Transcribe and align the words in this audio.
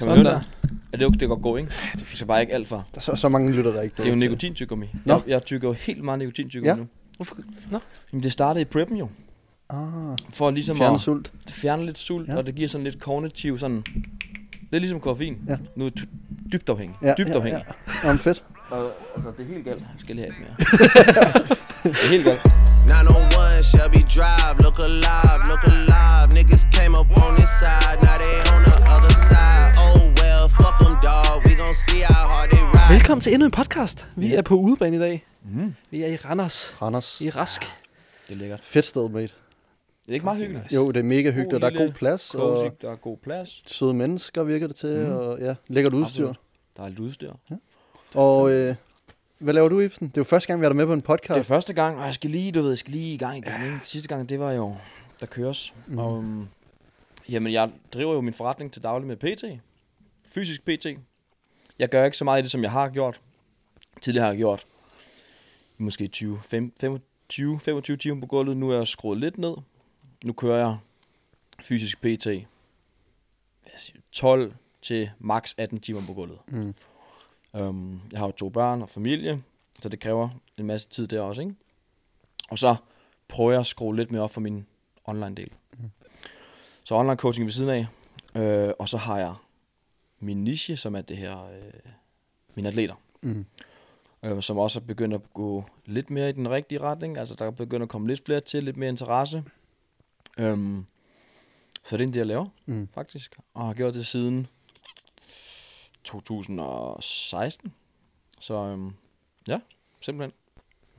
Kan 0.00 0.08
man 0.08 0.16
Sådan 0.16 0.32
høre 0.32 0.42
det? 0.62 0.70
Er 0.92 0.96
det 0.96 1.06
okay, 1.06 1.12
det 1.12 1.20
kan 1.20 1.28
godt 1.28 1.42
gå, 1.42 1.56
ikke? 1.56 1.70
Det 1.94 2.06
skal 2.14 2.26
bare 2.26 2.40
ikke 2.40 2.52
alt 2.54 2.68
for. 2.68 2.76
Der 2.76 2.82
er 2.96 3.00
så, 3.00 3.16
så 3.16 3.28
mange 3.28 3.52
lytter, 3.52 3.72
der 3.72 3.82
ikke 3.82 3.94
Det 3.96 4.06
er 4.06 4.10
jo 4.10 4.16
nikotintyggegummi. 4.16 4.86
Nå. 5.04 5.14
Jeg, 5.14 5.22
jeg 5.26 5.44
tykker 5.44 5.68
jo 5.68 5.72
helt 5.72 6.04
meget 6.04 6.18
nikotintyggegummi 6.18 6.68
Ja. 6.68 6.76
nu. 6.76 6.86
Hvorfor? 7.16 7.36
Nå. 7.70 7.78
Jamen, 8.12 8.22
det 8.22 8.32
startede 8.32 8.62
i 8.62 8.64
preppen 8.64 8.96
jo. 8.96 9.08
Ah, 9.70 9.78
For 10.32 10.50
ligesom 10.50 10.76
fjerne 10.76 10.94
at 10.94 11.00
sult. 11.00 11.32
fjerne 11.50 11.86
lidt 11.86 11.98
sult, 11.98 12.28
Ja. 12.28 12.32
ja. 12.32 12.38
og 12.38 12.46
det 12.46 12.54
giver 12.54 12.68
sådan 12.68 12.84
lidt 12.84 13.00
kognitiv 13.00 13.58
sådan... 13.58 13.82
Det 14.70 14.76
er 14.76 14.78
ligesom 14.80 15.00
koffein. 15.00 15.36
Ja. 15.48 15.56
Nu 15.76 15.86
er 15.86 15.90
dybt 16.52 16.68
afhængig. 16.68 16.96
Ja, 17.02 17.14
dybt 17.18 17.28
ja, 17.28 17.34
afhængig. 17.34 17.64
ja. 17.68 17.72
Nå, 18.04 18.08
men 18.12 18.18
fedt. 18.18 18.44
Og, 18.70 18.90
altså, 19.14 19.30
det 19.38 19.42
er 19.48 19.54
helt 19.54 19.64
galt. 19.64 19.80
Jeg 19.80 19.86
skal 19.98 20.16
lige 20.16 20.26
have 20.26 20.34
et 20.34 20.40
mere. 20.40 20.56
det 21.92 22.02
er 22.04 22.08
helt 22.10 22.24
galt. 22.24 22.42
901 22.86 23.64
Shelby 23.70 24.02
Drive, 24.16 24.54
look 24.64 24.78
alive, 24.90 25.40
look 25.50 25.64
alive. 25.72 26.26
Niggas 26.36 26.62
came 26.76 26.94
up 27.00 27.08
on 27.24 27.30
this 27.40 27.52
side, 27.62 27.96
now 28.06 28.16
they 28.24 28.36
on 28.52 28.60
the 28.68 28.69
Velkommen 32.90 33.20
til 33.20 33.32
endnu 33.32 33.44
en 33.46 33.50
podcast. 33.50 34.06
Vi 34.16 34.34
er 34.34 34.42
på 34.42 34.54
udebane 34.54 34.96
i 34.96 34.98
dag. 35.00 35.26
Mm. 35.42 35.74
Vi 35.90 36.02
er 36.02 36.06
i 36.06 36.16
Randers. 36.16 36.82
Randers. 36.82 37.20
I 37.20 37.30
Rask. 37.30 37.60
Det 38.28 38.34
er 38.34 38.38
lækkert. 38.38 38.60
Fedt 38.62 38.86
sted, 38.86 39.08
mate. 39.08 39.22
Det 39.26 39.32
er 40.08 40.12
ikke 40.12 40.24
meget 40.24 40.38
hyggeligt. 40.38 40.72
Jo, 40.74 40.90
det 40.90 40.98
er 41.00 41.02
mega 41.04 41.30
hyggeligt, 41.30 41.52
og 41.54 41.60
der 41.60 41.66
er 41.80 41.86
god 41.86 41.92
plads, 41.92 42.22
Cozy, 42.22 42.40
og 42.40 42.76
der 42.82 42.90
er 42.92 42.96
god 42.96 43.16
plads. 43.16 43.62
søde 43.66 43.94
mennesker 43.94 44.42
virker 44.44 44.66
det 44.66 44.76
til, 44.76 44.98
Mhm. 45.00 45.12
og 45.12 45.38
ja, 45.40 45.54
lækkert 45.68 45.92
udstyr. 45.94 46.28
Absolut. 46.28 46.36
Der 46.76 46.82
er 46.82 46.88
lidt 46.88 46.98
udstyr. 47.00 47.32
Og 48.14 48.50
øh, 48.52 48.74
hvad 49.38 49.54
laver 49.54 49.68
du, 49.68 49.80
Ibsen? 49.80 50.08
Det 50.08 50.16
er 50.16 50.20
jo 50.20 50.24
første 50.24 50.46
gang, 50.46 50.60
vi 50.60 50.64
er 50.64 50.68
der 50.68 50.76
med 50.76 50.86
på 50.86 50.92
en 50.92 51.00
podcast. 51.00 51.34
Det 51.34 51.40
er 51.40 51.54
første 51.54 51.72
gang, 51.72 51.98
og 51.98 52.04
jeg 52.06 52.14
skal 52.14 52.30
lige, 52.30 52.52
du 52.52 52.60
ved, 52.60 52.68
jeg 52.68 52.78
skal 52.78 52.92
lige 52.92 53.14
i 53.14 53.18
gang 53.18 53.36
igen. 53.38 53.64
Ikke? 53.64 53.78
Sidste 53.82 54.08
gang, 54.08 54.28
det 54.28 54.40
var 54.40 54.52
jo, 54.52 54.76
der 55.20 55.26
køres. 55.26 55.74
Mm. 55.86 55.98
Og, 55.98 56.12
um, 56.12 56.48
jamen, 57.28 57.52
jeg 57.52 57.70
driver 57.94 58.14
jo 58.14 58.20
min 58.20 58.34
forretning 58.34 58.72
til 58.72 58.82
daglig 58.82 59.06
med 59.08 59.16
PT. 59.16 59.44
Fysisk 60.34 60.64
PT. 60.64 60.86
Jeg 61.80 61.88
gør 61.88 62.04
ikke 62.04 62.16
så 62.16 62.24
meget 62.24 62.40
i 62.40 62.42
det, 62.42 62.50
som 62.50 62.62
jeg 62.62 62.70
har 62.70 62.88
gjort. 62.88 63.20
Tidligere 64.00 64.24
har 64.24 64.32
jeg 64.32 64.38
gjort 64.38 64.66
måske 65.78 66.06
20, 66.06 66.38
5, 66.42 66.72
25, 66.80 67.60
25 67.60 67.96
timer 67.96 68.20
på 68.20 68.26
gulvet. 68.26 68.56
Nu 68.56 68.70
er 68.70 68.76
jeg 68.76 68.86
skruet 68.86 69.18
lidt 69.18 69.38
ned. 69.38 69.54
Nu 70.24 70.32
kører 70.32 70.58
jeg 70.58 70.76
fysisk 71.62 71.98
PT. 71.98 72.26
Hvad 72.26 72.46
siger, 73.76 73.94
jeg, 73.94 74.02
12 74.12 74.54
til 74.82 75.10
max 75.18 75.54
18 75.58 75.80
timer 75.80 76.00
på 76.06 76.12
gulvet. 76.12 76.38
Mm. 76.46 76.74
Um, 77.52 78.02
jeg 78.12 78.18
har 78.18 78.26
jo 78.26 78.32
to 78.32 78.48
børn 78.48 78.82
og 78.82 78.88
familie, 78.88 79.42
så 79.82 79.88
det 79.88 80.00
kræver 80.00 80.28
en 80.58 80.66
masse 80.66 80.88
tid 80.88 81.06
der 81.06 81.20
også, 81.20 81.42
ikke? 81.42 81.54
Og 82.50 82.58
så 82.58 82.76
prøver 83.28 83.50
jeg 83.50 83.60
at 83.60 83.66
skrue 83.66 83.96
lidt 83.96 84.10
mere 84.10 84.22
op 84.22 84.30
for 84.30 84.40
min 84.40 84.66
online-del. 85.04 85.52
Mm. 85.72 85.90
Så 86.84 86.94
online 86.94 87.16
coaching 87.16 87.46
ved 87.46 87.52
siden 87.52 87.70
af, 87.70 87.86
øh, 88.42 88.72
og 88.78 88.88
så 88.88 88.96
har 88.96 89.18
jeg 89.18 89.34
min 90.20 90.44
niche, 90.44 90.76
som 90.76 90.94
er 90.94 91.00
det 91.00 91.16
her, 91.16 91.44
øh, 91.44 91.72
mine 92.54 92.68
atleter, 92.68 92.94
Mm. 93.22 93.46
øh, 94.22 94.42
som 94.42 94.58
også 94.58 94.78
er 94.80 94.84
begyndt 94.84 95.14
at 95.14 95.20
gå 95.34 95.64
lidt 95.86 96.10
mere 96.10 96.28
i 96.28 96.32
den 96.32 96.50
rigtige 96.50 96.80
retning. 96.80 97.18
Altså 97.18 97.34
der 97.34 97.44
er 97.46 97.50
begyndt 97.50 97.82
at 97.82 97.88
komme 97.88 98.08
lidt 98.08 98.24
flere 98.26 98.40
til, 98.40 98.64
lidt 98.64 98.76
mere 98.76 98.88
interesse. 98.88 99.44
Um, 100.40 100.86
så 101.84 101.96
det 101.96 102.02
er 102.04 102.06
det, 102.06 102.16
jeg 102.16 102.26
laver, 102.26 102.46
Mm. 102.66 102.88
faktisk. 102.94 103.36
Og 103.54 103.66
har 103.66 103.74
gjort 103.74 103.94
det 103.94 104.06
siden 104.06 104.46
2016. 106.04 107.72
Så 108.40 108.54
øhm, 108.54 108.92
ja, 109.48 109.60
simpelthen. 110.00 110.32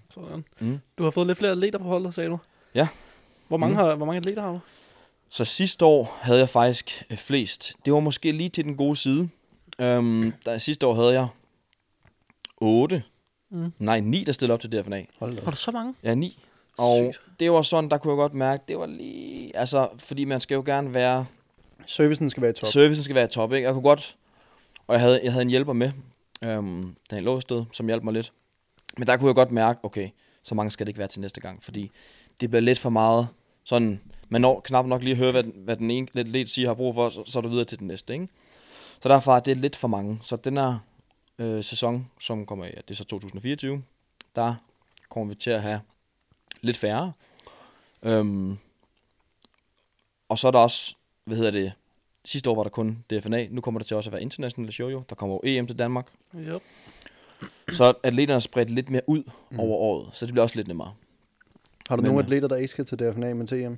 Sådan. 0.10 0.46
Mm. 0.60 0.80
Du 0.98 1.04
har 1.04 1.10
fået 1.12 1.28
lidt 1.28 1.38
flere 1.38 1.52
atleter 1.52 1.80
på 1.80 1.86
holdet, 1.86 2.14
sagde 2.14 2.30
du? 2.30 2.40
Ja. 2.76 2.88
Hvor 3.48 3.58
mange, 3.58 3.74
Mm. 3.74 3.78
har, 3.80 3.96
hvor 3.96 4.06
mange 4.06 4.18
atleter 4.18 4.42
har 4.42 4.52
du? 4.52 4.60
Så 5.32 5.46
sidste 5.46 5.86
år 5.86 6.18
havde 6.22 6.40
jeg 6.40 6.50
faktisk 6.50 7.06
øh, 7.10 7.18
flest. 7.18 7.74
Det 7.86 7.94
var 7.94 8.00
måske 8.00 8.32
lige 8.32 8.50
til 8.50 8.64
den 8.64 8.78
gode 8.78 8.96
side. 8.96 9.30
Øhm, 9.80 10.34
der, 10.46 10.58
sidste 10.58 10.88
år 10.88 10.94
havde 10.94 11.14
jeg 11.14 11.28
8. 12.58 13.04
Mm. 13.52 13.74
Nej, 13.80 14.00
9, 14.00 14.24
der 14.24 14.32
stillede 14.32 14.54
op 14.54 14.60
til 14.60 14.72
DFNA. 14.72 15.06
Hold 15.20 15.36
da. 15.36 15.44
Har 15.44 15.52
du 15.52 15.58
så 15.58 15.72
mange? 15.72 15.96
Ja, 16.04 16.16
9. 16.16 16.40
Og 16.78 17.14
Sygt. 17.14 17.40
det 17.40 17.52
var 17.52 17.62
sådan, 17.62 17.90
der 17.90 17.98
kunne 17.98 18.12
jeg 18.12 18.18
godt 18.18 18.34
mærke, 18.34 18.64
det 18.68 18.78
var 18.78 18.86
lige... 18.86 19.58
Altså, 19.58 19.90
fordi 19.98 20.26
man 20.26 20.42
skal 20.42 20.56
jo 20.56 20.64
gerne 20.66 20.94
være... 20.94 21.26
Servicen 21.86 22.30
skal 22.30 22.42
være 22.42 22.52
i 22.52 22.54
top. 22.54 22.70
Servicen 22.70 23.04
skal 23.04 23.16
være 23.16 23.28
top, 23.28 23.54
ikke? 23.54 23.66
Jeg 23.66 23.74
kunne 23.74 23.84
godt... 23.84 24.16
Og 24.88 24.94
jeg 24.94 25.02
havde, 25.02 25.20
jeg 25.24 25.32
havde 25.32 25.42
en 25.42 25.50
hjælper 25.50 25.74
med, 25.74 25.92
øhm, 26.46 26.96
da 27.12 27.16
jeg 27.16 27.24
lå 27.24 27.38
et 27.38 27.42
sted, 27.42 27.66
som 27.74 27.88
hjalp 27.88 28.04
mig 28.04 28.14
lidt. 28.14 28.32
Men 28.98 29.08
der 29.08 29.18
kunne 29.18 29.28
jeg 29.28 29.36
godt 29.36 29.52
mærke, 29.52 29.80
okay, 29.84 30.10
så 30.44 30.56
mange 30.56 30.72
skal 30.72 30.86
det 30.86 30.90
ikke 30.90 31.00
være 31.00 31.08
til 31.08 31.22
næste 31.22 31.42
gang, 31.42 31.64
fordi 31.64 31.92
det 32.42 32.50
bliver 32.50 32.62
lidt 32.62 32.80
for 32.80 32.90
meget 32.90 33.28
sådan... 33.64 34.02
Man 34.30 34.42
når 34.42 34.60
knap 34.60 34.86
nok 34.86 35.02
lige 35.04 35.12
at 35.12 35.18
høre, 35.18 35.32
hvad, 35.32 35.44
den- 35.44 35.54
hvad 35.56 35.76
den 35.76 35.92
ene 35.92 36.08
lidt, 36.14 36.28
lidt 36.28 36.50
siger 36.50 36.68
har 36.68 36.74
brug 36.76 36.94
for, 36.94 37.10
så, 37.10 37.24
så 37.26 37.40
er 37.40 37.44
du 37.44 37.50
videre 37.50 37.66
til 37.66 37.80
den 37.80 37.88
næste, 37.88 38.14
ikke? 38.14 38.28
Så 39.02 39.10
derfor 39.10 39.32
er 39.36 39.40
det 39.40 39.58
lidt 39.58 39.76
for 39.76 39.88
mange. 39.88 40.20
Så 40.22 40.36
den 40.36 40.58
her 40.58 40.80
øh, 41.40 41.64
sæson, 41.64 42.08
som 42.20 42.46
kommer 42.46 42.66
i, 42.66 42.68
ja, 42.68 42.82
det 42.88 42.92
er 42.92 42.96
så 42.96 43.04
2024, 43.04 43.84
der 44.36 44.56
kommer 45.10 45.34
vi 45.34 45.36
til 45.36 45.50
at 45.50 45.62
have 45.62 45.82
lidt 46.62 46.78
færre. 46.78 47.14
Øhm, 48.04 48.58
og 50.30 50.38
så 50.38 50.48
er 50.48 50.52
der 50.52 50.60
også, 50.60 50.96
hvad 51.26 51.38
hedder 51.38 51.52
det, 51.52 51.74
sidste 52.26 52.50
år 52.50 52.56
var 52.56 52.64
der 52.64 52.70
kun 52.70 53.04
DFNA, 53.10 53.48
nu 53.50 53.62
kommer 53.62 53.80
der 53.80 53.86
til 53.86 53.98
også 53.98 54.10
at 54.10 54.12
være 54.12 54.22
internationale 54.22 54.72
show 54.74 54.90
jo. 54.90 55.04
Der 55.10 55.16
kommer 55.16 55.36
jo 55.36 55.42
EM 55.44 55.68
til 55.68 55.80
Danmark. 55.80 56.08
Ja. 56.36 56.58
Så 57.72 57.94
atleterne 58.04 58.36
er 58.36 58.40
spredt 58.40 58.70
lidt 58.70 58.90
mere 58.90 59.02
ud 59.08 59.24
mm. 59.52 59.60
over 59.60 59.78
året, 59.78 60.10
så 60.14 60.26
det 60.26 60.34
bliver 60.34 60.44
også 60.44 60.56
lidt 60.56 60.68
nemmere. 60.68 60.94
Har 61.92 61.96
du 61.96 62.02
Men, 62.02 62.10
nogle 62.10 62.20
øh, 62.20 62.26
atleter, 62.26 62.48
der 62.48 62.56
ikke 62.56 62.68
skal 62.68 62.86
til 62.86 63.00
DFNA, 63.00 63.34
men 63.34 63.48
til 63.48 63.64
EM? 63.64 63.78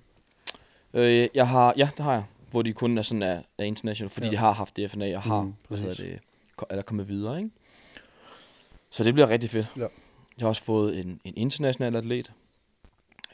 Øh, 0.93 1.27
jeg 1.33 1.47
har, 1.47 1.73
ja, 1.77 1.89
det 1.97 2.05
har 2.05 2.13
jeg, 2.13 2.23
hvor 2.51 2.61
de 2.61 2.73
kun 2.73 2.97
er 2.97 3.01
sådan 3.01 3.21
er, 3.23 3.41
er 3.57 3.63
international, 3.63 4.09
fordi 4.09 4.25
Ja. 4.25 4.31
de 4.31 4.37
har 4.37 4.51
haft 4.51 4.77
DFNA 4.77 5.15
og 5.15 5.21
har, 5.21 5.41
Mm, 5.41 5.53
hvad 5.67 5.77
hedder 5.77 5.95
det, 5.95 6.19
eller 6.69 6.83
kommet 6.83 7.07
videre, 7.07 7.37
ikke? 7.37 7.49
Så 8.89 9.03
det 9.03 9.13
bliver 9.13 9.29
rigtig 9.29 9.49
fedt. 9.49 9.67
Ja. 9.77 9.81
Jeg 9.81 9.89
har 10.41 10.47
også 10.47 10.63
fået 10.63 10.99
en, 10.99 11.19
en 11.23 11.33
international 11.37 11.95
atlet. 11.95 12.31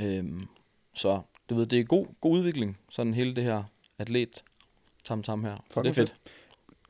Øhm, 0.02 0.48
så 0.94 1.22
du 1.50 1.56
ved, 1.56 1.66
det 1.66 1.80
er 1.80 1.84
god, 1.84 2.06
god 2.22 2.32
udvikling, 2.38 2.78
sådan 2.90 3.14
hele 3.14 3.36
det 3.36 3.44
her 3.44 3.64
atlet 3.98 4.44
tam 5.06 5.24
tam 5.24 5.44
her. 5.44 5.56
Så 5.56 5.62
Fucking 5.74 5.96
det 5.96 6.02
er 6.02 6.06
fedt. 6.06 6.16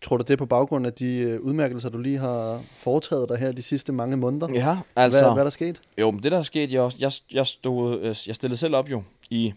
Tror 0.01 0.17
du, 0.17 0.21
det 0.23 0.29
er 0.33 0.37
på 0.37 0.45
baggrund 0.45 0.85
af 0.85 0.93
de 0.93 1.15
øh, 1.17 1.41
udmærkelser, 1.41 1.89
du 1.89 1.97
lige 1.97 2.17
har 2.17 2.63
foretaget 2.75 3.29
dig 3.29 3.37
her 3.37 3.51
de 3.51 3.61
sidste 3.61 3.91
mange 3.91 4.17
måneder? 4.17 4.49
Ja, 4.53 4.77
Altså, 4.95 5.19
hvad, 5.21 5.31
hvad 5.31 5.41
er 5.41 5.43
der 5.43 5.49
sket? 5.49 5.81
Jo, 5.97 6.11
men 6.11 6.23
det 6.23 6.31
der 6.31 6.37
er 6.37 6.41
sket, 6.41 6.71
jeg, 6.73 6.81
også, 6.81 6.97
jeg, 7.01 7.11
jeg, 7.31 7.47
stod, 7.47 7.99
øh, 7.99 8.15
jeg 8.27 8.35
stillede 8.35 8.57
selv 8.57 8.75
op 8.75 8.89
jo 8.89 9.03
i 9.29 9.53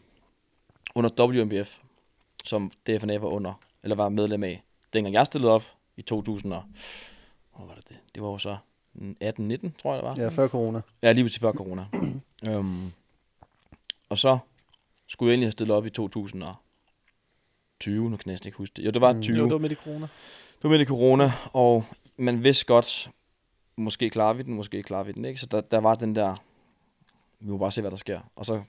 under 0.94 1.10
WMBF, 1.20 1.78
som 2.44 2.70
DFNA 2.86 3.18
var 3.18 3.28
under, 3.28 3.52
eller 3.82 3.96
var 3.96 4.08
medlem 4.08 4.42
af. 4.42 4.62
Dengang 4.92 5.14
jeg 5.14 5.26
stillede 5.26 5.52
op 5.52 5.62
i 5.96 6.02
2000 6.02 6.52
og, 6.52 6.62
hvor 7.56 7.66
var 7.66 7.74
det 7.74 7.88
det? 7.88 7.96
Det 8.14 8.22
var 8.22 8.28
jo 8.28 8.38
så 8.38 8.56
18-19, 8.96 9.00
tror 9.82 9.94
jeg 9.94 10.02
det 10.02 10.02
var. 10.02 10.14
Ja, 10.16 10.28
før 10.28 10.48
corona. 10.48 10.80
Ja, 11.02 11.12
lige 11.12 11.28
til 11.28 11.40
før 11.40 11.52
corona. 11.52 11.84
um, 12.48 12.92
og 14.10 14.18
så 14.18 14.38
skulle 15.08 15.28
jeg 15.28 15.32
egentlig 15.34 15.46
have 15.46 15.52
stillet 15.52 15.76
op 15.76 15.86
i 15.86 15.90
2020, 17.82 18.10
nu 18.10 18.16
kan 18.16 18.26
jeg 18.26 18.32
næsten 18.32 18.48
ikke 18.48 18.58
huske 18.58 18.74
det. 18.76 18.84
Jo, 18.84 18.90
det 18.90 19.00
var 19.00 19.12
Mm. 19.12 19.22
20. 19.22 19.36
Jo, 19.36 19.44
det 19.44 19.52
var 19.52 19.58
midt 19.58 19.72
i 19.72 19.74
corona. 19.74 20.06
Det 20.56 20.62
var 20.62 20.70
midt 20.70 20.80
i 20.80 20.84
corona, 20.84 21.32
og 21.52 21.84
man 22.16 22.44
vidste 22.44 22.64
godt, 22.66 23.10
måske 23.76 24.10
klarer 24.10 24.34
vi 24.34 24.42
den, 24.42 24.54
måske 24.54 24.82
klarer 24.82 25.04
vi 25.04 25.12
den 25.12 25.24
ikke. 25.24 25.40
Så 25.40 25.46
der, 25.46 25.60
der 25.60 25.78
var 25.78 25.94
den 25.94 26.16
der, 26.16 26.36
vi 27.40 27.50
må 27.50 27.58
bare 27.58 27.70
se, 27.70 27.80
hvad 27.80 27.90
der 27.90 27.96
sker. 27.96 28.20
Og 28.36 28.46
så 28.46 28.62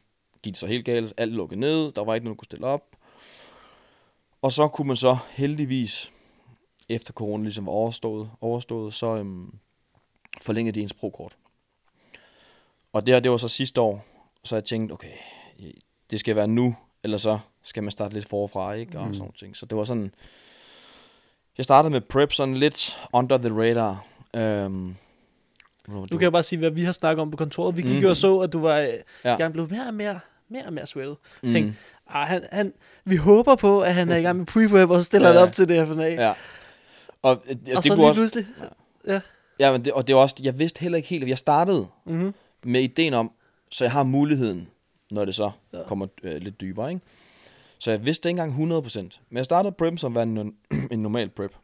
gik 0.44 0.54
det 0.54 0.60
så 0.60 0.68
helt 0.68 0.86
galt, 0.86 1.14
alt 1.18 1.34
lukkede 1.34 1.60
ned, 1.60 1.92
der 1.92 2.04
var 2.04 2.16
ikke 2.16 2.26
nogen, 2.26 2.36
der 2.36 2.40
kunne 2.40 2.46
stille 2.46 2.68
op. 2.68 2.96
Og 4.42 4.52
så 4.52 4.68
kunne 4.68 4.88
man 4.88 4.96
så 4.96 5.18
heldigvis, 5.32 6.12
efter 6.90 7.14
corona 7.14 7.44
ligesom 7.44 7.66
var 7.66 7.72
overstået, 7.72 8.30
overstået 8.42 8.94
så 8.94 9.16
øhm, 9.16 9.54
forlængede 10.42 10.76
de 10.76 10.82
ens 10.82 10.94
pro-kort. 10.94 11.38
Og 12.94 13.06
det 13.06 13.14
her, 13.14 13.20
det 13.20 13.32
var 13.32 13.38
så 13.38 13.48
sidste 13.48 13.82
år, 13.82 14.06
så 14.44 14.56
jeg 14.56 14.64
tænkte, 14.66 14.94
okay, 14.94 15.12
det 16.12 16.20
skal 16.20 16.36
være 16.36 16.48
nu, 16.48 16.76
eller 17.04 17.18
så 17.18 17.40
skal 17.64 17.84
man 17.84 17.92
starte 17.92 18.14
lidt 18.14 18.30
forfra, 18.30 18.74
ikke? 18.74 19.00
Og 19.00 19.08
Mm. 19.08 19.14
sådan 19.14 19.32
ting. 19.40 19.58
Så 19.58 19.66
det 19.66 19.78
var 19.78 19.84
sådan, 19.84 20.12
jeg 21.58 21.64
startede 21.64 21.92
med 21.92 22.02
prep 22.02 22.34
sådan 22.34 22.58
lidt 22.58 23.00
under 23.14 23.38
the 23.38 23.50
radar. 23.62 24.06
Øhm, 24.36 24.96
Nu 25.88 26.06
kan 26.08 26.22
jeg 26.22 26.32
bare 26.32 26.44
sige, 26.44 26.60
hvad 26.60 26.72
vi 26.72 26.84
har 26.84 26.92
snakket 26.92 27.22
om 27.22 27.32
på 27.32 27.38
kontoret. 27.38 27.78
Vi 27.78 27.82
gik 27.82 27.96
Mm. 27.96 28.02
jo 28.02 28.10
og 28.10 28.18
så, 28.18 28.40
at 28.40 28.54
du 28.54 28.60
var 28.60 28.78
øh, 28.78 28.88
Ja. 29.26 29.34
i 29.36 29.38
gang 29.38 29.54
blev 29.54 29.70
mere 29.70 29.88
og 29.88 29.94
mere, 29.94 30.20
mere 30.50 30.66
og 30.66 30.74
mere 30.74 30.86
sweatet. 30.86 31.18
mm, 31.44 31.52
tænkte, 31.52 31.78
Ah, 32.08 32.28
han, 32.28 32.44
han, 32.52 32.74
vi 33.06 33.16
håber 33.16 33.56
på, 33.56 33.82
at 33.82 33.94
han 33.94 34.10
er 34.10 34.16
i 34.18 34.22
gang 34.22 34.38
med 34.38 34.46
pre-prep, 34.52 34.90
og 34.92 35.00
så 35.00 35.04
stiller 35.04 35.28
Ja, 35.28 35.34
han 35.34 35.40
ja. 35.42 35.48
op 35.48 35.52
til 35.52 35.70
DFNA. 35.70 36.04
Ja. 36.08 36.28
Ja. 36.28 36.34
Og, 37.22 37.44
øh, 37.48 37.56
det, 37.56 37.60
og 37.70 37.84
det 37.84 37.84
så 37.84 37.90
kunne 37.90 37.98
lige 37.98 38.08
også, 38.10 38.20
pludselig. 38.20 38.46
ja, 39.60 39.72
men 39.72 39.86
det, 39.86 39.94
og 39.94 40.08
det 40.08 40.16
var 40.16 40.22
også, 40.22 40.36
jeg 40.44 40.60
vidste 40.60 40.82
heller 40.82 40.96
ikke 40.98 41.10
helt, 41.10 41.28
jeg 41.28 41.38
startede 41.38 41.88
Mm-hmm. 42.06 42.34
med 42.64 42.82
ideen 42.82 43.14
om, 43.14 43.32
så 43.72 43.84
jeg 43.84 43.92
har 43.92 44.04
muligheden, 44.04 44.68
når 45.12 45.26
det 45.26 45.36
så 45.36 45.52
Ja. 45.74 45.78
ja. 45.78 45.84
kommer 45.84 46.08
øh, 46.24 46.42
lidt 46.42 46.62
dybere, 46.62 46.90
ikke? 46.94 47.02
Så 47.84 47.92
jeg 47.92 48.06
vidste 48.06 48.30
ikke 48.30 48.42
engang 48.42 48.74
100%. 48.74 49.00
Men 49.30 49.38
jeg 49.38 49.46
startede 49.46 49.72
prep 49.72 50.00
som 50.00 50.16
var 50.16 50.24
en, 50.24 50.58
en 50.92 51.00
normal 51.00 51.30
prep. 51.30 51.56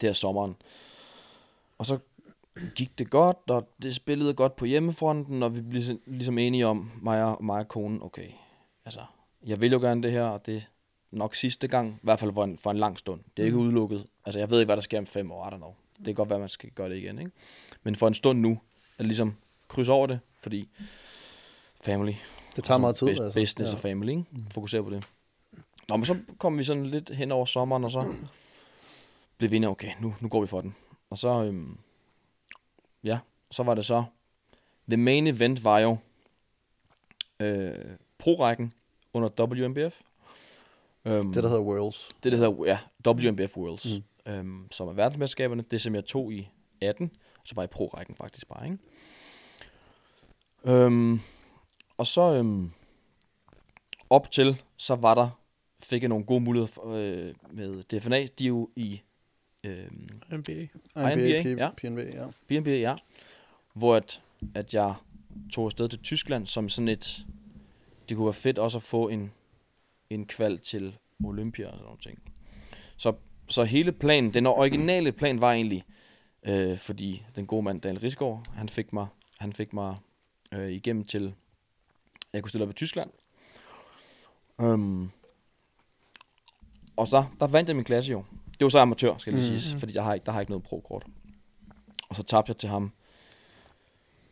Det 0.00 0.08
her 0.08 0.12
sommeren. 0.12 0.56
Og 1.78 1.86
så 1.86 1.98
gik 2.74 2.98
det 2.98 3.10
godt, 3.10 3.36
og 3.50 3.68
det 3.82 3.94
spillede 3.94 4.34
godt 4.34 4.56
på 4.56 4.64
hjemmefronten, 4.64 5.42
og 5.42 5.56
vi 5.56 5.60
blev 5.60 5.82
ligesom 6.06 6.38
enige 6.38 6.66
om, 6.66 6.90
mig 7.02 7.24
og, 7.24 7.44
mig 7.44 7.58
og 7.58 7.68
konen, 7.68 8.02
okay, 8.02 8.28
altså, 8.84 9.00
jeg 9.46 9.60
vil 9.60 9.72
jo 9.72 9.78
gerne 9.78 10.02
det 10.02 10.12
her, 10.12 10.22
og 10.22 10.46
det 10.46 10.68
nok 11.10 11.34
sidste 11.34 11.68
gang, 11.68 11.94
i 11.94 12.00
hvert 12.02 12.20
fald 12.20 12.32
for 12.34 12.44
en, 12.44 12.58
for 12.58 12.70
en 12.70 12.78
lang 12.78 12.98
stund. 12.98 13.20
Det 13.36 13.42
er 13.42 13.46
ikke 13.46 13.58
udelukket. 13.58 14.06
Altså, 14.24 14.38
jeg 14.38 14.50
ved 14.50 14.60
ikke, 14.60 14.68
hvad 14.68 14.76
der 14.76 14.82
sker 14.82 14.98
om 14.98 15.06
fem 15.06 15.32
år, 15.32 15.48
I 15.48 15.54
don't 15.54 15.56
know. 15.56 15.74
Det 15.96 16.04
kan 16.04 16.14
godt 16.14 16.28
være, 16.28 16.36
at 16.36 16.42
man 16.42 16.48
skal 16.48 16.70
gøre 16.70 16.88
det 16.88 16.96
igen, 16.96 17.18
ikke? 17.18 17.30
Men 17.82 17.96
for 17.96 18.08
en 18.08 18.14
stund 18.14 18.40
nu, 18.40 18.50
er 18.50 18.98
det 18.98 19.06
ligesom 19.06 19.36
kryds 19.68 19.88
over 19.88 20.06
det, 20.06 20.20
fordi 20.38 20.68
family, 21.80 22.14
Det 22.56 22.64
tager 22.64 22.78
meget 22.78 22.96
tid. 22.96 23.06
bus- 23.06 23.20
altså. 23.20 23.40
business 23.40 23.70
ja. 23.70 23.76
og 23.76 23.80
family, 23.80 24.10
ikke? 24.10 24.24
Fokuser 24.50 24.82
på 24.82 24.90
det. 24.90 25.04
Nå, 25.88 25.96
men 25.96 26.04
så 26.04 26.18
kom 26.38 26.58
vi 26.58 26.64
sådan 26.64 26.86
lidt 26.86 27.10
hen 27.10 27.32
over 27.32 27.44
sommeren, 27.44 27.84
og 27.84 27.90
så 27.90 28.12
blev 29.38 29.50
vi 29.50 29.56
enige, 29.56 29.68
okay, 29.70 29.90
nu, 30.00 30.14
nu 30.20 30.28
går 30.28 30.40
vi 30.40 30.46
for 30.46 30.60
den. 30.60 30.74
Og 31.10 31.18
så, 31.18 31.44
øhm, 31.44 31.78
ja, 33.04 33.18
så 33.50 33.62
var 33.62 33.74
det 33.74 33.84
så, 33.84 34.04
the 34.88 34.96
main 34.96 35.26
event 35.26 35.64
var 35.64 35.78
jo 35.78 35.96
øh, 37.40 37.74
pro-rækken 38.18 38.72
under 39.12 39.28
WMBF. 39.40 40.00
Øhm, 41.04 41.32
Det, 41.32 41.42
der 41.42 41.48
hedder 41.48 41.62
Worlds. 41.62 42.08
det, 42.22 42.32
der 42.32 42.38
hedder 42.38 42.64
ja, 42.66 42.78
WMBF 43.10 43.56
Worlds, 43.56 43.86
mm. 44.26 44.32
øhm, 44.32 44.66
som 44.70 44.88
er 44.88 44.92
verdensmesterskaberne. 44.92 45.64
Det, 45.70 45.80
som 45.80 45.94
jeg 45.94 46.04
tog 46.04 46.32
i 46.32 46.48
18, 46.80 47.10
og 47.40 47.48
så 47.48 47.54
bare 47.54 47.64
i 47.64 47.68
pro-rækken 47.68 48.14
faktisk 48.16 48.48
bare, 48.48 48.64
ikke? 48.64 48.78
Øhm, 50.64 51.20
og 52.00 52.06
så 52.06 52.34
øhm, 52.34 52.70
op 54.10 54.30
til, 54.30 54.62
så 54.76 54.94
var 54.94 55.14
der, 55.14 55.40
fik 55.82 56.02
jeg 56.02 56.08
nogle 56.08 56.24
gode 56.24 56.40
muligheder 56.40 56.72
for, 56.72 56.94
øh, 56.94 57.34
med 57.50 57.82
DFNA. 57.82 58.26
De 58.38 58.44
er 58.44 58.48
jo 58.48 58.70
i 58.76 59.00
øhm, 59.64 60.08
NBA. 60.32 60.66
NBA, 60.96 61.42
NBA, 61.42 61.64
ja. 61.64 61.70
PNV, 61.76 61.98
ja. 61.98 62.26
BNB, 62.48 62.66
ja. 62.66 62.94
Hvor 63.74 63.96
at, 63.96 64.22
at 64.54 64.74
jeg 64.74 64.94
tog 65.52 65.64
afsted 65.64 65.88
til 65.88 65.98
Tyskland 65.98 66.46
som 66.46 66.68
sådan 66.68 66.88
et... 66.88 67.26
Det 68.08 68.16
kunne 68.16 68.26
være 68.26 68.32
fedt 68.32 68.58
også 68.58 68.78
at 68.78 68.82
få 68.82 69.08
en, 69.08 69.32
en 70.10 70.26
kval 70.26 70.58
til 70.58 70.96
Olympia 71.24 71.66
og 71.66 71.72
sådan 71.72 71.84
nogle 71.84 72.00
ting. 72.00 72.18
Så, 72.96 73.12
så 73.48 73.64
hele 73.64 73.92
planen, 73.92 74.34
den 74.34 74.46
originale 74.46 75.12
plan 75.12 75.40
var 75.40 75.52
egentlig, 75.52 75.84
øh, 76.42 76.78
fordi 76.78 77.22
den 77.36 77.46
gode 77.46 77.62
mand 77.62 77.80
Daniel 77.80 78.00
Risgaard, 78.00 78.46
han 78.54 78.68
fik 78.68 78.92
mig, 78.92 79.06
han 79.38 79.52
fik 79.52 79.72
mig 79.72 79.96
øh, 80.52 80.70
igennem 80.70 81.04
til, 81.04 81.34
jeg 82.32 82.42
kunne 82.42 82.48
stille 82.50 82.64
op 82.64 82.70
i 82.70 82.74
Tyskland. 82.74 83.10
Um, 84.58 85.10
og 86.96 87.08
så, 87.08 87.24
der 87.40 87.46
vandt 87.46 87.68
jeg 87.68 87.76
min 87.76 87.84
klasse 87.84 88.10
jo. 88.12 88.24
Det 88.58 88.64
var 88.64 88.68
så 88.68 88.78
amatør, 88.78 89.16
skal 89.18 89.32
jeg 89.32 89.40
lige 89.42 89.52
Mhm. 89.52 89.60
sige, 89.60 89.78
fordi 89.78 89.94
jeg 89.94 90.04
har, 90.04 90.14
ikke- 90.14 90.24
der 90.26 90.32
har 90.32 90.38
jeg 90.38 90.42
ikke 90.42 90.50
noget 90.52 90.62
pro-kort. 90.64 91.06
Og 92.08 92.16
så 92.16 92.22
tabte 92.22 92.50
jeg 92.50 92.56
til 92.56 92.68
ham. 92.68 92.92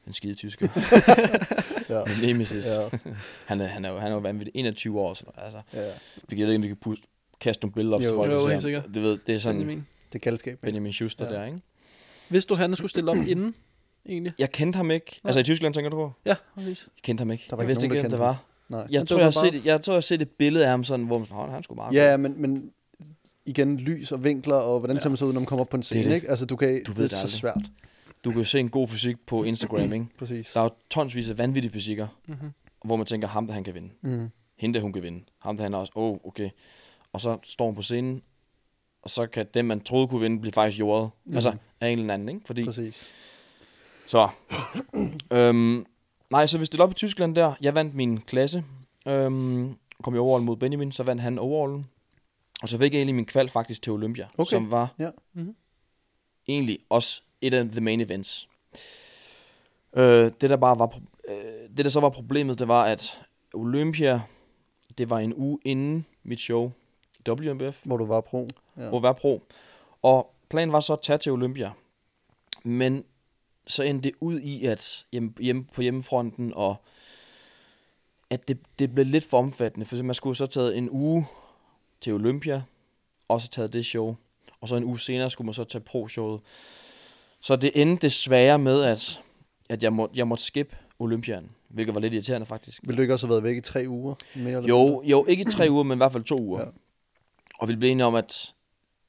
En 0.06 0.12
skide 0.12 0.34
tysker. 0.34 0.68
Ja. 1.88 2.02
Min 2.04 2.16
nemesis. 2.28 2.66
Ja, 2.66 2.88
Han 3.46 3.60
er, 3.60 3.66
han 3.66 3.84
er 3.84 3.90
jo, 3.92 3.98
han 3.98 4.08
er 4.10 4.14
jo 4.14 4.18
vanvittig. 4.20 4.52
21 4.54 5.00
år. 5.00 5.14
Sådan, 5.14 5.32
noget. 5.36 5.54
altså, 5.54 5.78
ja. 5.80 5.92
vi 6.28 6.36
kan 6.36 6.46
ikke, 6.46 6.56
om 6.56 6.62
vi 6.62 6.68
kan 6.68 6.76
puste, 6.76 7.06
kaste 7.40 7.64
nogle 7.64 7.74
billeder 7.74 7.96
op 7.96 8.02
Jo. 8.02 8.06
til 8.08 8.16
folk. 8.16 8.32
Jo, 8.32 8.46
helt 8.46 8.62
sikkert. 8.62 8.84
Du 8.94 9.00
ved, 9.00 9.18
det 9.26 9.34
er 9.34 9.38
sådan 9.38 9.56
Benjamin. 9.60 9.86
Det 10.12 10.18
er 10.18 10.30
galskab. 10.30 10.52
ikke? 10.52 10.60
Benjamin 10.62 10.92
Schuster 10.92 11.24
Ja. 11.26 11.32
der, 11.32 11.44
ikke? 11.44 11.60
Hvis 12.28 12.46
du 12.46 12.54
han 12.54 12.76
skulle 12.76 12.90
stille 12.90 13.10
op 13.10 13.16
inden, 13.32 13.54
egentlig? 14.08 14.32
Jeg 14.38 14.52
kendte 14.52 14.76
ham 14.76 14.90
ikke. 14.90 15.20
Altså 15.24 15.40
i 15.40 15.44
Tyskland, 15.44 15.74
tænker 15.74 15.90
du 15.90 15.96
på? 15.96 16.12
Ja, 16.24 16.34
præcis. 16.54 16.82
Jeg 16.96 17.02
kendte 17.02 17.20
ham 17.22 17.30
ikke. 17.30 17.44
Der 17.50 17.56
var 17.56 17.62
jeg 17.62 17.68
vidste 17.68 17.88
nogen, 17.88 17.96
ikke, 17.96 18.10
der 18.10 18.16
hvem 18.16 18.18
det 18.18 18.26
var. 18.26 18.44
Nej. 18.68 18.86
Jeg 18.90 19.08
tror, 19.08 19.16
jeg 19.16 19.26
har, 19.26 19.30
set, 19.30 19.64
jeg 19.64 19.82
tror, 19.82 19.92
jeg 19.92 19.96
har 19.96 20.00
set 20.00 20.22
et 20.22 20.30
billede 20.30 20.64
af 20.64 20.70
ham 20.70 20.84
sådan, 20.84 21.06
hvor 21.06 21.18
man 21.18 21.26
sådan, 21.26 21.42
"Åh, 21.42 21.52
han 21.52 21.62
skulle 21.62 21.76
meget. 21.76 21.94
Ja, 21.94 22.10
ja, 22.10 22.16
men, 22.16 22.34
men 22.42 22.70
igen, 23.46 23.76
lys 23.80 24.12
og 24.12 24.24
vinkler, 24.24 24.56
og 24.56 24.78
hvordan 24.78 24.96
Ja. 24.96 25.00
ser 25.00 25.08
man 25.08 25.16
så 25.16 25.24
ud, 25.24 25.32
når 25.32 25.40
man 25.40 25.46
kommer 25.46 25.60
op 25.64 25.68
på 25.68 25.76
en 25.76 25.82
scene, 25.82 26.04
det. 26.04 26.14
ikke? 26.14 26.30
Altså, 26.30 26.46
du 26.46 26.56
kan, 26.56 26.68
Du 26.68 26.74
det 26.76 26.88
ved 26.88 27.04
er 27.04 27.08
det 27.08 27.10
så 27.10 27.28
svært. 27.30 27.60
Du 28.24 28.30
kan 28.30 28.38
jo 28.38 28.44
se 28.44 28.60
en 28.60 28.68
god 28.68 28.88
fysik 28.88 29.16
på 29.26 29.44
Instagram, 29.44 29.92
ikke? 29.92 30.06
Præcis. 30.18 30.50
Der 30.54 30.60
er 30.60 30.64
jo 30.64 30.70
tonsvis 30.90 31.30
af 31.30 31.38
vanvittige 31.38 31.72
fysikker, 31.72 32.06
Mm-hmm. 32.26 32.50
hvor 32.84 32.96
man 32.96 33.06
tænker, 33.06 33.28
ham 33.28 33.46
der 33.46 33.54
han 33.54 33.64
kan 33.64 33.74
vinde. 33.74 33.88
Mm. 34.02 34.28
Hende 34.56 34.74
der 34.74 34.80
hun 34.82 34.92
kan 34.92 35.02
vinde. 35.02 35.24
Ham 35.38 35.56
der 35.56 35.62
han 35.62 35.74
er 35.74 35.78
også, 35.78 35.92
åh, 35.96 36.10
oh, 36.12 36.18
okay. 36.24 36.50
Og 37.12 37.20
så 37.20 37.38
står 37.42 37.64
hun 37.66 37.74
på 37.74 37.82
scenen, 37.82 38.22
og 39.02 39.10
så 39.10 39.26
kan 39.26 39.46
dem, 39.54 39.64
man 39.64 39.80
troede 39.80 40.08
kunne 40.08 40.20
vinde, 40.20 40.40
blive 40.40 40.52
faktisk 40.52 40.80
jordet. 40.80 41.10
Mm. 41.24 41.34
Altså, 41.34 41.54
af 41.80 41.88
en 41.88 41.98
eller 41.98 42.14
anden, 42.14 42.28
ikke? 42.28 42.40
Fordi, 42.46 42.64
Præcis. 42.64 43.08
Så, 44.08 44.28
øhm, 45.32 45.86
nej, 46.30 46.46
så 46.46 46.58
vi 46.58 46.66
stillede 46.66 46.84
op 46.84 46.90
i 46.90 46.94
Tyskland 46.94 47.34
der. 47.36 47.54
Jeg 47.60 47.74
vandt 47.74 47.94
min 47.94 48.20
klasse. 48.20 48.64
Øhm, 49.06 49.76
kom 50.02 50.14
i 50.14 50.18
overall 50.18 50.44
mod 50.44 50.56
Benjamin, 50.56 50.92
så 50.92 51.02
vandt 51.02 51.22
han 51.22 51.38
overallen. 51.38 51.86
Og 52.62 52.68
så 52.68 52.78
fik 52.78 52.92
jeg 52.92 52.98
egentlig 52.98 53.14
min 53.14 53.26
kval 53.26 53.48
faktisk 53.48 53.82
til 53.82 53.92
Olympia, 53.92 54.26
Okay, 54.38 54.50
som 54.50 54.70
var 54.70 54.94
ja. 54.98 55.10
Mhm. 55.32 55.56
egentlig 56.48 56.78
også 56.90 57.22
et 57.40 57.54
af 57.54 57.68
the 57.68 57.80
main 57.80 58.00
events. 58.00 58.48
Øh, 59.96 60.04
det 60.40 60.50
der 60.50 60.56
bare 60.56 60.78
var, 60.78 60.86
pro- 60.86 61.32
øh, 61.32 61.68
det 61.76 61.84
der 61.84 61.88
så 61.90 62.00
var 62.00 62.08
problemet, 62.08 62.58
det 62.58 62.68
var, 62.68 62.84
at 62.84 63.20
Olympia, 63.54 64.20
det 64.98 65.10
var 65.10 65.18
en 65.18 65.34
uge 65.36 65.58
inden 65.64 66.06
mit 66.22 66.40
show 66.40 66.72
i 67.26 67.30
WMBF, 67.30 67.80
Hvor 67.84 67.96
du 67.96 68.06
var 68.06 68.20
pro. 68.20 68.48
Ja. 68.76 68.88
hvor 68.88 69.00
var 69.00 69.12
pro. 69.12 69.42
Og 70.02 70.34
planen 70.48 70.72
var 70.72 70.80
så 70.80 70.92
at 70.92 70.98
tage 71.02 71.18
til 71.18 71.32
Olympia. 71.32 71.70
Men 72.64 73.04
så 73.68 73.82
endte 73.82 74.08
det 74.08 74.16
ud 74.20 74.40
i, 74.40 74.64
at 74.64 75.06
hjemme, 75.12 75.32
hjemme 75.40 75.64
på 75.64 75.82
hjemmefronten, 75.82 76.52
og 76.54 76.76
at 78.30 78.48
det, 78.48 78.58
det 78.78 78.94
blev 78.94 79.06
lidt 79.06 79.24
for 79.24 79.38
omfattende, 79.38 79.86
for 79.86 80.02
man 80.02 80.14
skulle 80.14 80.36
så 80.36 80.46
taget 80.46 80.78
en 80.78 80.90
uge 80.90 81.26
til 82.00 82.12
Olympia, 82.14 82.62
og 83.28 83.40
så 83.40 83.48
taget 83.48 83.72
det 83.72 83.86
show, 83.86 84.16
og 84.60 84.68
så 84.68 84.76
en 84.76 84.84
uge 84.84 85.00
senere 85.00 85.30
skulle 85.30 85.46
man 85.46 85.54
så 85.54 85.64
tage 85.64 85.84
pro-showet. 85.84 86.40
Så 87.40 87.56
det 87.56 87.70
endte 87.74 88.06
desværre 88.06 88.58
med, 88.58 88.82
at, 88.82 89.20
at 89.68 89.82
jeg, 89.82 89.92
må, 89.92 90.10
jeg 90.14 90.28
måtte 90.28 90.44
skip 90.44 90.76
Olympian, 90.98 91.50
hvilket 91.68 91.94
var 91.94 92.00
lidt 92.00 92.14
irriterende 92.14 92.46
faktisk. 92.46 92.80
Vil 92.86 92.96
du 92.96 93.02
ikke 93.02 93.14
også 93.14 93.26
have 93.26 93.30
været 93.30 93.42
væk 93.42 93.56
i 93.56 93.60
tre 93.60 93.84
uger? 93.88 94.14
Mere 94.34 94.46
eller 94.56 94.68
Jo, 94.68 94.86
mindre? 94.86 95.02
jo, 95.04 95.24
ikke 95.24 95.40
i 95.40 95.44
tre 95.44 95.66
uger, 95.70 95.82
men 95.82 95.96
i 95.96 96.00
hvert 96.00 96.12
fald 96.12 96.24
to 96.24 96.40
uger. 96.40 96.60
Ja. 96.60 96.66
Og 97.58 97.68
vi 97.68 97.76
blev 97.76 97.90
enige 97.90 98.06
om, 98.06 98.14
at 98.14 98.54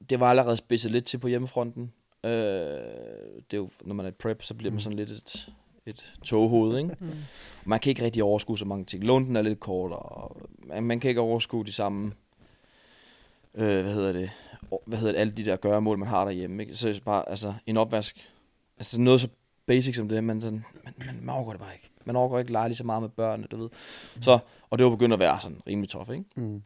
det 0.09 0.19
var 0.19 0.29
allerede 0.29 0.57
spidset 0.57 0.91
lidt 0.91 1.05
til 1.05 1.17
på 1.17 1.27
hjemmefronten. 1.27 1.93
Øh, 2.23 2.31
det 3.51 3.53
er 3.53 3.57
jo, 3.57 3.69
når 3.81 3.95
man 3.95 4.05
er 4.05 4.11
prep, 4.11 4.43
så 4.43 4.53
bliver 4.53 4.71
man 4.71 4.75
Mm. 4.75 4.79
sådan 4.79 4.97
lidt 4.97 5.09
et, 5.09 5.49
et 5.85 6.13
toghoved, 6.23 6.77
ikke? 6.77 6.95
Mm. 6.99 7.09
Man 7.65 7.79
kan 7.79 7.89
ikke 7.89 8.03
rigtig 8.05 8.23
overskue 8.23 8.57
så 8.57 8.65
mange 8.65 8.85
ting. 8.85 9.03
Lunden 9.03 9.35
er 9.35 9.41
lidt 9.41 9.59
kortere, 9.59 9.99
og 9.99 10.37
man, 10.63 10.83
man 10.83 10.99
kan 10.99 11.09
ikke 11.09 11.21
overskue 11.21 11.65
de 11.65 11.71
samme, 11.73 12.11
øh, 13.55 13.81
hvad 13.83 13.93
hedder 13.93 14.13
det, 14.13 14.31
hvad 14.85 14.97
hedder 14.97 15.13
det, 15.13 15.19
alle 15.19 15.33
de 15.33 15.45
der 15.45 15.55
gøremål, 15.55 15.97
man 15.97 16.07
har 16.07 16.25
derhjemme, 16.25 16.63
ikke? 16.63 16.75
Så 16.75 17.01
bare, 17.05 17.29
altså, 17.29 17.53
en 17.65 17.77
opvask, 17.77 18.29
altså 18.77 19.01
noget 19.01 19.21
så 19.21 19.27
basic 19.65 19.95
som 19.95 20.09
det, 20.09 20.23
man 20.23 20.41
sådan, 20.41 20.65
man, 20.83 20.93
man, 20.97 21.19
man 21.21 21.29
overgår 21.35 21.51
det 21.51 21.61
bare 21.61 21.73
ikke. 21.73 21.89
Man 22.05 22.15
overgår 22.15 22.39
ikke 22.39 22.51
lege 22.51 22.67
lige 22.69 22.75
så 22.77 22.83
meget 22.83 23.01
med 23.01 23.09
børnene, 23.09 23.47
du 23.51 23.57
ved. 23.57 23.69
Så, 24.21 24.39
og 24.69 24.77
det 24.77 24.85
var 24.85 24.91
begyndt 24.91 25.13
at 25.13 25.19
være 25.19 25.39
sådan 25.41 25.57
rimelig 25.67 25.89
tof, 25.89 26.09
ikke? 26.09 26.23
Mm. 26.35 26.63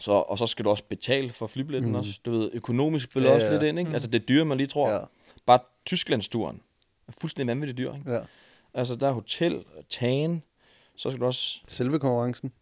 Så, 0.00 0.12
og 0.12 0.38
så 0.38 0.46
skal 0.46 0.64
du 0.64 0.70
også 0.70 0.84
betale 0.84 1.30
for 1.30 1.46
flybilletten 1.46 1.90
Mm. 1.90 1.96
også. 1.98 2.20
Du 2.24 2.30
ved, 2.30 2.50
økonomisk 2.52 3.04
spiller 3.10 3.28
Ja, 3.28 3.32
ja, 3.32 3.36
også 3.36 3.46
ja. 3.46 3.52
lidt 3.52 3.62
ind, 3.62 3.78
ikke? 3.78 3.88
Mm. 3.88 3.94
Altså 3.94 4.08
det 4.08 4.22
er 4.22 4.26
dyre, 4.26 4.44
man 4.44 4.56
lige 4.58 4.66
tror. 4.66 4.88
Ja, 4.88 4.94
Ja. 4.94 5.00
Bare 5.46 5.58
Tysklandsturen 5.86 6.60
er 7.08 7.12
fuldstændig 7.20 7.50
vanvittigt 7.50 7.78
dyr, 7.78 7.94
ikke? 7.94 8.12
ja. 8.12 8.20
Altså 8.74 8.96
der 8.96 9.08
er 9.08 9.12
hotel, 9.12 9.64
tagen, 9.90 10.42
så 10.96 11.10
skal 11.10 11.20
du 11.20 11.26
også, 11.26 11.58
Selve 11.68 11.98
konkurrencen 11.98 12.52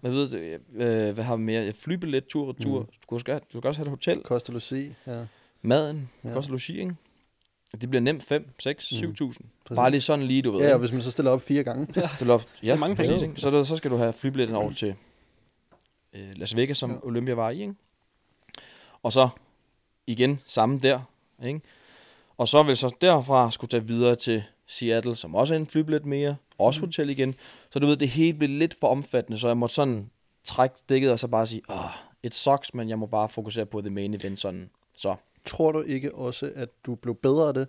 hvad 0.00 0.10
ved 0.10 0.28
det, 0.30 0.60
øh, 0.74 1.14
hvad 1.14 1.24
har 1.24 1.36
vi 1.36 1.42
mere? 1.42 1.62
Ja, 1.64 1.72
Flybillet, 1.74 2.26
tur 2.26 2.48
og 2.48 2.56
tur. 2.62 2.80
Mm. 2.80 2.86
Du, 3.10 3.18
skal, 3.18 3.40
du 3.52 3.58
skal 3.58 3.68
også 3.68 3.78
have 3.78 3.84
et 3.86 3.90
hotel, 3.90 4.20
koster 4.22 4.52
logi. 4.52 4.94
Ja, 5.06 5.24
maden, 5.62 6.10
Ja. 6.24 6.28
ja. 6.28 6.34
koster 6.34 6.52
logi, 6.52 6.80
ikke? 6.80 6.94
Det 7.80 7.90
bliver 7.90 8.00
nemt 8.02 8.22
5, 8.22 8.48
6, 8.58 8.92
Mm. 8.92 8.96
7.000. 8.98 9.14
præcis. 9.64 9.76
Bare 9.76 9.90
lige 9.90 10.00
sådan 10.00 10.26
lige, 10.26 10.42
du 10.42 10.50
ved. 10.52 10.60
Ja, 10.60 10.72
og 10.72 10.78
hvis 10.78 10.92
man 10.92 11.02
så 11.02 11.10
stiller 11.10 11.30
op 11.30 11.42
fire 11.42 11.62
gange. 11.64 11.86
Det 11.86 11.96
er 12.22 12.46
ja, 12.62 12.72
er 12.72 12.76
mange 12.76 12.96
præcis, 12.96 13.22
ikke? 13.22 13.34
Så, 13.36 13.50
der, 13.50 13.64
så 13.64 13.76
skal 13.76 13.90
du 13.90 13.96
have 13.96 14.12
flybilletten 14.12 14.56
over 14.56 14.72
til 14.72 14.94
øh, 16.12 16.28
Las 16.36 16.56
Vegas, 16.56 16.78
som 16.78 16.90
Ja. 16.90 16.96
Olympia 17.02 17.34
var 17.34 17.50
i, 17.50 17.60
ikke? 17.60 17.74
Og 19.02 19.12
så 19.12 19.28
igen 20.06 20.40
samme 20.46 20.78
der, 20.78 21.00
ikke? 21.44 21.60
Og 22.38 22.48
så 22.48 22.62
vil 22.62 22.76
så 22.76 22.94
derfra 23.00 23.50
skulle 23.50 23.68
tage 23.68 23.86
videre 23.86 24.16
til 24.16 24.42
Seattle, 24.66 25.16
som 25.16 25.34
også 25.34 25.54
er 25.54 25.58
en 25.58 25.66
flybillet 25.66 26.06
mere, 26.06 26.36
også 26.58 26.80
Mhm. 26.80 26.86
hotel 26.88 27.10
igen. 27.10 27.34
Så 27.70 27.78
du 27.78 27.86
ved, 27.86 27.96
det 27.96 28.08
hele 28.08 28.38
blev 28.38 28.50
lidt 28.50 28.74
for 28.80 28.88
omfattende, 28.88 29.38
så 29.38 29.46
jeg 29.46 29.56
måtte 29.56 29.74
sådan 29.74 30.10
trække 30.44 30.76
dækket 30.88 31.12
og 31.12 31.18
så 31.18 31.28
bare 31.28 31.46
sige, 31.46 31.62
ah, 31.68 31.90
it 32.22 32.34
sucks, 32.34 32.74
men 32.74 32.88
jeg 32.88 32.98
må 32.98 33.06
bare 33.06 33.28
fokusere 33.28 33.66
på 33.66 33.80
the 33.80 33.90
main 33.90 34.14
event 34.14 34.40
sådan. 34.40 34.70
Så 34.96 35.16
Tror 35.46 35.72
du 35.72 35.80
ikke 35.80 36.14
også, 36.14 36.52
at 36.56 36.68
du 36.86 36.94
blev 36.94 37.14
bedre 37.14 37.48
af 37.48 37.54
det? 37.54 37.68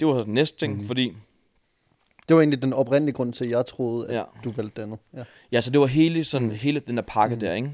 det 0.00 0.08
var 0.08 0.18
så 0.18 0.24
den 0.24 0.34
næste 0.34 0.58
ting, 0.58 0.76
mm. 0.76 0.86
fordi 0.86 1.12
Det 2.28 2.36
var 2.36 2.42
egentlig 2.42 2.62
den 2.62 2.72
oprindelige 2.72 3.14
grund 3.14 3.32
til, 3.32 3.44
at 3.44 3.50
jeg 3.50 3.66
troede, 3.66 4.08
at 4.08 4.14
Ja. 4.14 4.24
du 4.44 4.50
valgte 4.50 4.82
andet. 4.82 4.98
Ja. 5.16 5.24
Ja, 5.52 5.60
så 5.60 5.70
det 5.70 5.80
var 5.80 5.86
hele, 5.86 6.24
sådan, 6.24 6.48
mm. 6.48 6.54
hele 6.54 6.80
den 6.80 6.96
der 6.96 7.02
pakke 7.02 7.34
Mm. 7.34 7.38
mm. 7.38 7.40
der, 7.40 7.54
ikke? 7.54 7.70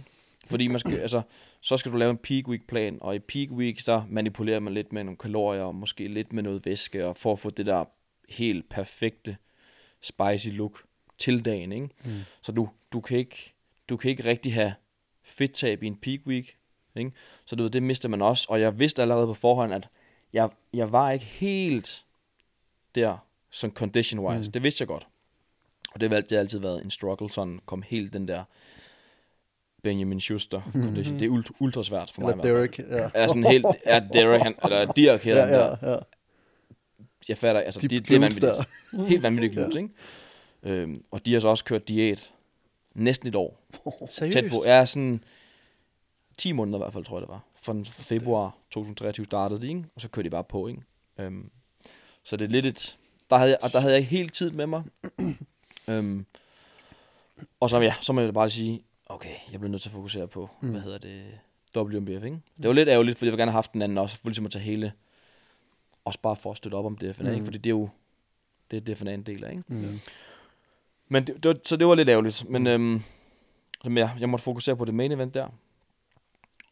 Fordi 0.47 0.69
man 0.69 0.79
skal, 0.81 0.97
altså, 0.97 1.23
så 1.61 1.77
skal 1.77 1.93
du 1.93 1.97
lave 1.97 2.11
en 2.11 2.17
peak 2.17 2.49
week 2.49 2.67
plan, 2.69 2.99
og 3.01 3.15
i 3.15 3.19
peak 3.19 3.51
week, 3.51 3.87
der 3.87 4.03
manipulerer 4.09 4.61
man 4.61 4.75
lidt 4.75 4.93
med 4.93 5.05
nogle 5.05 5.19
kalorier, 5.19 5.63
og 5.63 5.75
måske 5.75 6.09
lidt 6.09 6.33
med 6.33 6.43
noget 6.43 6.67
væske, 6.67 7.07
og 7.07 7.17
for 7.17 7.33
at 7.33 7.39
få 7.39 7.51
det 7.51 7.67
der 7.67 7.85
helt 8.29 8.69
perfekte 8.69 9.37
spicy 10.03 10.49
look 10.49 10.83
til 11.19 11.45
dagen, 11.45 11.73
ikke? 11.73 11.89
Mm. 12.05 12.11
Så 12.43 12.53
du, 12.53 12.69
du, 12.93 13.01
kan 13.01 13.19
ikke, 13.19 13.55
du 13.89 13.97
kan 13.97 14.11
ikke 14.11 14.25
rigtig 14.25 14.55
have 14.55 14.75
fedttab 15.23 15.83
i 15.83 15.87
en 15.87 15.97
peak 15.97 16.21
week, 16.27 16.57
ikke? 16.97 17.13
Så 17.47 17.57
du 17.57 17.63
ved, 17.63 17.71
det 17.71 17.83
mister 17.83 18.09
man 18.09 18.23
også, 18.23 18.47
og 18.49 18.61
jeg 18.61 18.79
vidste 18.79 19.03
allerede 19.03 19.27
på 19.27 19.35
forhånd, 19.35 19.75
at 19.75 19.89
jeg, 20.33 20.49
jeg 20.73 20.93
var 20.93 21.11
ikke 21.11 21.25
helt 21.25 22.05
der, 22.95 23.17
sådan 23.51 23.77
condition-wise. 23.77 24.39
Mm. 24.39 24.45
Mm. 24.45 24.53
Det 24.53 24.63
vidste 24.63 24.83
jeg 24.83 24.89
godt. 24.89 25.07
Og 25.95 26.01
det 26.01 26.09
har 26.11 26.17
altid, 26.17 26.29
det 26.29 26.37
har 26.37 26.41
altid 26.41 26.59
været 26.59 26.85
en 26.85 26.91
struggle, 26.91 27.31
sådan 27.31 27.61
kom 27.67 27.83
helt 27.83 28.13
den 28.13 28.29
der 28.29 28.45
Benjamin 29.83 30.21
Schuster 30.21 30.61
condition. 30.73 31.19
Det 31.19 31.27
er 31.27 31.31
ultra, 31.31 31.55
ultra 31.61 31.83
svært 31.83 32.11
for 32.15 32.21
mig. 32.21 32.37
Mhm. 32.37 32.47
Eller 32.47 32.67
fald. 32.67 32.85
Derek. 32.87 32.99
Ja. 32.99 33.11
Er 33.15 33.27
sådan 33.27 33.45
helt, 33.45 33.67
er 33.85 34.01
Derek, 34.01 34.43
han, 34.43 34.55
eller 34.65 34.93
Dirk 34.93 35.23
hedder 35.23 35.47
Ja, 35.47 35.59
ja, 35.59 35.91
ja. 35.93 35.99
Jeg 37.29 37.39
fatter, 37.39 37.61
altså, 37.61 37.81
De 37.81 37.89
de, 37.89 37.97
det, 37.97 38.09
det 38.09 38.15
er 38.15 38.21
vanvittigt. 38.21 39.09
Helt 39.09 39.23
vanvittigt 39.23 39.53
glutes, 39.53 39.77
ikke? 39.77 39.89
Øhm, 40.63 41.05
og 41.11 41.27
de 41.27 41.33
har 41.33 41.41
så 41.41 41.49
også 41.49 41.65
kørt 41.65 41.89
diæt 41.89 42.33
næsten 42.95 43.29
et 43.29 43.35
år. 43.35 43.61
Seriøst? 44.11 44.33
Tæt 44.35 44.51
på. 44.51 44.57
Ja, 44.65 44.87
sådan 44.87 45.25
10 46.39 46.53
måneder 46.53 46.79
i 46.79 46.83
hvert 46.83 46.93
fald, 46.93 47.05
tror 47.05 47.17
jeg 47.17 47.23
det 47.23 47.29
var. 47.29 47.41
Fra 47.63 47.73
den 47.73 47.85
februar 47.85 48.57
2023 48.71 49.25
startede 49.25 49.61
de, 49.61 49.69
ikke? 49.69 49.85
Og 49.95 50.01
så 50.01 50.09
kørte 50.09 50.27
de 50.27 50.31
bare 50.31 50.45
på, 50.45 50.69
ikke? 50.69 50.83
Øhm, 51.19 51.51
så 52.25 52.37
det 52.37 52.45
er 52.45 52.49
lidt 52.49 52.67
et... 52.67 52.99
Der 53.31 53.37
havde 53.37 53.51
jeg, 53.51 53.59
og 53.63 53.73
der 53.73 53.81
havde 53.81 53.95
jeg 53.95 54.07
hele 54.07 54.29
tiden 54.29 54.57
med 54.57 54.67
mig. 54.67 54.83
øhm, 55.89 56.27
og 57.61 57.71
så, 57.71 57.81
ja, 57.81 57.95
så 58.01 58.13
må 58.13 58.21
jeg 58.21 58.35
bare 58.35 58.51
sige, 58.51 58.83
okay, 59.07 59.35
jeg 59.53 59.61
bliver 59.61 59.71
nødt 59.71 59.83
til 59.83 59.89
at 59.89 59.93
fokusere 59.93 60.29
på, 60.29 60.51
mm. 60.61 60.71
hvad 60.71 60.81
hedder 60.81 60.99
det, 60.99 61.39
WMBF, 61.77 62.25
ikke? 62.25 62.41
Det 62.57 62.69
var 62.69 62.73
lidt 62.73 62.89
ærgerligt, 62.89 63.19
fordi 63.19 63.27
jeg 63.27 63.33
ville 63.33 63.41
gerne 63.43 63.51
have 63.51 63.57
haft 63.57 63.73
den 63.73 63.83
anden 63.83 63.99
også, 63.99 64.17
for 64.17 64.29
ligesom 64.29 64.47
at 64.47 64.53
tage 64.53 64.63
hele, 64.63 64.93
også 66.05 66.21
bare 66.21 66.37
for 66.37 66.51
at 66.51 66.57
støtte 66.57 66.75
op 66.75 66.85
om 66.85 66.97
DFNA, 66.97 67.29
mm. 67.29 67.35
ikke? 67.35 67.45
Fordi 67.45 67.59
det 67.59 67.71
er 67.71 67.75
jo, 67.75 67.89
det 68.71 68.89
er 68.89 68.95
DFNA 68.95 69.15
en 69.15 69.23
del 69.23 69.45
af, 69.45 69.51
ikke? 69.51 69.65
Mm. 69.67 70.01
Men 71.09 71.27
det, 71.27 71.43
det 71.43 71.49
var, 71.49 71.57
så 71.65 71.77
det 71.77 71.87
var 71.87 71.95
lidt 71.95 72.09
ærgerligt. 72.09 72.49
Men 72.49 72.67
øhm, 72.67 73.03
som 73.83 73.97
jeg, 73.97 74.17
jeg 74.21 74.29
måtte 74.29 74.43
fokusere 74.43 74.77
på 74.77 74.85
det 74.85 74.95
main 74.95 75.13
event 75.13 75.35
der. 75.35 75.49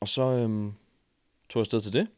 Og 0.01 0.09
så 0.09 0.23
øhm, 0.23 0.73
tog 1.49 1.61
jeg 1.61 1.63
afsted 1.63 1.81
til 1.81 1.93
det. 1.93 2.09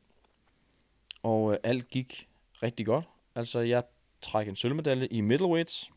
Og 1.22 1.52
øh, 1.52 1.58
alt 1.62 1.88
gik 1.88 2.28
rigtig 2.62 2.86
godt. 2.86 3.04
Altså, 3.34 3.58
jeg 3.58 3.82
træk 4.22 4.48
en 4.48 4.56
sølvmedalje 4.56 5.06
i 5.06 5.20
middleweights. 5.20 5.90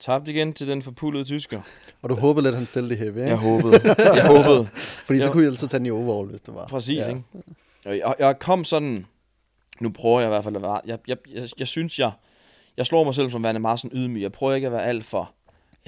Tabte 0.00 0.30
igen 0.30 0.52
til 0.52 0.68
den 0.68 0.82
forpulede 0.82 1.24
tysker. 1.24 1.60
Og 2.02 2.08
du 2.08 2.14
håbede 2.14 2.46
lidt, 2.46 2.54
han 2.56 2.66
stillede 2.66 2.90
det 2.90 2.98
heavy, 2.98 3.16
ikke? 3.16 3.28
Jeg 3.28 3.36
håbede. 3.36 3.80
Jeg 3.98 4.26
håbede. 4.26 4.68
Fordi 5.06 5.20
så 5.20 5.30
kunne 5.30 5.42
jeg 5.42 5.50
altså 5.50 5.68
tage 5.68 5.78
den 5.78 5.86
i 5.86 5.90
overall, 5.90 6.30
hvis 6.30 6.40
det 6.40 6.54
var. 6.54 6.66
Præcis, 6.66 6.96
ja. 6.96 7.08
ikke? 7.08 7.22
Jeg, 7.84 8.14
jeg 8.18 8.38
kom 8.38 8.64
sådan... 8.64 9.06
Nu 9.80 9.90
prøver 9.90 10.20
jeg 10.20 10.28
i 10.28 10.30
hvert 10.30 10.44
fald 10.44 10.56
at 10.56 10.62
være... 10.62 10.80
Jeg, 10.86 10.98
jeg, 11.06 11.16
jeg, 11.32 11.48
jeg 11.58 11.66
synes, 11.66 11.98
jeg... 11.98 12.10
Jeg 12.76 12.86
slår 12.86 13.04
mig 13.04 13.14
selv 13.14 13.30
som 13.30 13.44
værende 13.44 13.60
meget 13.60 13.80
sådan 13.80 13.98
ydmyg. 13.98 14.22
Jeg 14.22 14.32
prøver 14.32 14.54
ikke 14.54 14.66
at 14.66 14.72
være 14.72 14.84
alt 14.84 15.04
for... 15.04 15.32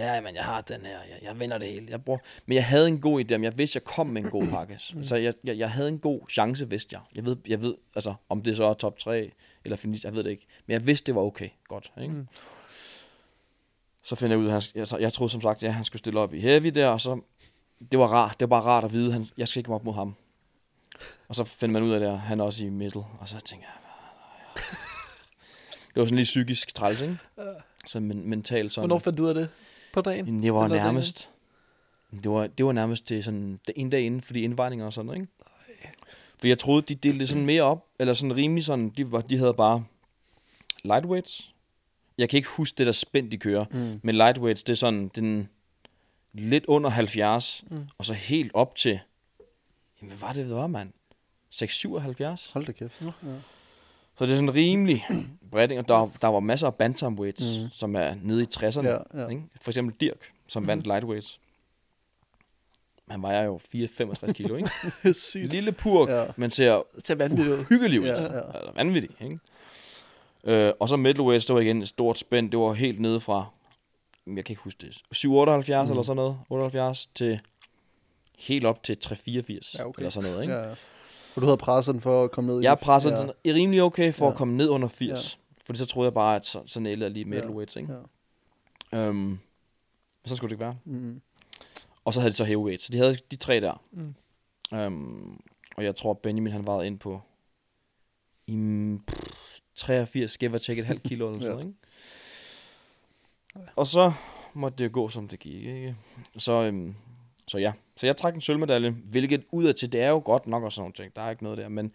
Ja, 0.05 0.21
men 0.21 0.35
jeg 0.35 0.45
har 0.45 0.61
den 0.61 0.81
her. 0.87 0.99
Jeg, 1.11 1.19
jeg 1.23 1.41
vinder 1.41 1.59
det 1.59 1.69
hele. 1.69 1.87
Jeg 1.91 2.05
bruger, 2.05 2.19
men 2.47 2.55
jeg 2.55 2.65
havde 2.67 2.89
en 2.89 3.01
god 3.01 3.25
idé, 3.25 3.35
om 3.35 3.45
jeg 3.45 3.59
vidste, 3.59 3.77
jeg 3.77 3.85
kom 3.85 4.07
med 4.07 4.25
en 4.25 4.31
god 4.31 4.47
pakke. 4.57 4.79
Så 5.03 5.17
jeg, 5.17 5.35
jeg, 5.45 5.59
jeg 5.59 5.71
havde 5.71 5.89
en 5.89 5.99
god 5.99 6.21
chance, 6.31 6.71
vidste 6.71 6.95
jeg. 6.95 7.01
Jeg 7.15 7.25
ved, 7.25 7.37
jeg 7.49 7.63
ved 7.63 7.75
altså, 7.95 8.15
om 8.29 8.43
det 8.43 8.57
så 8.57 8.65
er 8.65 8.75
top 8.75 8.99
3 8.99 9.31
eller 9.65 9.77
finish, 9.77 10.05
jeg 10.05 10.15
ved 10.15 10.25
det 10.25 10.31
ikke. 10.31 10.47
Men 10.67 10.73
jeg 10.73 10.87
vidste, 10.87 11.07
det 11.07 11.15
var 11.15 11.21
okay. 11.23 11.49
Godt, 11.69 11.93
ikke? 12.03 12.15
Mm. 12.15 12.27
Så 14.03 14.17
finder 14.17 14.37
jeg 14.37 14.41
ud 14.43 14.47
af, 14.47 14.53
han, 14.53 14.63
jeg, 14.75 14.89
så- 14.89 14.99
jeg 14.99 15.13
troede 15.13 15.33
som 15.33 15.41
sagt, 15.41 15.63
at 15.63 15.75
han 15.75 15.85
skulle 15.85 15.99
stille 16.01 16.21
op 16.21 16.35
i 16.35 16.41
heavy 16.41 16.67
der, 16.67 16.89
og 16.89 17.01
så... 17.01 17.21
Det 17.93 17.99
var 17.99 18.07
rart. 18.07 18.41
Det 18.41 18.51
var 18.51 18.61
bare 18.61 18.63
rart 18.71 18.85
at 18.85 18.93
vide, 18.93 19.13
han, 19.13 19.27
jeg 19.37 19.49
skal 19.49 19.61
ikke 19.61 19.75
op 19.75 19.85
mod 19.85 19.95
ham. 19.95 20.15
Og 21.29 21.35
så 21.35 21.45
finder 21.45 21.73
man 21.73 21.83
ud 21.83 21.93
af 21.95 22.01
det, 22.01 22.07
at 22.07 22.19
han 22.19 22.41
er 22.41 22.45
også 22.45 22.65
i 22.65 22.69
middle. 22.69 23.01
Og 23.21 23.29
så 23.29 23.41
tænker 23.41 23.67
jeg, 23.67 23.75
"Ah, 23.75 24.53
nej." 24.57 24.65
det 25.95 26.01
var 26.01 26.05
sådan 26.05 26.17
lidt 26.17 26.27
psykisk 26.27 26.75
træls, 26.75 27.01
ikke? 27.01 27.19
Så 27.87 28.01
men, 28.01 28.29
mentalt 28.31 28.73
sådan. 28.73 28.89
Hvornår 28.89 28.99
fandt 28.99 29.19
du 29.19 29.25
ud 29.25 29.29
af 29.29 29.35
det? 29.35 29.49
På 29.93 30.01
dagen? 30.01 30.27
Jamen, 30.27 30.43
det 30.43 30.55
var 30.55 30.65
Eller 30.65 30.77
dagen? 30.77 30.87
nærmest... 30.95 31.31
Det 32.23 32.31
var, 32.31 32.47
det 32.47 32.67
var 32.67 32.73
nærmest 32.73 33.07
til 33.07 33.25
sådan 33.25 33.61
det 33.67 33.73
en 33.77 33.91
dag 33.91 34.01
inden, 34.03 34.21
fordi 34.21 34.43
indvejninger 34.43 34.87
og 34.87 34.93
sådan 34.93 35.07
noget, 35.07 35.21
ikke? 35.21 35.33
For 36.39 36.47
jeg 36.47 36.59
troede, 36.59 36.83
de 36.83 36.95
delte 36.95 37.19
det 37.19 37.29
sådan 37.29 37.47
mere 37.47 37.63
op, 37.63 37.87
eller 37.99 38.15
sådan 38.15 38.37
rimelig 38.37 38.65
sådan, 38.65 38.89
de, 38.89 39.13
var, 39.13 39.21
de 39.21 39.39
havde 39.39 39.55
bare 39.55 39.85
lightweights. 40.85 41.55
Jeg 42.19 42.29
kan 42.29 42.37
ikke 42.37 42.49
huske 42.49 42.79
det 42.79 42.87
der 42.87 42.93
spænd, 42.93 43.31
de 43.31 43.37
kører, 43.37 43.65
Mm. 43.71 44.01
men 44.03 44.15
lightweights, 44.15 44.63
det 44.63 44.73
er 44.73 44.77
sådan, 44.77 45.09
den 45.15 45.49
lidt 46.33 46.67
under 46.67 46.91
70, 46.91 47.65
Mm. 47.71 47.77
mm. 47.77 47.89
og 47.99 48.05
så 48.05 48.15
helt 48.15 48.51
op 48.55 48.77
til, 48.77 49.01
jamen 50.01 50.09
hvad 50.11 50.19
var 50.19 50.33
det, 50.33 50.47
det 50.47 50.55
var, 50.55 50.67
mand? 50.67 50.93
677? 51.51 52.51
Hold 52.51 52.67
da 52.67 52.73
kæft. 52.73 53.03
Ja. 53.03 53.11
Så 54.21 54.27
det 54.27 54.33
er 54.33 54.37
sådan 54.37 54.55
rimelig 54.55 55.07
bredt, 55.51 55.73
og 55.73 55.89
der, 55.89 56.11
der 56.23 56.29
var 56.29 56.41
masser 56.41 56.67
af 56.67 56.75
bantamweights, 56.75 57.57
Mhm. 57.57 57.65
mm. 57.65 57.71
som 57.73 57.97
er 57.97 58.15
nede 58.23 58.43
i 58.43 58.47
60'erne. 58.57 58.89
Ja, 58.89 58.97
ja. 59.15 59.29
Ikke? 59.29 59.43
For 59.63 59.71
eksempel 59.71 59.95
Dirk, 60.01 60.33
som 60.47 60.63
mm. 60.63 60.67
vandt 60.67 60.87
lightweights. 60.87 61.41
Han 63.11 63.23
vejer 63.23 63.45
jo 63.45 63.61
4-65 63.75 64.33
kilo, 64.33 64.55
ikke? 64.57 64.71
Sygt. 65.31 65.53
Lille 65.53 65.73
purk, 65.73 66.09
Ja. 66.09 66.25
men 66.37 66.51
ser 66.51 66.83
ser 67.05 67.15
vanvittigt 67.15 67.59
ud. 67.59 67.65
hyggelig 67.69 68.01
ud. 68.01 68.07
Ja, 68.07 68.23
Ja. 68.23 68.39
Altså, 68.39 68.71
vanvittig, 68.77 69.11
ikke? 69.21 69.39
Øh, 70.45 70.73
og 70.81 70.89
så 70.89 70.97
middleweights, 70.97 71.47
det 71.47 71.55
var 71.55 71.61
igen 71.61 71.83
et 71.83 71.89
stort 71.89 72.19
spænd. 72.19 72.51
Det 72.51 72.59
var 72.59 72.73
helt 72.73 73.01
nede 73.01 73.21
fra, 73.21 73.47
jeg 74.27 74.45
kan 74.45 74.53
ikke 74.53 74.63
huske 74.63 74.87
det, 74.87 74.97
778 75.13 75.87
mm. 75.89 75.93
eller 75.93 76.03
sådan 76.03 76.17
noget, 76.17 76.39
78 76.51 77.07
til 77.15 77.41
helt 78.39 78.65
op 78.65 78.83
til 78.83 78.99
384 78.99 79.77
Ja, 79.79 79.87
okay. 79.87 79.99
eller 79.99 80.11
sådan 80.11 80.31
noget, 80.31 80.43
ikke? 80.43 80.55
Ja, 80.55 80.69
ja. 80.69 80.75
Og 81.37 81.43
du 81.43 81.47
havde 81.47 81.57
presset 81.57 81.93
den 81.93 82.01
for 82.01 82.25
at 82.25 82.31
komme 82.31 82.53
ned 82.53 82.61
i... 82.61 82.65
Jeg 82.65 82.79
presser 82.79 83.11
ja. 83.11 83.17
ja. 83.17 83.21
sådan 83.21 83.35
rimelig 83.47 83.83
okay 83.83 84.13
for 84.13 84.25
Ja. 84.27 84.31
at 84.31 84.37
komme 84.37 84.57
ned 84.57 84.69
under 84.69 84.89
80. 84.89 85.35
Ja. 85.35 85.63
Fordi 85.65 85.79
så 85.79 85.87
troede 85.87 86.07
jeg 86.07 86.15
bare, 86.15 86.37
at 86.37 86.45
så, 86.47 86.63
så 86.67 86.81
nailede 86.81 87.05
jeg 87.05 87.11
lige 87.13 87.25
middleweights, 87.25 87.77
ikke? 87.77 87.93
Ja. 88.93 88.99
Øhm, 88.99 89.17
men 89.17 89.39
så 90.27 90.37
skulle 90.37 90.49
det 90.51 90.55
ikke 90.55 90.65
være. 90.65 90.77
Mm. 90.85 91.21
Og 92.05 92.13
så 92.15 92.21
havde 92.21 92.31
de 92.33 92.37
så 92.37 92.45
heavyweight. 92.45 92.83
Så 92.83 92.93
de 92.93 92.99
havde 92.99 93.17
de 93.31 93.37
tre 93.37 93.61
der. 93.61 93.83
Mm. 93.93 94.15
Øhm, 94.79 95.41
og 95.77 95.85
jeg 95.85 95.97
tror, 95.97 96.15
Benjamin 96.15 96.53
han 96.53 96.67
vejede 96.67 96.87
ind 96.87 96.99
på 96.99 97.21
i 98.47 98.57
mm, 98.57 99.03
pff, 99.07 99.59
83, 99.75 100.39
give 100.39 100.55
or 100.55 100.59
take 100.59 100.81
et 100.81 100.87
halvt 100.87 101.03
kilo 101.03 101.29
eller 101.29 101.41
sådan 101.41 101.59
Ja. 101.59 101.63
noget, 101.65 101.75
ikke? 103.57 103.73
Og 103.77 103.87
så 103.87 104.13
måtte 104.55 104.79
det 104.79 104.85
jo 104.85 104.91
gå, 104.93 105.09
som 105.09 105.29
det 105.29 105.39
gik, 105.39 105.55
ikke? 105.65 105.97
Så, 106.39 106.53
øhm, 106.53 106.95
så 107.49 107.59
ja. 107.59 107.73
Så 108.01 108.07
jeg 108.07 108.17
trak 108.17 108.35
en 108.35 108.41
sølvmedalje, 108.41 108.91
hvilket 108.91 109.43
udadtil, 109.51 109.93
det 109.93 110.03
er 110.03 110.09
jo 110.09 110.23
godt 110.25 110.47
nok 110.47 110.63
og 110.63 110.73
sådan 110.73 110.83
nogle 110.83 110.93
ting. 110.95 111.17
Der 111.17 111.23
er 111.23 111.31
ikke 111.31 111.43
noget 111.43 111.59
der, 111.59 111.69
men 111.69 111.93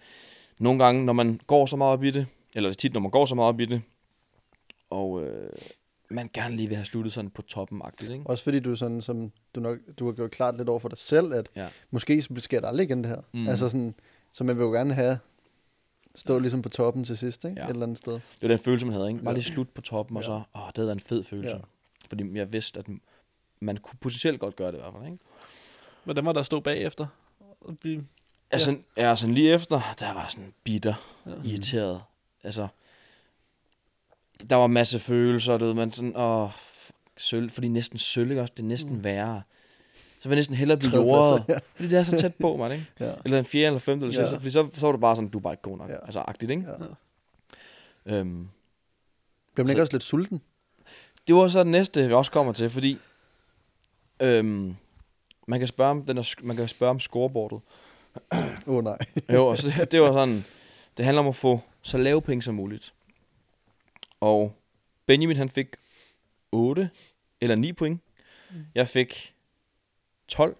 nogle 0.59 0.83
gange, 0.83 1.05
når 1.05 1.13
man 1.13 1.39
går 1.47 1.65
så 1.65 1.75
meget 1.75 1.93
op 1.93 2.03
i 2.03 2.11
det, 2.11 2.27
eller 2.55 2.73
tit, 2.73 2.93
når 2.93 3.01
man 3.01 3.11
går 3.11 3.25
så 3.25 3.35
meget 3.35 3.47
op 3.49 3.59
i 3.59 3.65
det, 3.65 3.81
og 4.89 5.23
øh, 5.23 5.49
man 6.09 6.29
gerne 6.33 6.55
lige 6.55 6.67
vil 6.67 6.77
have 6.77 6.85
sluttet 6.85 7.13
sådan 7.13 7.29
på 7.31 7.41
toppen 7.41 7.81
agtigt, 7.83 8.11
ikke? 8.11 8.23
Også 8.27 8.43
fordi 8.43 8.59
du 8.59 8.75
sådan, 8.75 9.01
som 9.01 9.31
du 9.55 9.59
nok, 9.59 9.77
du 9.99 10.05
har 10.05 10.13
gjort 10.13 10.31
klart 10.31 10.57
lidt 10.57 10.69
over 10.69 10.79
for 10.79 10.89
dig 10.89 10.97
selv, 10.97 11.33
at 11.33 11.49
Ja. 11.55 11.67
måske 11.91 12.21
så 12.21 12.29
sker 12.37 12.59
der 12.59 12.67
aldrig 12.67 12.83
igen 12.83 12.97
det 13.03 13.09
her. 13.09 13.21
Mm. 13.33 13.47
Altså 13.47 13.69
sådan, 13.69 13.95
så 14.31 14.43
man 14.43 14.57
vil 14.57 14.63
jo 14.63 14.71
gerne 14.71 14.93
have 14.93 15.17
stå 16.15 16.39
ligesom 16.39 16.61
på 16.61 16.69
toppen 16.69 17.03
til 17.03 17.17
sidst, 17.17 17.45
ikke? 17.45 17.59
Ja. 17.61 17.65
Et 17.65 17.69
eller 17.69 17.83
andet 17.83 17.97
sted. 17.97 18.13
Det 18.13 18.21
var 18.41 18.47
den 18.47 18.59
følelse, 18.59 18.85
man 18.85 18.95
havde, 18.95 19.07
ikke? 19.09 19.19
Bare 19.23 19.31
Ja. 19.31 19.35
lige 19.37 19.43
slut 19.53 19.69
på 19.69 19.81
toppen, 19.81 20.17
og 20.17 20.23
Ja. 20.23 20.27
så, 20.27 20.31
åh, 20.33 20.41
det 20.67 20.75
havde 20.75 20.87
været 20.87 20.95
en 20.95 20.99
fed 20.99 21.23
følelse. 21.23 21.49
Ja. 21.49 21.55
Ja. 21.55 21.61
Fordi 22.09 22.23
jeg 22.37 22.53
vidste, 22.53 22.79
at 22.79 22.85
man 23.59 23.77
kunne 23.77 23.97
potentielt 24.01 24.39
godt 24.39 24.55
gøre 24.55 24.71
det 24.71 24.77
i 24.77 24.81
hvert 24.81 24.93
fald, 24.93 25.05
ikke? 25.11 25.23
Hvordan 26.05 26.25
var 26.25 26.31
der 26.33 26.39
at 26.39 26.45
stå 26.45 26.59
bagefter? 26.59 27.07
Og 27.61 27.77
blive- 27.79 28.05
Altså, 28.51 28.77
ja. 28.97 29.09
ja, 29.09 29.15
sådan 29.15 29.35
lige 29.35 29.53
efter, 29.53 29.95
der 29.99 30.13
var 30.13 30.27
sådan 30.29 30.53
bitter, 30.63 30.93
Ja. 31.25 31.31
irriteret. 31.45 32.01
Altså, 32.43 32.67
der 34.49 34.55
var 34.55 34.67
masse 34.67 34.99
følelser, 34.99 35.57
du 35.57 35.65
ved, 35.65 35.73
man 35.73 35.91
sådan, 35.91 36.15
åh, 36.17 36.49
fuck, 36.53 36.95
sølv, 37.17 37.49
fordi 37.49 37.67
næsten 37.67 37.97
sølv, 37.99 38.29
ikke 38.29 38.41
også? 38.41 38.53
Det 38.57 38.63
er 38.63 38.67
næsten 38.67 38.93
mm. 38.95 39.03
værre. 39.03 39.41
Så 40.21 40.29
vil 40.29 40.35
jeg 40.35 40.37
næsten 40.37 40.55
hellere 40.55 40.77
blive 40.77 40.95
jordet, 40.95 41.43
ja. 41.47 41.59
fordi 41.75 41.89
det 41.89 41.99
er 41.99 42.03
så 42.03 42.17
tæt 42.17 42.35
på 42.35 42.57
mig, 42.57 42.71
ikke? 42.73 42.85
Ja. 42.99 43.13
Eller 43.25 43.39
en 43.39 43.45
fjerde, 43.45 43.65
eller 43.65 43.79
femte, 43.79 44.05
eller 44.05 44.21
Ja. 44.21 44.29
ja. 44.29 44.37
fordi 44.37 44.51
så, 44.51 44.69
så 44.73 44.85
var 44.85 44.91
du 44.91 44.97
bare 44.97 45.15
sådan, 45.15 45.29
du 45.29 45.37
er 45.37 45.41
bare 45.41 45.53
ikke 45.53 45.61
god 45.61 45.77
nok. 45.77 45.89
Ja. 45.89 45.95
Altså, 46.05 46.19
agtigt, 46.19 46.51
ikke? 46.51 46.65
Ja. 48.07 48.15
Øhm, 48.15 48.49
Bliver 49.53 49.65
man 49.65 49.69
ikke 49.69 49.77
Så- 49.79 49.81
også 49.81 49.93
lidt 49.93 50.03
sulten? 50.03 50.41
Det 51.27 51.35
var 51.35 51.47
så 51.47 51.59
det 51.59 51.67
næste, 51.67 52.07
vi 52.07 52.13
også 52.13 52.31
kommer 52.31 52.53
til, 52.53 52.69
fordi 52.69 52.97
øhm, 54.19 54.75
man 55.45 55.59
kan 55.59 55.67
spørge 55.67 55.91
om, 55.91 56.05
den 56.05 56.17
er, 56.17 56.33
man 56.43 56.55
kan 56.55 56.67
spørge 56.67 56.89
om 56.89 56.99
scoreboardet. 56.99 57.59
Åh 58.67 58.75
oh, 58.75 58.83
nej. 58.83 58.97
Jo, 59.33 59.47
og 59.47 59.57
så 59.57 59.67
det, 59.79 59.91
det 59.91 60.01
var 60.01 60.11
sådan, 60.11 60.45
det 60.97 61.05
handler 61.05 61.21
om 61.21 61.27
at 61.27 61.35
få 61.35 61.59
så 61.81 61.97
lave 61.97 62.21
penge 62.21 62.41
som 62.41 62.55
muligt. 62.55 62.93
Og 64.19 64.53
Benjamin 65.05 65.37
han 65.37 65.49
fik 65.49 65.67
8 66.51 66.89
eller 67.41 67.55
9 67.55 67.73
point. 67.73 68.01
Jeg 68.75 68.87
fik 68.87 69.33
12. 70.27 70.57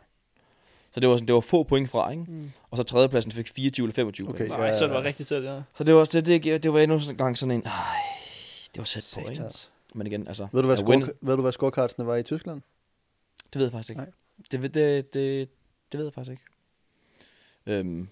Så 0.93 0.99
det 0.99 1.09
var, 1.09 1.15
sådan, 1.15 1.27
det 1.27 1.35
var 1.35 1.41
få 1.41 1.63
point 1.63 1.89
fra, 1.89 2.11
ikke? 2.11 2.23
Mm. 2.27 2.51
Og 2.71 2.77
så 2.77 2.83
tredjepladsen 2.83 3.31
fik 3.31 3.47
24 3.47 3.83
eller 3.83 3.93
25 3.93 4.29
Okay. 4.29 4.37
point. 4.37 4.49
Nej, 4.59 4.73
så 4.73 4.85
det 4.85 4.93
var 4.93 5.03
rigtig 5.03 5.27
tæt, 5.27 5.43
ja. 5.43 5.61
Så 5.77 5.83
det 5.83 5.95
var, 5.95 6.05
det, 6.05 6.25
det, 6.25 6.63
det 6.63 6.73
var 6.73 6.79
endnu 6.79 6.99
en 7.09 7.17
gang 7.17 7.37
sådan 7.37 7.51
en, 7.55 7.65
ej, 7.65 7.71
det 8.73 8.77
var 8.77 8.83
sæt 8.83 9.11
på, 9.15 9.29
ikke? 9.29 9.35
Satans. 9.35 9.71
Men 9.93 10.07
igen, 10.07 10.27
altså, 10.27 10.47
Ved 10.51 10.61
du, 10.61 10.67
hvad, 10.67 10.77
score, 10.77 11.09
ved 11.21 11.35
du, 11.35 11.41
hvad 11.41 11.51
scorecardsene 11.51 12.05
var 12.05 12.15
i 12.15 12.23
Tyskland? 12.23 12.61
Det 13.53 13.55
ved 13.55 13.63
jeg 13.63 13.71
faktisk 13.71 13.89
ikke. 13.89 14.01
Nej. 14.01 14.11
Det, 14.51 14.61
ved- 14.61 14.69
det, 14.69 15.13
det, 15.13 15.49
det 15.91 15.97
ved 15.97 16.05
jeg 16.05 16.13
faktisk 16.13 16.31
ikke. 16.31 16.43
Øhm, 17.65 18.07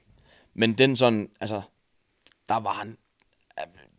men 0.54 0.74
den 0.74 0.96
sådan, 0.96 1.30
altså, 1.42 1.62
der 2.50 2.60
var 2.60 2.70
han, 2.74 2.98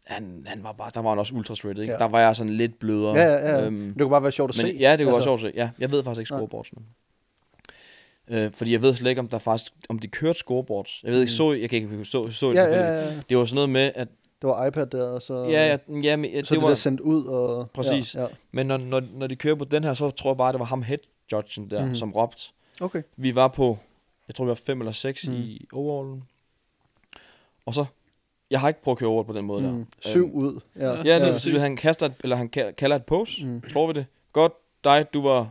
han, 0.07 0.45
han 0.47 0.65
var 0.65 0.73
bare, 0.73 0.91
der 0.95 1.01
var 1.03 1.09
han 1.11 1.19
også 1.19 1.35
ultra 1.35 1.55
shredded, 1.55 1.83
ikke? 1.83 1.93
Ja. 1.93 1.99
Der 1.99 2.05
var 2.09 2.21
jeg 2.21 2.37
sådan 2.37 2.53
lidt 2.57 2.79
blødere. 2.79 3.17
Ja, 3.19 3.25
ja, 3.33 3.59
ja. 3.59 3.67
Øhm, 3.67 3.87
Det 3.93 4.01
kunne 4.01 4.11
bare 4.11 4.23
være 4.23 4.33
sjovt 4.33 4.51
at 4.59 4.65
men 4.65 4.73
se. 4.73 4.79
ja, 4.81 4.97
det 4.97 5.07
kunne 5.07 5.15
altså, 5.15 5.31
være 5.31 5.39
sjovt 5.39 5.45
at 5.45 5.53
se. 5.55 5.59
Ja, 5.61 5.71
jeg 5.79 5.91
ved 5.91 6.05
faktisk 6.05 6.21
ikke 6.21 6.29
scoreboardsene. 6.29 6.83
Øh, 8.29 8.53
fordi 8.53 8.73
jeg 8.73 8.83
ved 8.83 8.95
slet 8.95 9.11
ikke, 9.11 9.21
om 9.21 9.29
der 9.29 9.39
faktisk, 9.39 9.73
om 9.89 9.99
de 9.99 10.09
kørte 10.09 10.39
scoreboards. 10.39 11.03
Jeg 11.05 11.13
ved 11.13 11.21
ikke, 11.21 11.31
Mm. 11.31 11.37
så, 11.37 11.53
jeg 11.53 11.71
kan 11.71 11.77
ikke 11.83 12.05
så, 12.05 12.31
så 12.31 12.49
det 12.49 12.55
Ja, 12.55 12.65
ja, 12.65 13.01
ja. 13.01 13.15
Det 13.29 13.37
var 13.39 13.45
sådan 13.45 13.55
noget 13.55 13.71
med, 13.71 13.93
at, 13.95 14.09
Det 14.43 14.49
var 14.49 14.67
iPad 14.67 14.87
der, 14.87 15.05
og 15.09 15.23
så... 15.23 15.35
ja, 15.45 15.67
ja, 15.67 16.01
ja, 16.03 16.17
men, 16.17 16.31
så 16.31 16.37
det 16.39 16.49
det, 16.51 16.63
var, 16.63 16.69
der 16.69 16.75
sendt 16.75 17.01
ud, 17.01 17.27
og... 17.27 17.71
Præcis. 17.71 18.15
Ja, 18.15 18.21
ja. 18.23 18.27
Men 18.53 18.67
når, 18.67 18.77
når, 18.77 19.03
når 19.13 19.27
de 19.27 19.37
kører 19.37 19.55
på 19.55 19.65
den 19.65 19.85
her, 19.85 19.95
så 19.95 20.11
tror 20.11 20.31
jeg 20.31 20.37
bare, 20.37 20.53
det 20.53 20.59
var 20.61 20.67
ham 20.67 20.83
head 20.83 20.99
judgen 21.33 21.71
der, 21.71 21.87
mm. 21.87 21.95
som 21.95 22.13
råbte, 22.13 22.43
Okay. 22.81 23.03
Vi 23.17 23.35
var 23.35 23.49
på, 23.49 23.79
jeg 24.29 24.35
tror 24.35 24.45
vi 24.45 24.49
var 24.49 24.55
5 24.55 24.81
eller 24.81 24.93
6 24.93 25.29
Mm. 25.29 25.35
i 25.35 25.67
overallen. 25.73 26.23
Og 27.67 27.75
så, 27.75 27.85
jeg 28.51 28.61
har 28.61 28.69
ikke 28.69 28.83
prøvet 28.83 28.97
at 28.97 28.99
køre 28.99 29.09
overall 29.11 29.27
på 29.27 29.33
den 29.33 29.45
måde 29.45 29.63
Mm. 29.63 29.77
der. 29.79 29.85
Syv 30.01 30.25
Øhm, 30.25 30.33
ud. 30.35 30.61
Ja, 30.77 30.85
Ja, 30.87 31.03
det 31.03 31.13
er 31.13 31.51
ja. 31.53 31.59
han 31.59 31.77
kaster, 31.77 32.07
et, 32.07 32.13
eller 32.25 32.37
han 32.37 32.51
ka- 32.57 32.71
kalder 32.71 32.97
et 32.97 33.05
pose. 33.05 33.47
Mm. 33.47 33.63
Slår 33.69 33.87
vi 33.87 33.93
det. 33.93 34.07
Godt, 34.33 34.53
dig, 34.85 35.07
du 35.15 35.23
var 35.23 35.51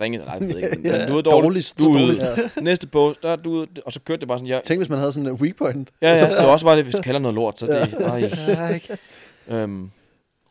ringet. 0.00 0.24
Nej, 0.24 0.34
jeg 0.34 0.48
ved 0.48 0.56
ikke. 0.56 0.80
Ja, 0.88 1.06
du 1.06 1.12
var 1.14 1.20
dårlig. 1.22 1.44
Dårligst. 1.44 1.78
Du 1.78 1.84
er 1.84 1.88
ude. 1.90 1.98
Dårligst. 2.00 2.22
Ja. 2.56 2.60
Næste 2.62 2.86
pose, 2.86 3.20
der 3.22 3.30
er 3.30 3.36
du 3.36 3.50
ude. 3.50 3.66
Og 3.86 3.92
så 3.92 4.00
kørte 4.00 4.20
det 4.20 4.28
bare 4.28 4.38
sådan, 4.38 4.48
jeg, 4.48 4.62
Tænk, 4.62 4.78
hvis 4.78 4.88
man 4.88 4.98
havde 4.98 5.12
sådan 5.12 5.28
en 5.28 5.34
weak 5.34 5.56
point. 5.56 5.90
ja, 6.02 6.08
ja, 6.12 6.30
det 6.30 6.36
var 6.36 6.52
også 6.52 6.66
bare 6.66 6.76
det, 6.76 6.84
hvis 6.84 6.94
du 6.94 7.02
kalder 7.02 7.20
noget 7.20 7.34
lort. 7.34 7.58
Så 7.58 7.66
det, 7.66 7.94
ej. 8.06 8.30
Ja, 8.48 8.68
ikke? 8.68 8.98
Øhm, 9.48 9.90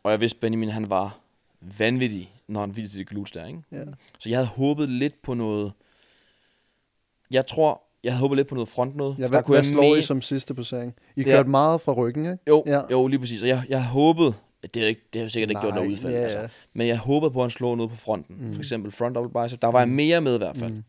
og 0.02 0.10
jeg 0.10 0.20
vidste, 0.20 0.38
Benjamin, 0.38 0.68
han 0.68 0.90
var 0.90 1.18
vanvittig, 1.60 2.33
når 2.48 2.60
han 2.60 2.74
til 2.74 2.98
det 2.98 3.08
glutes 3.08 3.32
der, 3.32 3.46
ikke? 3.46 3.62
Ja. 3.72 3.84
Så 4.18 4.28
jeg 4.28 4.38
havde 4.38 4.48
håbet 4.48 4.88
lidt 4.88 5.22
på 5.22 5.34
noget... 5.34 5.72
Jeg 7.30 7.46
tror, 7.46 7.82
jeg 8.04 8.12
havde 8.12 8.20
håbet 8.20 8.36
lidt 8.36 8.48
på 8.48 8.54
noget 8.54 8.68
front 8.68 8.96
noget. 8.96 9.18
Ja, 9.18 9.22
Der 9.22 9.28
hvad, 9.28 9.42
kunne 9.42 9.56
jeg 9.56 9.66
slår 9.66 9.82
I 9.82 9.90
mere- 9.92 10.02
som 10.02 10.22
sidste 10.22 10.54
placering? 10.54 10.94
I 11.16 11.20
Ja. 11.20 11.24
kørte 11.26 11.48
meget 11.48 11.80
fra 11.80 11.92
ryggen, 11.92 12.24
ikke? 12.24 12.38
Jo, 12.48 12.64
Ja. 12.66 12.80
jo, 12.90 13.06
lige 13.06 13.18
præcis. 13.20 13.42
Og 13.42 13.48
jeg, 13.48 13.62
jeg 13.68 13.86
håbede... 13.88 14.34
Det 14.74 14.82
har, 14.82 14.88
ikke, 14.88 15.08
det 15.12 15.20
har 15.20 15.28
sikkert 15.28 15.50
ikke 15.50 15.60
gjort 15.60 15.74
noget 15.74 15.88
Nej, 15.88 15.92
udfald. 15.92 16.12
ja, 16.14 16.20
Altså. 16.20 16.48
Men 16.72 16.86
jeg 16.86 16.98
håbede 16.98 17.30
på, 17.30 17.38
at 17.38 17.44
han 17.44 17.50
slog 17.50 17.76
noget 17.76 17.90
på 17.90 17.96
fronten. 17.96 18.36
Mm. 18.38 18.44
Mm. 18.46 18.52
For 18.52 18.60
eksempel 18.60 18.92
front 18.92 19.14
double 19.14 19.42
bicep. 19.42 19.62
Der 19.62 19.68
var 19.68 19.78
jeg 19.78 19.88
mere 19.88 20.20
med 20.20 20.34
i 20.34 20.38
hvert 20.38 20.56
fald. 20.56 20.70
Mm. 20.70 20.76
Mm. 20.76 20.84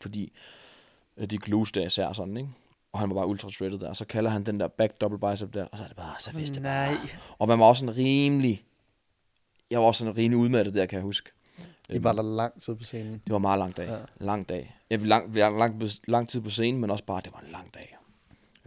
Fordi 0.00 0.32
øh, 1.16 1.30
de 1.30 1.38
glutes 1.38 1.72
der 1.72 1.86
især 1.86 2.12
sådan, 2.12 2.36
ikke? 2.36 2.48
Og 2.92 3.00
han 3.00 3.08
var 3.08 3.14
bare 3.14 3.26
ultra 3.26 3.50
shredded 3.50 3.78
der. 3.78 3.88
Og 3.88 3.96
så 3.96 4.04
kalder 4.04 4.30
han 4.30 4.46
den 4.46 4.60
der 4.60 4.68
back 4.68 5.00
double 5.00 5.18
bicep 5.30 5.54
der. 5.54 5.64
Og 5.64 5.78
så 5.78 5.84
er 5.84 5.88
det 5.88 5.96
bare, 5.96 6.14
så 6.18 6.32
vidste 6.32 6.56
jeg 6.56 6.62
bare. 6.62 6.94
Nej. 6.94 7.10
Og 7.38 7.48
man 7.48 7.58
var 7.58 7.64
også 7.64 7.80
sådan 7.80 7.96
rimelig... 7.96 8.64
Jeg 9.70 9.80
var 9.80 9.86
også 9.86 9.98
sådan 9.98 10.16
rimelig 10.16 10.38
udmattet 10.38 10.74
der, 10.74 10.86
kan 10.86 10.96
jeg 10.96 11.02
huske. 11.02 11.30
I 11.88 12.04
var 12.04 12.12
der 12.12 12.22
lang 12.22 12.60
tid 12.60 12.74
på 12.74 12.82
scenen. 12.82 13.12
Det 13.12 13.30
var 13.30 13.36
en 13.36 13.42
meget 13.42 13.58
lang 13.58 13.76
dag. 13.76 13.88
Ja. 13.88 13.96
Lang 14.24 14.48
dag. 14.48 14.76
Jeg 14.90 15.00
vil 15.00 15.08
lang, 15.08 15.34
lang, 15.36 15.58
lang, 15.58 15.90
lang 16.08 16.28
tid 16.28 16.40
på 16.40 16.50
scenen, 16.50 16.80
men 16.80 16.90
også 16.90 17.04
bare, 17.04 17.20
det 17.24 17.32
var 17.32 17.40
en 17.40 17.52
lang 17.52 17.74
dag. 17.74 17.96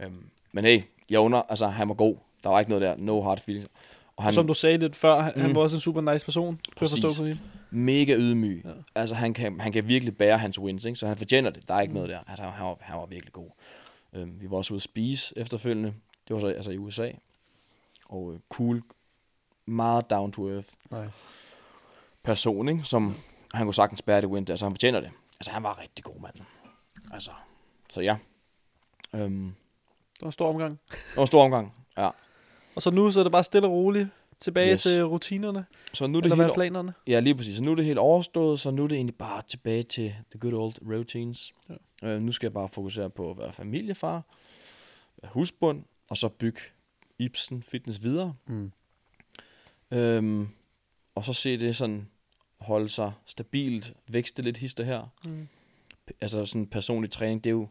Øhm, 0.00 0.24
men 0.52 0.64
hey, 0.64 0.82
jeg 1.10 1.20
under, 1.20 1.42
altså 1.42 1.66
han 1.66 1.88
var 1.88 1.94
god. 1.94 2.16
Der 2.44 2.50
var 2.50 2.58
ikke 2.58 2.70
noget 2.70 2.82
der, 2.82 2.96
no 2.98 3.22
hard 3.22 3.40
feelings. 3.40 3.68
Og 4.16 4.24
Han, 4.24 4.32
Som 4.32 4.46
du 4.46 4.54
sagde 4.54 4.76
lidt 4.76 4.96
før, 4.96 5.20
han, 5.20 5.32
mm. 5.36 5.42
han 5.42 5.54
var 5.54 5.60
også 5.60 5.76
en 5.76 5.80
super 5.80 6.12
nice 6.12 6.24
person. 6.24 6.56
Kan 6.56 6.72
jeg 6.80 6.90
forstå 6.90 7.08
Præcis. 7.08 7.18
på 7.18 7.26
det? 7.26 7.38
mega 7.74 8.16
ydmyg. 8.16 8.62
Ja. 8.64 8.68
Ja. 8.68 8.74
Altså 8.94 9.14
han 9.14 9.34
kan, 9.34 9.60
han 9.60 9.72
kan 9.72 9.88
virkelig 9.88 10.16
bære 10.16 10.38
hans 10.38 10.58
wins, 10.58 10.84
ikke? 10.84 10.98
så 10.98 11.06
han 11.06 11.16
fortjener 11.16 11.50
det. 11.50 11.68
Der 11.68 11.74
er 11.74 11.80
ikke 11.80 11.92
mm. 11.92 11.94
noget 11.94 12.10
der. 12.10 12.18
Altså, 12.28 12.42
han, 12.42 12.66
var, 12.66 12.76
han 12.80 12.98
var 12.98 13.06
virkelig 13.06 13.32
god. 13.32 13.50
Øhm, 14.12 14.40
vi 14.40 14.50
var 14.50 14.56
også 14.56 14.74
ude 14.74 14.78
at 14.78 14.82
spise 14.82 15.38
efterfølgende. 15.38 15.94
Det 16.28 16.34
var 16.34 16.40
så 16.40 16.46
altså 16.46 16.70
i 16.70 16.78
USA. 16.78 17.10
Og 18.08 18.32
øh, 18.34 18.40
cool, 18.48 18.82
meget 19.66 20.10
down 20.10 20.32
to 20.32 20.48
earth 20.50 20.68
Nice. 20.90 21.24
person, 22.22 22.68
ikke? 22.68 22.82
som 22.84 23.14
han 23.54 23.66
kunne 23.66 23.74
sagtens 23.74 24.02
bære 24.02 24.20
det 24.20 24.28
win 24.28 24.44
der, 24.44 24.56
så 24.56 24.64
han 24.64 24.72
fortjener 24.72 25.00
det. 25.00 25.10
Altså 25.40 25.52
han 25.52 25.62
var 25.62 25.80
rigtig 25.82 26.04
god 26.04 26.20
mand. 26.20 26.34
Altså, 27.12 27.30
så 27.90 28.00
ja. 28.00 28.16
Øhm, 29.14 29.54
Det 30.14 30.22
var 30.22 30.26
en 30.28 30.32
stor 30.32 30.48
omgang. 30.48 30.78
det 30.90 31.16
var 31.16 31.22
en 31.22 31.26
stor 31.26 31.44
omgang. 31.44 31.74
Ja. 31.98 32.10
Og 32.74 32.82
så 32.82 32.90
nu 32.90 33.10
så 33.10 33.20
er 33.20 33.24
det 33.24 33.32
bare 33.32 33.44
stille 33.44 33.68
og 33.68 33.72
roligt 33.72 34.08
tilbage 34.40 34.72
yes. 34.72 34.82
Til 34.82 35.04
rutinerne. 35.06 35.66
Så 35.92 36.06
nu 36.06 36.18
er 36.18 36.22
det 36.22 36.32
Eller 36.32 36.44
helt, 36.44 36.50
er 36.50 36.54
planerne? 36.54 36.94
ja, 37.06 37.20
lige 37.20 37.34
præcis. 37.34 37.56
Så 37.56 37.62
nu 37.62 37.70
er 37.70 37.74
det 37.74 37.84
helt 37.84 37.98
overstået, 37.98 38.60
så 38.60 38.70
nu 38.70 38.82
er 38.84 38.88
det 38.88 38.96
egentlig 38.96 39.14
bare 39.16 39.42
tilbage 39.48 39.82
til 39.82 40.14
the 40.30 40.38
good 40.40 40.52
old 40.52 40.96
routines. 40.98 41.52
Ja. 42.02 42.08
Øh, 42.08 42.20
nu 42.22 42.32
skal 42.32 42.46
jeg 42.46 42.52
bare 42.52 42.68
fokusere 42.68 43.10
på 43.10 43.30
at 43.30 43.38
være 43.38 43.52
familiefar, 43.52 44.22
være 45.22 45.30
husbund, 45.34 45.84
og 46.08 46.16
så 46.16 46.28
bygge 46.28 46.60
Ibsen 47.18 47.62
Fitness 47.62 48.02
videre. 48.02 48.34
Mm. 48.46 48.72
Øhm, 49.94 50.48
og 51.14 51.24
så 51.24 51.32
se 51.32 51.58
det 51.58 51.76
sådan 51.76 52.08
holde 52.58 52.88
sig 52.88 53.12
stabilt, 53.26 53.94
vækste 54.08 54.42
lidt 54.42 54.56
hister 54.56 54.84
her. 54.84 55.06
Mm. 55.24 55.48
P- 56.10 56.16
altså 56.20 56.46
sådan 56.46 56.66
personlig 56.66 57.10
træning, 57.10 57.44
det 57.44 57.50
er 57.50 57.54
jo, 57.54 57.68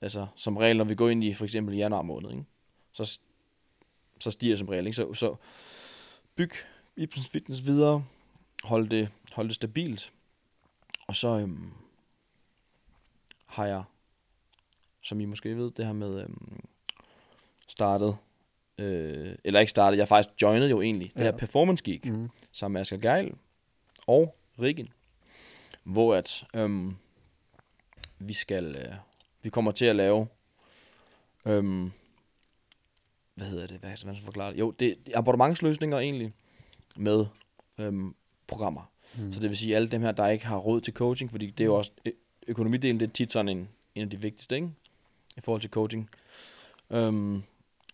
altså 0.00 0.26
som 0.36 0.56
regel, 0.56 0.76
når 0.76 0.84
vi 0.84 0.94
går 0.94 1.08
ind 1.08 1.24
i 1.24 1.34
for 1.34 1.44
eksempel 1.44 1.76
januar 1.76 2.02
måned, 2.02 2.30
ikke? 2.30 2.44
Så, 2.92 3.20
så 4.20 4.30
stiger 4.30 4.56
som 4.56 4.68
regel, 4.68 4.86
ikke? 4.86 4.96
Så, 4.96 5.14
så 5.14 5.36
byg 6.36 6.52
Ibsens 6.96 7.28
Fitness 7.28 7.66
videre, 7.66 8.04
hold 8.64 8.88
det, 8.88 9.08
hold 9.32 9.46
det 9.48 9.54
stabilt, 9.54 10.12
og 11.06 11.16
så 11.16 11.38
øhm, 11.38 11.72
har 13.46 13.66
jeg, 13.66 13.82
som 15.02 15.20
I 15.20 15.24
måske 15.24 15.56
ved, 15.56 15.70
det 15.70 15.86
her 15.86 15.92
med 15.92 16.22
øhm, 16.22 16.60
startet, 17.68 18.16
øh, 18.78 19.34
eller 19.44 19.60
ikke 19.60 19.70
startet, 19.70 19.98
jeg 19.98 20.08
faktisk 20.08 20.42
joined 20.42 20.70
jo 20.70 20.80
egentlig, 20.80 21.12
det 21.14 21.18
Ja. 21.20 21.24
her 21.24 21.32
Performance 21.38 21.84
Geek, 21.84 22.06
Mm. 22.06 22.28
sammen 22.52 22.72
med 22.72 22.80
Asger 22.80 22.96
Geil 22.96 23.32
og 24.06 24.36
Rikken. 24.60 24.88
Hvor 25.84 26.14
at 26.14 26.44
øhm, 26.54 26.96
vi 28.18 28.32
skal 28.32 28.76
øh, 28.76 28.94
vi 29.42 29.50
kommer 29.50 29.72
til 29.72 29.84
at 29.84 29.96
lave 29.96 30.26
øhm, 31.46 31.90
hvad 33.34 33.46
hedder 33.46 33.66
det? 33.66 33.76
Hvad 33.80 33.96
skal 33.96 34.06
man 34.06 34.16
forklare 34.22 34.52
det? 34.52 34.58
Jo, 34.58 34.70
det 34.70 34.88
er 35.06 35.18
abonnementsløsninger 35.18 35.98
egentlig 35.98 36.32
med 36.96 37.26
øhm, 37.80 38.14
programmer. 38.46 38.90
Mm. 39.18 39.32
Så 39.32 39.40
det 39.40 39.48
vil 39.50 39.56
sige 39.58 39.76
alle 39.76 39.88
dem 39.88 40.02
her 40.02 40.12
der 40.12 40.28
ikke 40.28 40.46
har 40.46 40.56
råd 40.58 40.80
til 40.80 40.94
coaching, 40.94 41.30
fordi 41.30 41.46
det 41.50 41.60
er 41.60 41.66
jo 41.68 41.74
også 41.76 41.90
ø- 42.04 42.10
økonomidelen 42.48 43.00
det 43.00 43.08
er 43.08 43.12
tit 43.12 43.32
sådan 43.32 43.48
en, 43.48 43.68
en 43.94 44.02
af 44.02 44.10
de 44.10 44.20
vigtigste, 44.20 44.54
ikke? 44.54 44.70
I 45.36 45.40
forhold 45.40 45.60
til 45.60 45.70
coaching. 45.70 46.10
Øhm, 46.90 47.42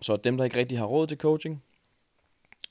så 0.01 0.17
dem 0.17 0.37
der 0.37 0.45
ikke 0.45 0.57
rigtig 0.57 0.79
har 0.79 0.87
råd 0.87 1.07
til 1.07 1.19
coaching, 1.19 1.63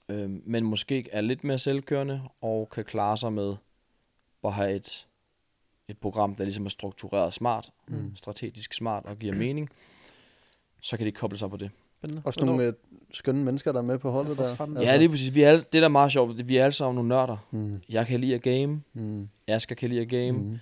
øhm, 0.09 0.41
men 0.45 0.63
måske 0.63 1.05
er 1.11 1.21
lidt 1.21 1.43
mere 1.43 1.59
selvkørende 1.59 2.21
og 2.41 2.69
kan 2.69 2.85
klare 2.85 3.17
sig 3.17 3.33
med 3.33 3.55
bare 4.41 4.51
have 4.51 4.73
et, 4.75 5.07
et 5.87 5.97
program, 5.97 6.35
der 6.35 6.43
ligesom 6.43 6.65
er 6.65 6.69
struktureret 6.69 7.33
smart, 7.33 7.69
Mm. 7.87 8.15
strategisk 8.15 8.73
smart 8.73 9.05
og 9.05 9.17
giver 9.19 9.35
mening, 9.35 9.69
så 10.81 10.97
kan 10.97 11.05
de 11.05 11.11
koble 11.11 11.37
sig 11.37 11.49
på 11.49 11.57
det. 11.57 11.71
Spændende. 11.97 12.21
Også 12.25 12.45
nogle 12.45 12.63
øh, 12.65 12.73
skønne 13.13 13.43
mennesker, 13.43 13.71
der 13.71 13.79
er 13.79 13.83
med 13.83 13.99
på 13.99 14.09
holdet 14.11 14.37
der. 14.37 14.55
fanden. 14.55 14.77
Altså. 14.77 14.91
Ja, 14.91 14.97
lige 14.97 15.09
præcis. 15.09 15.35
Vi 15.35 15.41
er 15.41 15.49
alle, 15.49 15.61
det, 15.61 15.73
der 15.73 15.83
er 15.83 15.87
meget 15.89 16.11
sjovt, 16.11 16.37
det- 16.37 16.49
vi 16.49 16.57
er 16.57 16.63
alle 16.63 16.73
sammen 16.73 16.95
nogle 16.95 17.09
nørder. 17.09 17.37
Mm. 17.51 17.81
Jeg 17.89 18.07
kan 18.07 18.21
lide 18.21 18.35
at 18.35 18.41
game. 18.41 18.81
Mm. 18.93 19.29
Asger 19.47 19.75
kan 19.75 19.89
lide 19.89 20.01
at 20.01 20.09
game. 20.09 20.31
Mm. 20.31 20.57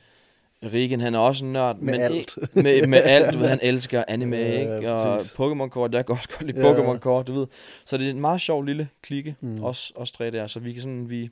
Rigen, 0.73 1.01
han 1.01 1.15
er 1.15 1.19
også 1.19 1.45
en 1.45 1.53
nørd. 1.53 1.77
Med 1.79 1.93
men 1.93 2.01
alt. 2.01 2.15
ikke- 2.15 2.33
med, 2.63 2.87
med 2.87 3.01
alt. 3.15 3.33
Du 3.33 3.39
ved, 3.39 3.47
han 3.47 3.59
elsker 3.61 4.03
anime, 4.07 4.35
Ja, 4.37 4.75
ikke? 4.77 4.91
Og. 4.93 5.19
Pokémon-kort, 5.21 5.93
jeg 5.93 6.05
kan 6.05 6.15
også 6.15 6.29
godt 6.29 6.47
lide 6.47 6.67
Ja. 6.67 6.73
Pokémon-kort, 6.73 7.27
du 7.27 7.33
ved. 7.33 7.47
Så 7.85 7.97
det 7.97 8.05
er 8.07 8.11
en 8.11 8.19
meget 8.19 8.41
sjov 8.41 8.63
lille 8.63 8.89
klikke, 9.01 9.35
Mm. 9.41 9.63
os, 9.63 9.91
os 9.95 10.11
tre 10.11 10.31
der. 10.31 10.47
Så 10.47 10.59
vi 10.59 10.73
kan 10.73 10.81
sådan, 10.81 11.09
vi, 11.09 11.29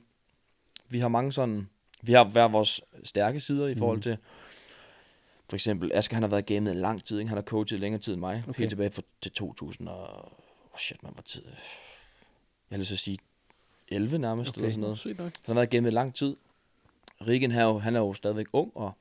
vi 0.88 0.98
har 0.98 1.08
mange 1.08 1.32
sådan, 1.32 1.68
vi 2.02 2.12
har 2.12 2.24
hver 2.24 2.48
vores 2.48 2.80
stærke 3.04 3.40
sider 3.40 3.66
i 3.66 3.74
forhold 3.74 3.98
Mm. 3.98 4.02
til, 4.02 4.16
for 5.48 5.56
eksempel, 5.56 5.90
Asger, 5.94 6.14
han 6.14 6.22
har 6.22 6.30
været 6.30 6.50
i 6.50 6.54
gamet 6.54 6.76
lang 6.76 7.04
tid, 7.04 7.18
ikke? 7.18 7.28
Han 7.28 7.36
har 7.38 7.42
coachet 7.42 7.80
længere 7.80 8.00
tid 8.02 8.12
end 8.12 8.20
mig. 8.20 8.42
Okay. 8.48 8.58
Helt 8.58 8.70
tilbage 8.70 8.90
for, 8.90 9.02
til 9.22 9.32
2000 9.32 9.88
og, 9.88 10.24
oh 10.72 10.78
shit, 10.78 11.02
man 11.02 11.12
var 11.16 11.22
tid. 11.22 11.42
Jeg 12.70 12.76
har 12.76 12.78
lyst 12.78 12.88
til 12.88 12.94
at 12.94 12.98
sige 12.98 13.18
11 13.88 14.18
nærmest, 14.18 14.48
Okay. 14.50 14.58
eller 14.58 14.70
sådan 14.70 14.80
noget. 14.80 14.98
Sygt 14.98 15.18
nok. 15.18 15.24
Han 15.26 15.32
har 15.46 15.54
været 15.54 15.70
gamet 15.70 15.90
i 15.90 15.94
lang 15.94 16.14
tid. 16.14 16.36
Rigen 17.26 17.50
her, 17.52 17.78
han 17.78 17.96
er 17.96 18.00
jo 18.00 18.12
stadigvæk 18.14 18.46
ung, 18.52 18.72
og 18.74 18.92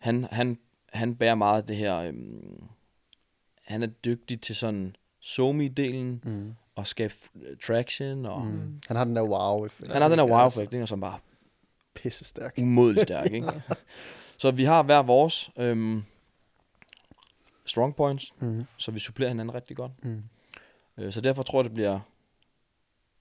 han, 0.00 0.24
han, 0.24 0.58
han 0.92 1.16
bærer 1.16 1.34
meget 1.34 1.60
af 1.62 1.66
det 1.66 1.76
her... 1.76 1.96
Øhm, 1.96 2.62
han 3.66 3.82
er 3.82 3.86
dygtig 3.86 4.40
til 4.40 4.56
sådan 4.56 4.96
somi-delen, 5.20 6.20
Mm. 6.24 6.54
og 6.74 6.86
skabe 6.86 7.14
f- 7.14 7.66
traction, 7.66 8.26
og 8.26 8.46
mm. 8.46 8.80
Han 8.88 8.96
har 8.96 9.04
den 9.04 9.16
der 9.16 9.22
wow-effekt. 9.22 9.92
han 9.92 10.02
har 10.02 10.08
den 10.08 10.18
Ja, 10.18 10.24
wow 10.38 10.48
effekt, 10.48 10.74
og 10.74 10.88
som 10.88 11.00
bare 11.00 11.18
Pisse 11.94 12.24
stærk. 12.24 12.54
umådeligt 12.58 13.02
stærk, 13.02 13.32
ikke? 13.32 13.62
Så 14.38 14.50
vi 14.50 14.64
har 14.64 14.82
hver 14.82 15.02
vores 15.02 15.50
øhm, 15.56 16.02
strong 17.66 17.96
points, 17.96 18.32
Mm. 18.40 18.64
så 18.76 18.90
vi 18.90 18.98
supplerer 18.98 19.28
hinanden 19.30 19.54
rigtig 19.54 19.76
godt. 19.76 20.04
Mm. 20.04 20.22
Øh, 20.98 21.12
så 21.12 21.20
derfor 21.20 21.42
tror 21.42 21.58
jeg, 21.60 21.64
det 21.64 21.74
bliver 21.74 22.00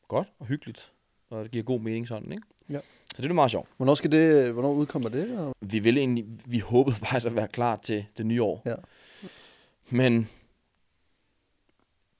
godt 0.07 0.27
og 0.39 0.45
hyggeligt, 0.45 0.91
og 1.29 1.43
det 1.43 1.51
giver 1.51 1.63
god 1.63 1.79
mening 1.79 2.07
sådan, 2.07 2.31
ikke? 2.31 2.43
Ja. 2.69 2.79
Så 3.15 3.21
det 3.21 3.29
er 3.29 3.33
meget 3.33 3.51
sjovt. 3.51 3.69
Hvornår, 3.77 3.95
skal 3.95 4.11
det, 4.11 4.51
hvornår 4.53 4.71
udkommer 4.73 5.09
det? 5.09 5.39
Og- 5.39 5.55
vi 5.61 5.79
ville 5.79 5.99
egentlig, 5.99 6.25
vi 6.45 6.59
håbede 6.59 6.95
faktisk 7.05 7.25
at 7.25 7.35
være 7.35 7.47
klar 7.47 7.75
til 7.83 8.05
det 8.17 8.25
nye 8.25 8.43
år. 8.43 8.61
Ja. 8.65 8.75
Men 9.89 10.29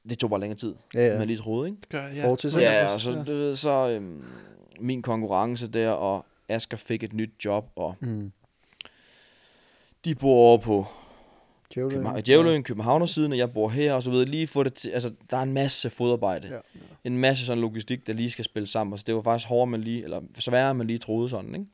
det 0.09 0.19
tog 0.19 0.29
bare 0.29 0.39
længere 0.39 0.57
tid, 0.59 0.75
Ja, 0.93 0.99
ja. 0.99 1.05
ja. 1.05 1.11
end 1.11 1.19
jeg 1.19 1.27
lige 1.27 1.37
troede, 1.37 1.69
ikke? 1.69 1.79
Det 1.81 1.89
gør 1.89 2.07
jeg, 2.07 2.23
Fortil, 2.23 2.51
Så 2.51 2.59
Ja, 2.59 2.71
Ja, 2.73 2.93
og 2.93 3.01
så, 3.01 3.23
ved, 3.25 3.55
så 3.55 3.89
øhm, 3.89 4.23
min 4.79 5.01
konkurrence 5.01 5.67
der, 5.67 5.89
og 5.89 6.25
Asger 6.49 6.77
fik 6.77 7.03
et 7.03 7.13
nyt 7.13 7.31
job, 7.45 7.71
og 7.75 7.95
Mm. 7.99 8.31
de 10.05 10.15
bor 10.15 10.33
over 10.35 10.57
på 10.57 10.85
Djævløen. 11.75 11.91
København, 11.91 12.21
Djævløen, 12.21 12.63
Københavnersiden, 12.63 13.31
og 13.31 13.37
jeg 13.37 13.53
bor 13.53 13.69
her, 13.69 13.93
og 13.93 14.03
så 14.03 14.11
videre. 14.11 14.25
Lige 14.25 14.47
få 14.47 14.63
det 14.63 14.73
til, 14.73 14.89
altså, 14.89 15.11
der 15.29 15.37
er 15.37 15.41
en 15.41 15.53
masse 15.53 15.89
fodarbejde. 15.89 16.47
Ja. 16.47 16.59
En 17.03 17.17
masse 17.17 17.45
sådan 17.45 17.61
logistik, 17.61 18.07
der 18.07 18.13
lige 18.13 18.29
skal 18.29 18.45
spille 18.45 18.67
sammen. 18.67 18.93
Altså, 18.93 19.03
det 19.07 19.15
var 19.15 19.21
faktisk 19.21 19.49
hårdere, 19.49 19.67
man 19.67 19.81
lige, 19.81 20.03
eller 20.03 20.21
sværere, 20.39 20.75
man 20.75 20.87
lige 20.87 20.99
troede 20.99 21.29
sådan, 21.29 21.55
ikke? 21.55 21.67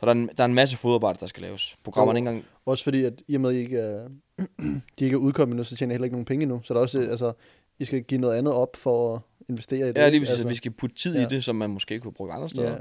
Så 0.00 0.06
der 0.06 0.06
er, 0.06 0.12
en, 0.12 0.30
der 0.36 0.44
er 0.44 0.48
en 0.48 0.54
masse 0.54 0.76
fodarbejde, 0.76 1.18
der 1.20 1.26
skal 1.26 1.42
laves. 1.42 1.76
Programmerne 1.84 2.18
ikke 2.18 2.28
engang... 2.28 2.44
Også 2.66 2.84
fordi, 2.84 3.04
at 3.04 3.12
i 3.28 3.34
og 3.34 3.40
med, 3.40 3.50
at 3.50 3.56
I 3.56 3.58
ikke 3.58 3.78
er, 3.78 4.08
de 4.98 5.04
ikke 5.04 5.14
er 5.14 5.18
udkommet 5.18 5.52
endnu, 5.52 5.64
så 5.64 5.76
tjener 5.76 5.92
I 5.92 5.94
heller 5.94 6.04
ikke 6.04 6.14
nogen 6.14 6.24
penge 6.24 6.42
endnu. 6.42 6.60
Så 6.64 6.74
der 6.74 6.80
er 6.80 6.82
også, 6.82 7.00
altså, 7.00 7.32
I 7.78 7.84
skal 7.84 8.02
give 8.02 8.20
noget 8.20 8.38
andet 8.38 8.52
op 8.52 8.76
for 8.76 9.14
at 9.14 9.20
investere 9.48 9.88
i 9.88 9.92
det. 9.92 9.96
Ja, 9.96 10.08
lige 10.08 10.20
præcis, 10.20 10.32
altså, 10.32 10.48
vi 10.48 10.54
skal 10.54 10.72
putte 10.72 10.96
tid 10.96 11.14
ja. 11.14 11.20
ja. 11.20 11.26
i 11.26 11.30
det, 11.30 11.44
som 11.44 11.56
man 11.56 11.70
måske 11.70 12.00
kunne 12.00 12.12
bruge 12.12 12.32
andre 12.32 12.48
steder. 12.48 12.70
Ja. 12.70 12.76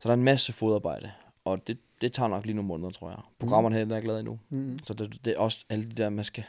Så 0.00 0.08
der 0.08 0.10
er 0.10 0.14
en 0.14 0.24
masse 0.24 0.52
fodarbejde, 0.52 1.10
og 1.44 1.66
det, 1.66 1.78
det 2.04 2.12
tager 2.12 2.28
nok 2.28 2.44
lige 2.44 2.54
nogle 2.54 2.68
måneder, 2.68 2.90
tror 2.90 3.10
jeg. 3.10 3.18
Programmerne 3.38 3.84
mm. 3.84 3.90
er 3.90 3.96
ikke 3.96 4.08
lavet 4.08 4.20
endnu. 4.20 4.38
Mm. 4.50 4.78
Så 4.86 4.94
det, 4.94 5.24
det 5.24 5.32
er 5.32 5.38
også 5.38 5.64
alle 5.68 5.84
de 5.84 5.94
der, 5.94 6.10
man 6.10 6.24
skal... 6.24 6.44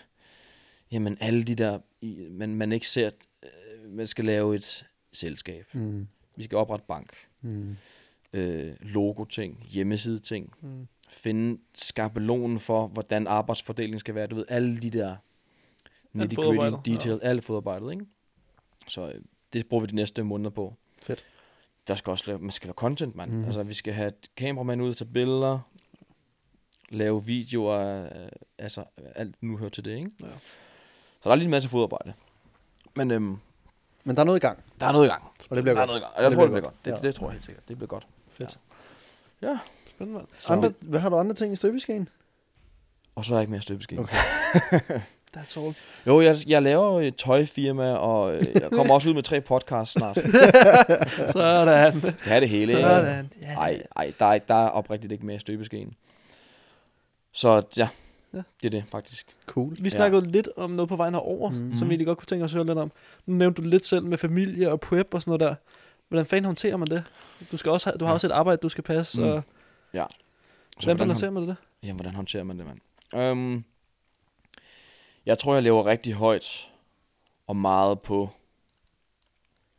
Jamen, 0.92 1.18
alle 1.22 1.44
de 1.44 1.56
der, 1.56 1.80
man, 2.32 2.56
man 2.56 2.72
ikke 2.72 2.88
ser, 2.88 3.10
øh, 3.44 3.92
man 3.92 4.08
skal 4.08 4.26
lave 4.26 4.56
et 4.56 4.86
selskab. 5.14 5.66
Mm. 5.74 6.08
Vi 6.36 6.44
skal 6.44 6.58
oprette 6.58 6.86
bank. 6.88 7.10
Mm. 7.42 7.76
Øh, 8.34 8.74
logo-ting, 8.80 9.66
hjemmeside-ting. 9.70 10.54
Mm. 10.62 10.88
Finde 11.10 11.62
skabelonen 11.76 12.60
for, 12.60 12.88
hvordan 12.88 13.28
arbejdsfordelingen 13.28 14.00
skal 14.00 14.16
være. 14.16 14.28
Du 14.28 14.36
ved, 14.36 14.46
alle 14.48 14.80
de 14.80 14.90
der 14.90 15.16
nitty-gritty 16.14 16.92
details, 16.92 17.22
alt 17.24 17.44
fodarbejdet, 17.44 17.92
ikke? 17.92 18.06
Så 18.88 19.08
øh, 19.08 19.22
det 19.54 19.68
bruger 19.68 19.82
vi 19.82 19.88
de 19.88 19.96
næste 19.96 20.24
måneder 20.24 20.50
på. 20.50 20.74
Fedt. 21.06 21.26
Der 21.88 21.96
skal 21.96 22.12
også 22.12 22.24
lave, 22.28 22.40
man 22.40 22.52
skal 22.52 22.68
lave 22.68 22.74
content, 22.74 23.16
mand. 23.16 23.32
Mm. 23.32 23.46
Altså, 23.46 23.64
vi 23.64 23.74
skal 23.74 23.94
have 23.94 24.08
et 24.08 24.30
kameramand 24.38 24.82
ud 24.82 24.94
til 24.94 25.06
billeder, 25.06 25.60
lave 26.90 27.26
videoer, 27.26 28.04
øh, 28.06 28.30
altså 28.58 28.84
alt 29.16 29.36
nu 29.42 29.58
hører 29.58 29.70
til 29.70 29.86
det, 29.86 29.92
ikke? 29.98 30.12
Ja. 30.24 30.28
Så 31.22 31.30
der 31.30 31.32
er 31.32 31.36
lige 31.36 31.46
en 31.46 31.52
masse 31.52 31.70
fodarbejde. 31.70 32.14
Men 32.96 33.12
øhm, 33.12 33.38
Men 34.04 34.16
der 34.16 34.22
er 34.22 34.26
noget 34.26 34.38
i 34.40 34.42
gang, 34.42 34.64
der 34.80 34.86
er 34.86 34.92
noget 34.92 35.06
i 35.06 35.10
gang. 35.10 35.24
og 35.50 35.56
det 35.56 35.64
bliver 35.64 35.64
der 35.64 35.72
er 35.72 35.76
godt. 35.76 35.88
noget 35.88 36.00
i 36.00 36.04
gang. 36.04 36.14
Og 36.16 36.22
jeg 36.24 36.32
Det 36.32 36.36
tror, 36.38 36.44
det 36.44 36.52
bliver 36.52 36.62
godt. 36.62 36.74
godt. 36.84 36.86
Det, 36.86 37.04
Ja. 37.04 37.08
det, 37.08 37.16
tror 37.16 37.28
jeg 37.28 37.34
helt 37.34 37.46
sikkert. 37.46 37.68
Det 37.68 37.78
bliver 37.78 37.88
godt. 37.88 38.08
Fedt. 38.30 38.60
Ja. 39.42 39.58
Spændende, 39.90 40.18
mand. 40.20 40.28
Så, 40.38 40.54
Andre, 40.54 40.74
hvad 40.82 41.00
har 41.00 41.10
du 41.10 41.16
andre 41.18 41.34
ting 41.36 41.54
i 41.54 41.56
støbeskeen? 41.56 42.10
Og 43.16 43.26
så 43.26 43.34
er 43.34 43.38
jeg 43.38 43.42
ikke 43.44 43.52
mere 43.52 43.62
støbeskeen. 43.62 44.00
Okay. 44.00 44.18
That's 45.38 45.60
all. 45.60 45.76
Jo, 46.08 46.22
jeg, 46.22 46.38
jeg 46.48 46.62
laver 46.62 47.02
et 47.02 47.16
tøjfirma, 47.16 47.92
og 47.94 48.36
øh, 48.36 48.42
jeg 48.54 48.72
kommer 48.72 48.94
også 48.94 49.10
ud 49.10 49.14
med 49.14 49.24
tre 49.24 49.42
podcasts 49.42 49.94
snart. 49.94 50.16
Sådan. 51.32 52.02
Skal 52.02 52.14
have 52.24 52.42
det 52.42 52.50
hele? 52.50 52.74
Sådan. 52.76 53.32
Ja, 53.42 53.54
Ej, 53.54 53.82
ej 53.96 54.12
der, 54.20 54.26
er, 54.26 54.38
der 54.40 54.56
er 54.66 54.70
oprigtigt 54.70 55.12
ikke 55.12 55.26
mere 55.26 55.40
støbeskeen. 55.40 55.94
Så 57.32 57.62
ja, 57.78 57.88
Ja. 58.34 58.42
det 58.64 58.66
er 58.66 58.70
det 58.70 58.84
faktisk. 58.92 59.28
Cool. 59.46 59.76
Vi 59.80 59.90
snakkede 59.90 60.32
lidt 60.32 60.50
om 60.58 60.70
noget 60.72 60.90
på 60.90 60.96
vejen 60.96 61.14
herover, 61.14 61.50
mm. 61.50 61.76
som 61.76 61.90
vi 61.90 61.94
egentlig 61.94 62.08
godt 62.08 62.18
kunne 62.18 62.26
tænke 62.26 62.46
os 62.46 62.52
at 62.52 62.56
høre 62.56 62.66
lidt 62.66 62.78
om. 62.78 62.92
Nu 63.26 63.34
nævnte 63.36 63.62
du 63.62 63.68
lidt 63.68 63.86
selv 63.86 64.06
med 64.06 64.18
familie 64.18 64.72
og 64.72 64.80
prep 64.80 65.14
og 65.14 65.22
sådan 65.22 65.30
noget 65.40 65.40
der. 65.42 65.56
Hvordan 66.10 66.26
fanden 66.26 66.46
håndterer 66.46 66.78
man 66.78 66.88
det? 66.88 67.04
Du, 67.52 67.58
skal 67.58 67.72
også 67.72 67.90
have, 67.90 67.98
du 67.98 68.06
har 68.06 68.12
Ja. 68.12 68.14
også 68.14 68.28
et 68.28 68.32
arbejde, 68.32 68.58
du 68.62 68.70
skal 68.70 68.84
passe. 68.84 69.22
Mm. 69.22 69.28
Og 69.28 69.44
Så 69.94 69.94
hvordan 69.94 70.10
hvordan, 70.84 70.98
balancerer 70.98 71.32
man 71.32 71.48
det? 71.48 71.56
jamen, 71.84 71.96
hvordan 71.96 72.16
håndterer 72.16 72.44
man 72.44 72.58
det, 72.60 72.66
mand? 72.66 73.32
Um, 73.32 73.64
jeg 75.26 75.40
tror, 75.40 75.54
jeg 75.54 75.64
lever 75.64 75.86
rigtig 75.86 76.14
højt 76.14 76.70
og 77.48 77.56
meget 77.56 78.00
på 78.00 78.30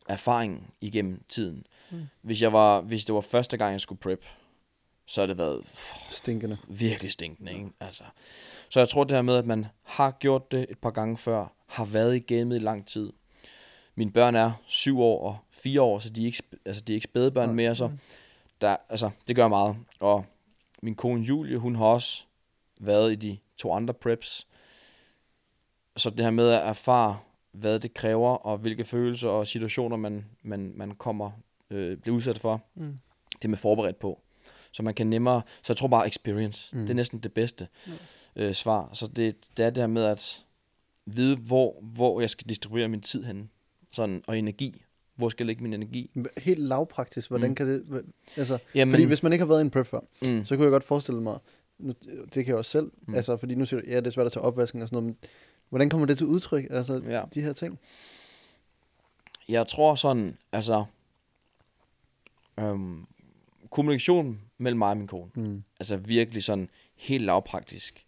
erfaringen 0.07 0.67
igennem 0.81 1.23
tiden. 1.29 1.65
Mm. 1.91 2.07
Hvis, 2.21 2.41
jeg 2.41 2.53
var, 2.53 2.81
hvis 2.81 3.05
det 3.05 3.15
var 3.15 3.21
første 3.21 3.57
gang, 3.57 3.71
jeg 3.71 3.81
skulle 3.81 3.99
prep, 3.99 4.25
så 5.05 5.21
har 5.21 5.27
det 5.27 5.37
været 5.37 5.65
Stinkende. 6.09 6.57
virkelig 6.67 7.11
stinkende, 7.11 7.53
ikke? 7.53 7.69
Altså. 7.79 8.03
Så 8.69 8.79
jeg 8.79 8.89
tror 8.89 9.03
det 9.03 9.17
her 9.17 9.21
med, 9.21 9.35
at 9.35 9.45
man 9.45 9.65
har 9.83 10.11
gjort 10.11 10.51
det 10.51 10.65
et 10.69 10.77
par 10.79 10.91
gange 10.91 11.17
før, 11.17 11.53
har 11.67 11.85
været 11.85 12.15
i 12.15 12.19
gamet 12.19 12.55
i 12.55 12.59
lang 12.59 12.87
tid. 12.87 13.13
Mine 13.95 14.11
børn 14.11 14.35
er 14.35 14.51
syv 14.67 14.99
år 15.01 15.27
og 15.27 15.37
fire 15.51 15.81
år, 15.81 15.99
så 15.99 16.09
de 16.09 16.21
er 16.21 16.25
ikke, 16.25 16.43
altså, 16.65 16.81
de 16.81 16.93
er 16.93 16.95
ikke 16.95 17.07
spædebørn 17.11 17.47
Nej. 17.47 17.55
mere, 17.55 17.75
så 17.75 17.91
der, 18.61 18.77
altså, 18.89 19.09
det 19.27 19.35
gør 19.35 19.47
meget. 19.47 19.77
Og 19.99 20.25
min 20.81 20.95
kone 20.95 21.23
Julie, 21.23 21.57
hun 21.57 21.75
har 21.75 21.85
også 21.85 22.23
været 22.79 23.11
i 23.11 23.15
de 23.15 23.37
to 23.57 23.73
andre 23.73 23.93
preps. 23.93 24.47
Så 25.97 26.09
det 26.09 26.19
her 26.25 26.31
med 26.31 26.49
at 26.49 26.67
erfare, 26.67 27.17
hvad 27.51 27.79
det 27.79 27.93
kræver, 27.93 28.29
og 28.29 28.57
hvilke 28.57 28.83
følelser 28.83 29.29
og 29.29 29.47
situationer, 29.47 29.97
man, 29.97 30.25
man, 30.43 30.71
man 30.75 30.91
kommer 30.91 31.31
øh, 31.71 31.97
bliver 31.97 32.15
udsat 32.15 32.39
for, 32.39 32.61
Mm. 32.75 32.97
det 33.35 33.45
er 33.45 33.49
med 33.49 33.57
forberedt 33.57 33.99
på. 33.99 34.21
Så 34.71 34.83
man 34.83 34.93
kan 34.93 35.07
nemmere, 35.07 35.41
så 35.63 35.73
jeg 35.73 35.77
tror 35.77 35.87
bare 35.87 36.07
experience, 36.07 36.69
Mm. 36.73 36.79
mm. 36.79 36.85
det 36.85 36.91
er 36.91 36.95
næsten 36.95 37.19
det 37.19 37.33
bedste 37.33 37.67
øh, 38.35 38.53
svar. 38.53 38.89
Så 38.93 39.07
det, 39.07 39.35
det 39.57 39.65
er 39.65 39.69
det 39.69 39.81
her 39.83 39.87
med 39.87 40.03
at 40.03 40.45
vide, 41.05 41.37
hvor, 41.37 41.75
hvor 41.81 42.19
jeg 42.21 42.29
skal 42.29 42.49
distribuere 42.49 42.87
min 42.87 43.01
tid 43.01 43.23
hen, 43.23 43.49
sådan, 43.91 44.21
og 44.27 44.37
energi. 44.37 44.83
Hvor 45.15 45.29
skal 45.29 45.43
jeg 45.43 45.47
lægge 45.47 45.63
min 45.63 45.73
energi? 45.73 46.09
Helt 46.37 46.59
lavpraktisk, 46.59 47.29
hvordan 47.29 47.49
Mm. 47.49 47.55
kan 47.55 47.67
det... 47.67 48.03
Altså, 48.37 48.57
Jamen, 48.75 48.91
fordi 48.93 49.03
hvis 49.03 49.23
man 49.23 49.31
ikke 49.33 49.43
har 49.45 49.47
været 49.47 49.59
i 49.59 49.61
en 49.61 49.69
prep 49.69 49.85
før, 49.87 49.99
mm, 50.21 50.45
så 50.45 50.55
kunne 50.55 50.63
jeg 50.63 50.71
godt 50.71 50.83
forestille 50.83 51.21
mig, 51.21 51.37
nu, 51.79 51.93
det 52.23 52.31
kan 52.33 52.47
jeg 52.47 52.55
også 52.55 52.71
selv, 52.71 52.85
mm. 52.85 52.91
Mm. 53.07 53.13
altså 53.15 53.37
fordi 53.37 53.55
nu 53.55 53.65
siger 53.65 53.81
du, 53.81 53.87
ja, 53.89 53.95
det 53.97 54.07
er 54.07 54.11
svært 54.11 54.25
at 54.25 54.31
tage 54.31 54.43
opvasken 54.43 54.81
og 54.81 54.87
sådan 54.87 55.03
noget, 55.03 55.05
men 55.21 55.29
hvordan 55.69 55.89
kommer 55.89 56.07
det 56.07 56.17
til 56.17 56.27
udtryk, 56.27 56.65
altså 56.69 57.01
Ja. 57.07 57.21
de 57.33 57.41
her 57.41 57.53
ting? 57.53 57.79
jeg 59.49 59.67
tror 59.67 59.95
sådan, 59.95 60.37
altså, 60.51 60.85
øhm, 62.59 63.05
kommunikation 63.71 64.39
mellem 64.57 64.77
mig 64.79 64.89
og 64.89 64.97
min 64.97 65.07
kone, 65.07 65.31
Mm. 65.35 65.63
altså 65.79 65.97
virkelig 65.97 66.43
sådan 66.43 66.69
helt 66.95 67.23
lavpraktisk. 67.23 68.05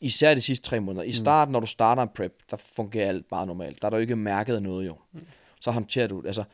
Især 0.00 0.34
de 0.34 0.40
sidste 0.40 0.68
tre 0.68 0.80
måneder. 0.80 1.04
I 1.04 1.12
starten, 1.12 1.52
når 1.52 1.60
du 1.60 1.66
starter 1.66 2.02
en 2.02 2.08
prep, 2.08 2.38
der 2.50 2.56
fungerer 2.56 3.08
alt 3.08 3.28
bare 3.28 3.46
normalt. 3.46 3.82
Der 3.82 3.90
er 3.90 3.96
jo 3.96 4.00
ikke 4.00 4.16
mærket 4.16 4.62
noget 4.62 4.86
jo. 4.86 4.96
Mm. 5.12 5.20
Så 5.60 5.70
håndterer 5.70 6.06
du 6.06 6.20
det. 6.20 6.26
Altså, 6.26 6.44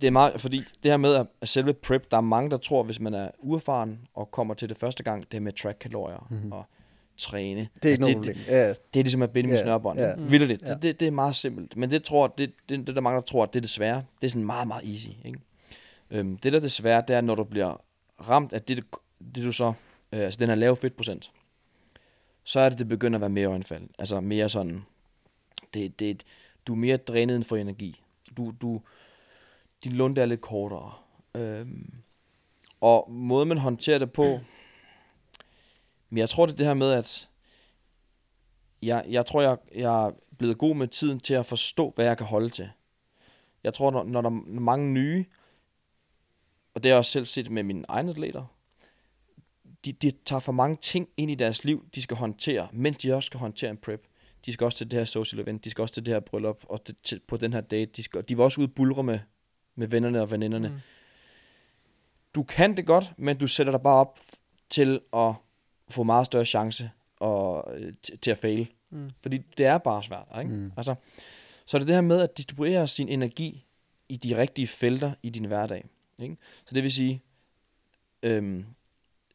det 0.00 0.06
er 0.06 0.10
meget, 0.10 0.40
fordi 0.40 0.58
det 0.82 0.90
her 0.90 0.96
med 0.96 1.14
at, 1.14 1.26
at 1.40 1.48
selve 1.48 1.74
prep, 1.74 2.10
der 2.10 2.16
er 2.16 2.20
mange, 2.20 2.50
der 2.50 2.56
tror, 2.56 2.82
hvis 2.82 3.00
man 3.00 3.14
er 3.14 3.30
uerfaren 3.38 4.08
og 4.14 4.30
kommer 4.30 4.54
til 4.54 4.68
det 4.68 4.78
første 4.78 5.02
gang, 5.02 5.22
det 5.22 5.32
her 5.32 5.40
med 5.40 5.52
track 5.52 5.78
kalorier 5.78 6.26
mm-hmm. 6.30 6.52
og 6.52 6.64
træne. 7.16 7.60
Det 7.60 7.84
er 7.84 7.88
ikke 7.88 7.88
altså, 7.88 8.00
noget 8.12 8.26
det, 8.26 8.36
problem. 8.36 8.54
Ja. 8.56 8.68
det 8.68 9.00
er 9.00 9.02
ligesom 9.04 9.22
at 9.22 9.30
binde 9.30 9.50
med 9.50 9.56
Ja, 9.58 9.62
snørbånd. 9.64 9.98
ja. 9.98 10.08
Ja. 10.08 10.14
Vildt 10.18 10.48
det. 10.48 10.62
Ja. 10.62 10.74
Det, 10.74 10.82
det. 10.82 11.00
Det 11.00 11.08
er 11.08 11.12
meget 11.12 11.34
simpelt. 11.36 11.76
Men 11.76 11.90
det 11.90 12.04
tror 12.04 12.26
det, 12.26 12.52
det, 12.68 12.86
det 12.86 12.94
der 12.94 13.00
mange, 13.00 13.16
der 13.16 13.22
tror, 13.22 13.42
at 13.42 13.52
det 13.52 13.58
er 13.58 13.60
det 13.60 13.70
svære. 13.70 14.04
Det 14.20 14.26
er 14.26 14.30
sådan 14.30 14.44
meget, 14.46 14.68
meget 14.68 14.90
easy. 14.90 15.08
Ikke? 15.24 15.38
Øhm, 16.10 16.36
det 16.38 16.52
der 16.52 16.58
er 16.58 16.60
det 16.62 16.72
svære, 16.72 17.02
det 17.08 17.16
er, 17.16 17.20
når 17.20 17.34
du 17.34 17.44
bliver 17.44 17.80
ramt 18.28 18.52
af 18.52 18.62
det, 18.62 18.76
du- 18.76 18.98
det 19.34 19.44
du 19.44 19.52
så, 19.52 19.72
øh, 20.12 20.20
altså 20.20 20.38
den 20.38 20.48
her 20.48 20.54
lave 20.56 20.76
fedtprocent, 20.76 21.30
så 22.44 22.60
er 22.60 22.68
det, 22.68 22.78
det 22.78 22.88
begynder 22.88 23.16
at 23.16 23.20
være 23.20 23.30
mere 23.30 23.46
øjenfald. 23.46 23.88
Altså 23.98 24.20
mere 24.20 24.48
sådan, 24.48 24.82
det, 25.74 25.98
det, 26.00 26.22
du 26.66 26.72
er 26.72 26.76
mere 26.76 26.96
drænet 26.96 27.36
end 27.36 27.44
for 27.44 27.56
energi. 27.56 28.00
Du, 28.36 28.52
du, 28.62 28.80
din 29.84 29.92
lunde 29.92 30.20
er 30.20 30.26
lidt 30.26 30.40
kortere. 30.40 30.92
Øhm, 31.34 31.92
og 32.80 33.06
måden 33.10 33.48
man 33.48 33.58
håndterer 33.58 33.98
det 33.98 34.12
på, 34.12 34.40
men 36.14 36.18
jeg 36.18 36.28
tror 36.28 36.46
det 36.46 36.52
er 36.52 36.56
det 36.56 36.66
her 36.66 36.74
med, 36.74 36.92
at 36.92 37.28
jeg, 38.82 39.04
jeg 39.08 39.26
tror, 39.26 39.42
jeg, 39.42 39.58
jeg 39.74 40.06
er 40.06 40.10
blevet 40.38 40.58
god 40.58 40.76
med 40.76 40.88
tiden 40.88 41.20
til 41.20 41.34
at 41.34 41.46
forstå, 41.46 41.92
hvad 41.94 42.04
jeg 42.04 42.18
kan 42.18 42.26
holde 42.26 42.48
til. 42.48 42.70
Jeg 43.64 43.74
tror, 43.74 43.90
når, 43.90 44.04
når 44.04 44.20
der 44.20 44.30
er 44.30 44.60
mange 44.60 44.92
nye, 44.92 45.24
og 46.74 46.82
det 46.82 46.90
har 46.90 46.94
jeg 46.94 46.98
også 46.98 47.10
selv 47.10 47.26
set 47.26 47.50
med 47.50 47.62
mine 47.62 47.84
egne 47.88 48.10
atleter, 48.10 48.44
de, 49.84 49.92
de 49.92 50.10
tager 50.10 50.40
for 50.40 50.52
mange 50.52 50.76
ting 50.76 51.08
ind 51.16 51.30
i 51.30 51.34
deres 51.34 51.64
liv, 51.64 51.88
de 51.94 52.02
skal 52.02 52.16
håndtere, 52.16 52.68
mens 52.72 52.96
de 52.96 53.14
også 53.14 53.26
skal 53.26 53.40
håndtere 53.40 53.70
en 53.70 53.76
prep. 53.76 54.06
De 54.46 54.52
skal 54.52 54.64
også 54.64 54.78
til 54.78 54.90
det 54.90 54.98
her 54.98 55.04
social 55.04 55.42
event, 55.42 55.64
de 55.64 55.70
skal 55.70 55.82
også 55.82 55.94
til 55.94 56.06
det 56.06 56.14
her 56.14 56.20
bryllup, 56.20 56.64
og 56.68 56.86
det, 56.86 56.96
til, 57.02 57.20
på 57.28 57.36
den 57.36 57.52
her 57.52 57.60
date. 57.60 57.92
De, 57.96 58.02
skal, 58.02 58.24
de 58.28 58.36
vil 58.36 58.44
også 58.44 58.60
ud 58.60 58.66
og 58.66 58.74
bulre 58.74 59.02
med, 59.02 59.18
med 59.74 59.88
vennerne 59.88 60.22
og 60.22 60.30
veninderne. 60.30 60.68
Mm. 60.68 60.80
Du 62.34 62.42
kan 62.42 62.76
det 62.76 62.86
godt, 62.86 63.12
men 63.16 63.38
du 63.38 63.46
sætter 63.46 63.70
dig 63.70 63.82
bare 63.82 64.00
op 64.00 64.20
til 64.70 65.00
at 65.12 65.34
få 65.88 66.02
meget 66.02 66.26
større 66.26 66.44
chance 66.44 66.90
og, 67.16 67.78
øh, 67.80 67.92
til, 68.22 68.30
at 68.30 68.38
fail. 68.38 68.70
Mm. 68.90 69.10
Fordi 69.22 69.38
det 69.58 69.66
er 69.66 69.78
bare 69.78 70.02
svært. 70.02 70.26
Ikke? 70.38 70.54
Mm. 70.54 70.72
Altså, 70.76 70.94
så 71.66 71.76
er 71.76 71.78
det 71.78 71.88
det 71.88 71.94
her 71.94 72.02
med 72.02 72.20
at 72.20 72.36
distribuere 72.36 72.88
sin 72.88 73.08
energi 73.08 73.66
i 74.08 74.16
de 74.16 74.36
rigtige 74.36 74.66
felter 74.66 75.14
i 75.22 75.30
din 75.30 75.44
hverdag. 75.44 75.84
Ikke? 76.18 76.36
Så 76.66 76.74
det 76.74 76.82
vil 76.82 76.92
sige, 76.92 77.22
øhm, 78.22 78.64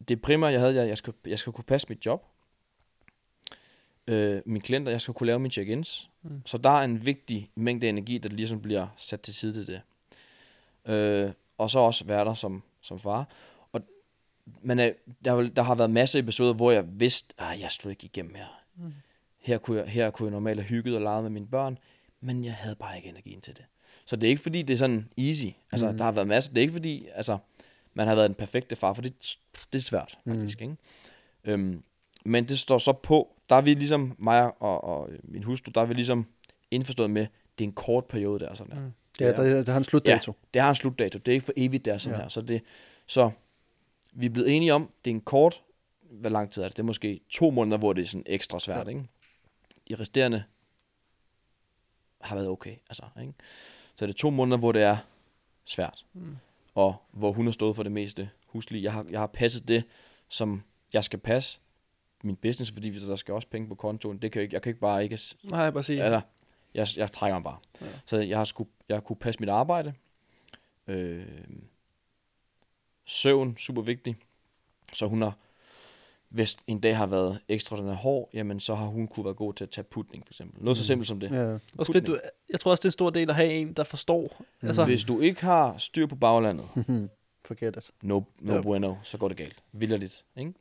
det 0.07 0.21
primære 0.21 0.51
jeg 0.51 0.59
havde, 0.59 0.75
jeg, 0.75 0.87
jeg, 0.87 0.97
skulle, 0.97 1.17
jeg 1.25 1.39
skulle 1.39 1.55
kunne 1.55 1.63
passe 1.63 1.87
mit 1.89 2.05
job. 2.05 2.25
Øh, 4.07 4.41
mine 4.45 4.61
klienter, 4.61 4.91
jeg 4.91 5.01
skal 5.01 5.13
kunne 5.13 5.27
lave 5.27 5.39
mine 5.39 5.51
check-ins. 5.51 6.09
Mm. 6.21 6.41
Så 6.45 6.57
der 6.57 6.69
er 6.69 6.83
en 6.83 7.05
vigtig 7.05 7.49
mængde 7.55 7.89
energi, 7.89 8.17
der 8.17 8.29
ligesom 8.29 8.61
bliver 8.61 8.87
sat 8.97 9.21
til 9.21 9.33
side 9.33 9.53
til 9.53 9.67
det. 9.67 9.81
Øh, 10.93 11.31
og 11.57 11.69
så 11.69 11.79
også 11.79 12.05
være 12.05 12.25
der 12.25 12.33
som, 12.33 12.63
som 12.81 12.99
far. 12.99 13.29
Men 14.61 14.79
øh, 14.79 14.91
der, 15.25 15.41
der 15.49 15.61
har 15.61 15.75
været 15.75 15.89
masser 15.89 16.19
af 16.19 16.23
episoder, 16.23 16.53
hvor 16.53 16.71
jeg 16.71 16.85
vidste, 16.91 17.33
at 17.37 17.59
jeg 17.59 17.71
slog 17.71 17.91
ikke 17.91 18.05
igennem 18.05 18.35
her. 18.35 18.61
Mm. 18.77 18.93
Her 19.37 19.57
kunne, 19.57 19.79
jeg, 19.79 19.87
her 19.87 20.09
kunne 20.09 20.25
jeg 20.27 20.31
normalt 20.31 20.59
have 20.59 20.67
hygget 20.69 20.95
og 20.95 21.01
leget 21.01 21.23
med 21.23 21.31
mine 21.31 21.47
børn, 21.47 21.77
men 22.21 22.43
jeg 22.43 22.53
havde 22.53 22.75
bare 22.75 22.97
ikke 22.97 23.09
energien 23.09 23.41
til 23.41 23.55
det. 23.57 23.65
Så 24.05 24.15
det 24.15 24.27
er 24.27 24.29
ikke 24.29 24.41
fordi, 24.41 24.61
det 24.61 24.73
er 24.73 24.77
sådan 24.77 25.09
easy. 25.17 25.45
Altså, 25.71 25.91
mm. 25.91 25.97
der 25.97 26.03
har 26.03 26.11
været 26.11 26.27
masser. 26.27 26.51
Det 26.53 26.57
er 26.57 26.61
ikke 26.61 26.73
fordi, 26.73 27.07
altså, 27.15 27.37
man 27.93 28.07
har 28.07 28.15
været 28.15 28.27
den 28.29 28.35
perfekte 28.35 28.75
far, 28.75 28.93
for 28.93 29.01
det, 29.01 29.37
det 29.73 29.79
er 29.79 29.83
svært, 29.83 30.17
Mhm. 30.23 30.35
faktisk. 30.35 30.61
Ikke? 30.61 30.75
Øhm, 31.43 31.83
men 32.25 32.47
det 32.47 32.59
står 32.59 32.77
så 32.77 32.93
på, 32.93 33.35
der 33.49 33.55
er 33.55 33.61
vi 33.61 33.73
ligesom, 33.73 34.15
mig 34.19 34.61
og, 34.61 34.83
og 34.83 35.09
min 35.23 35.43
hustru, 35.43 35.71
der 35.75 35.81
er 35.81 35.85
vi 35.85 35.93
ligesom 35.93 36.25
indforstået 36.71 37.09
med, 37.09 37.27
det 37.59 37.65
er 37.65 37.67
en 37.69 37.73
kort 37.73 38.05
periode 38.05 38.39
der. 38.39 38.53
Sådan 38.55 38.75
der. 38.75 38.81
Mm. 38.81 38.91
Ja, 39.19 39.31
der, 39.31 39.63
der 39.63 39.71
har 39.71 39.77
en 39.77 39.83
slutdato. 39.83 40.33
Det 40.53 40.61
har 40.61 40.69
en 40.69 40.75
slutdato. 40.75 41.17
Det 41.19 41.27
er 41.27 41.33
ikke 41.33 41.45
for 41.45 41.53
evigt, 41.57 41.85
der 41.85 41.97
sådan 41.97 42.13
Ja. 42.13 42.17
ja. 42.17 42.23
her. 42.23 42.29
Så, 42.29 42.41
det, 42.41 42.61
så 43.07 43.31
vi 44.11 44.25
er 44.25 44.29
blevet 44.29 44.55
enige 44.55 44.73
om, 44.73 44.91
det 45.05 45.11
er 45.11 45.15
en 45.15 45.21
kort, 45.21 45.63
hvor 46.01 46.29
lang 46.29 46.51
tid 46.51 46.63
er 46.63 46.67
det? 46.67 46.77
Det 46.77 46.83
er 46.83 46.85
måske 46.87 47.19
to 47.29 47.49
måneder, 47.51 47.77
hvor 47.77 47.93
det 47.93 48.01
er 48.01 48.05
sådan 48.05 48.23
ekstra 48.25 48.59
svært, 48.59 48.85
Ja. 48.87 48.89
ikke? 48.89 49.03
De 49.89 49.95
resterende 49.95 50.43
har 52.21 52.35
været 52.35 52.47
okay, 52.49 52.75
altså, 52.89 53.03
ikke? 53.21 53.33
Så 53.95 54.05
det 54.07 54.13
er 54.13 54.17
to 54.17 54.29
måneder, 54.29 54.57
hvor 54.57 54.71
det 54.71 54.81
er 54.83 54.97
svært. 55.65 56.05
Mm. 56.13 56.37
og 56.75 56.95
hvor 57.11 57.31
hun 57.31 57.45
har 57.45 57.51
stået 57.51 57.75
for 57.75 57.83
det 57.83 57.91
meste 57.91 58.29
huslige. 58.45 58.83
Jeg 58.83 58.93
har, 58.93 59.05
jeg 59.09 59.19
har 59.19 59.27
passet 59.27 59.67
det, 59.67 59.83
som 60.29 60.63
jeg 60.93 61.03
skal 61.03 61.19
passe 61.19 61.59
min 62.23 62.35
business, 62.35 62.71
fordi 62.71 62.99
der 63.07 63.15
skal 63.15 63.33
også 63.33 63.47
penge 63.47 63.67
på 63.67 63.75
kontoen. 63.75 64.17
Det 64.21 64.31
kan 64.31 64.39
jeg, 64.39 64.43
ikke, 64.43 64.53
jeg 64.53 64.61
kan 64.61 64.69
ikke 64.69 64.79
bare 64.79 65.03
ikke... 65.03 65.19
Nej, 65.43 65.71
bare 65.71 65.83
sige. 65.83 66.05
Eller, 66.05 66.21
jeg, 66.73 66.87
jeg 66.97 67.11
trækker 67.11 67.35
mig 67.35 67.43
bare. 67.43 67.57
Ja. 67.81 67.87
Så 68.05 68.17
jeg 68.17 68.37
har, 68.37 68.45
sku, 68.45 68.65
jeg 68.89 68.95
har 68.95 69.01
kunne 69.01 69.15
passe 69.15 69.39
mit 69.39 69.49
arbejde. 69.49 69.93
Øh, 70.87 71.25
søvn, 73.09 73.57
super 73.57 73.81
vigtig. 73.81 74.15
Så 74.93 75.07
hun 75.07 75.21
har, 75.21 75.33
hvis 76.29 76.57
en 76.67 76.79
dag 76.79 76.97
har 76.97 77.05
været 77.05 77.39
ekstraordinært 77.47 77.95
hård, 77.97 78.29
jamen 78.33 78.59
så 78.59 78.75
har 78.75 78.85
hun 78.85 79.07
kunne 79.07 79.25
være 79.25 79.33
god 79.33 79.53
til 79.53 79.63
at 79.63 79.69
tage 79.69 79.83
putning, 79.85 80.25
for 80.27 80.33
eksempel. 80.33 80.63
Noget 80.63 80.77
så 80.77 80.81
Mm. 80.81 80.85
simpelt 80.85 81.07
som 81.07 81.19
det. 81.19 81.31
Ja. 81.31 81.57
Også 81.77 81.91
fedt, 81.93 82.07
du, 82.07 82.19
jeg 82.49 82.59
tror 82.59 82.71
også, 82.71 82.81
det 82.81 82.85
er 82.85 82.89
en 82.89 82.91
stor 82.91 83.09
del 83.09 83.29
at 83.29 83.35
have 83.35 83.53
en, 83.53 83.73
der 83.73 83.83
forstår. 83.83 84.45
Mm. 84.61 84.67
Altså, 84.67 84.85
Hvis 84.85 85.03
du 85.03 85.19
ikke 85.19 85.41
har 85.41 85.77
styr 85.77 86.05
på 86.07 86.15
baglandet, 86.15 86.69
Forget 87.45 87.75
it. 87.77 87.91
no, 88.01 88.21
no 88.39 88.53
ja. 88.55 88.61
bueno, 88.61 88.95
så 89.03 89.17
går 89.17 89.27
det 89.27 89.37
galt. 89.37 89.63
Vildt 89.71 90.23
ikke? 90.37 90.53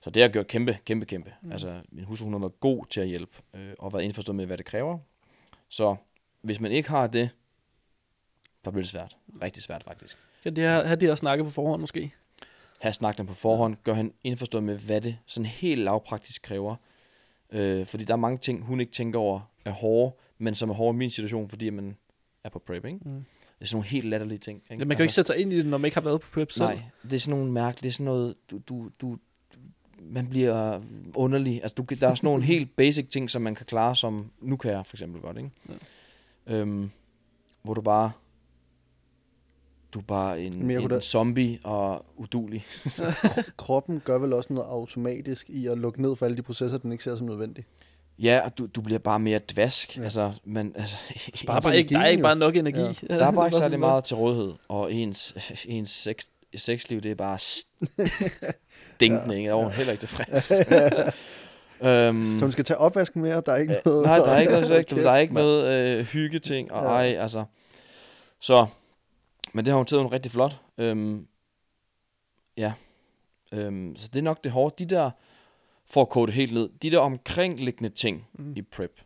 Så 0.00 0.10
det 0.10 0.22
har 0.22 0.28
gjort 0.28 0.46
kæmpe, 0.46 0.78
kæmpe, 0.84 1.06
kæmpe. 1.06 1.32
Mm. 1.40 1.46
Mm. 1.46 1.52
Altså, 1.52 1.80
min 1.92 2.04
hustru, 2.04 2.24
hun 2.24 2.32
har 2.32 2.40
været 2.40 2.60
god 2.60 2.86
til 2.86 3.00
at 3.00 3.06
hjælpe, 3.08 3.36
øh, 3.54 3.72
og 3.78 3.92
været 3.92 4.02
indforstået 4.02 4.36
med, 4.36 4.46
hvad 4.46 4.58
det 4.58 4.66
kræver. 4.66 4.98
Så 5.68 5.96
hvis 6.42 6.60
man 6.60 6.72
ikke 6.72 6.88
har 6.88 7.06
det, 7.06 7.30
så 8.64 8.70
bliver 8.70 8.82
det 8.82 8.88
svært. 8.90 9.16
Rigtig 9.42 9.62
svært, 9.62 9.82
faktisk. 9.82 10.18
Kan 10.42 10.56
det 10.56 10.64
her, 10.64 10.84
have 10.84 10.96
de 10.96 11.06
her 11.06 11.14
snakke 11.14 11.44
på 11.44 11.50
forhånd 11.50 11.80
måske? 11.80 12.12
Have 12.80 12.92
snakket 12.92 13.18
dem 13.18 13.26
på 13.26 13.34
forhånd, 13.34 13.76
gør 13.84 13.94
han 13.94 14.12
indforstået 14.24 14.64
med, 14.64 14.78
hvad 14.78 15.00
det 15.00 15.16
sådan 15.26 15.46
helt 15.46 15.80
lavpraktisk 15.80 16.42
kræver. 16.42 16.76
Øh, 17.52 17.86
fordi 17.86 18.04
der 18.04 18.12
er 18.12 18.16
mange 18.16 18.38
ting, 18.38 18.64
hun 18.64 18.80
ikke 18.80 18.92
tænker 18.92 19.18
over, 19.18 19.40
er 19.64 19.70
hårde, 19.70 20.16
men 20.38 20.54
som 20.54 20.70
er 20.70 20.74
hårde 20.74 20.96
i 20.96 20.98
min 20.98 21.10
situation, 21.10 21.48
fordi 21.48 21.70
man 21.70 21.96
er 22.44 22.48
på 22.48 22.58
prep, 22.58 22.84
ikke? 22.84 22.98
Mm. 23.04 23.24
Det 23.58 23.66
er 23.66 23.68
sådan 23.68 23.76
nogle 23.76 23.88
helt 23.88 24.04
latterlige 24.04 24.38
ting. 24.38 24.62
Ikke? 24.70 24.80
Ja, 24.80 24.84
man 24.84 24.96
kan 24.96 24.98
jo 24.98 25.04
ikke 25.04 25.14
sætte 25.14 25.26
sig 25.26 25.36
ind 25.36 25.52
i 25.52 25.56
det, 25.56 25.66
når 25.66 25.78
man 25.78 25.84
ikke 25.84 25.96
har 25.96 26.02
været 26.02 26.20
på 26.20 26.28
prep 26.32 26.52
selv. 26.52 26.64
Nej, 26.64 26.82
det 27.02 27.12
er 27.12 27.18
sådan 27.18 27.38
nogle 27.38 27.52
mærkelige, 27.52 27.82
det 27.82 27.88
er 27.88 27.92
sådan 27.92 28.04
noget, 28.04 28.34
du, 28.50 28.60
du, 28.68 28.90
du, 29.00 29.18
man 30.00 30.28
bliver 30.28 30.80
underlig. 31.14 31.62
Altså, 31.62 31.74
du, 31.74 31.94
der 31.94 32.08
er 32.08 32.14
sådan 32.14 32.26
nogle 32.26 32.44
helt 32.44 32.76
basic 32.76 33.08
ting, 33.08 33.30
som 33.30 33.42
man 33.42 33.54
kan 33.54 33.66
klare, 33.66 33.96
som 33.96 34.30
nu 34.40 34.56
kan 34.56 34.70
jeg 34.70 34.86
for 34.86 34.96
eksempel 34.96 35.20
godt, 35.20 35.36
ikke? 35.36 35.50
Ja. 35.68 36.54
Øhm, 36.54 36.90
hvor 37.62 37.74
du 37.74 37.80
bare, 37.80 38.12
du 39.94 39.98
er 39.98 40.02
bare 40.02 40.40
en, 40.40 40.70
en 40.70 40.88
da- 40.88 41.00
zombie 41.00 41.58
og 41.64 42.04
udulig. 42.16 42.64
Kroppen 43.56 44.02
gør 44.04 44.18
vel 44.18 44.32
også 44.32 44.52
noget 44.52 44.68
automatisk 44.68 45.50
i 45.50 45.66
at 45.66 45.78
lukke 45.78 46.02
ned 46.02 46.16
for 46.16 46.26
alle 46.26 46.36
de 46.36 46.42
processer, 46.42 46.78
den 46.78 46.92
ikke 46.92 47.04
ser 47.04 47.16
som 47.16 47.26
nødvendige. 47.26 47.66
Ja, 48.18 48.40
og 48.44 48.58
du, 48.58 48.66
du 48.66 48.80
bliver 48.80 48.98
bare 48.98 49.18
mere 49.20 49.40
dvask. 49.54 49.96
Ja. 49.96 50.00
Ja. 50.00 50.04
Altså, 50.04 50.32
men, 50.44 50.72
altså, 50.76 50.96
Der 51.08 51.42
er, 51.42 51.46
Bare 51.46 51.62
bare 51.62 51.76
ikke, 51.76 51.94
der 51.94 52.00
er 52.00 52.06
ikke 52.06 52.22
bare 52.22 52.36
nok 52.36 52.56
energi. 52.56 53.04
Ja. 53.10 53.18
der 53.18 53.26
er 53.26 53.32
bare 53.32 53.46
ikke 53.46 53.56
særlig 53.56 53.80
meget 53.80 54.04
til 54.04 54.16
rådighed, 54.16 54.52
og 54.68 54.92
ens, 54.92 55.34
ens 55.68 55.90
sex, 55.90 56.14
sexliv, 56.54 57.00
det 57.00 57.10
er 57.10 57.14
bare 57.14 57.38
stinkende, 57.38 59.36
ikke? 59.36 59.48
Jeg 59.56 59.64
er 59.64 59.68
heller 59.68 59.92
ikke 59.92 60.00
tilfreds. 60.00 60.52
øhm, 61.82 62.36
Så 62.38 62.44
hun 62.44 62.52
skal 62.52 62.64
tage 62.64 62.78
opvasken 62.78 63.22
mere, 63.22 63.42
der 63.46 63.52
er 63.52 63.56
ikke 63.56 63.76
noget... 63.84 64.06
Nej, 64.06 64.16
der 64.16 64.24
er 64.24 64.40
ikke 64.40 64.52
noget, 64.52 64.90
der 64.90 65.10
er 65.10 65.18
ikke 65.18 65.34
noget 65.34 65.98
øh, 65.98 66.04
hyggeting, 66.04 66.72
og 66.72 66.82
Ja. 66.82 66.88
ej, 66.88 67.16
altså. 67.20 67.44
Så, 68.40 68.66
men 69.52 69.64
det 69.64 69.72
har 69.72 69.78
hun 69.78 69.86
taget 69.86 70.02
hun 70.02 70.12
rigtig 70.12 70.32
flot. 70.32 70.60
Øhm, 70.78 71.26
ja. 72.56 72.72
Øhm, 73.52 73.96
så 73.96 74.08
det 74.12 74.18
er 74.18 74.22
nok 74.22 74.44
det 74.44 74.52
hårde. 74.52 74.84
De 74.84 74.94
der, 74.94 75.10
for 75.86 76.00
at 76.02 76.08
kode 76.08 76.26
det 76.26 76.34
helt 76.34 76.52
ned, 76.52 76.68
de 76.82 76.90
der 76.90 76.98
omkringliggende 76.98 77.88
ting 77.88 78.28
Mm. 78.32 78.52
i 78.56 78.62
prep, 78.62 79.00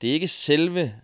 det 0.00 0.10
er 0.10 0.14
ikke 0.14 0.28
selve 0.28 0.94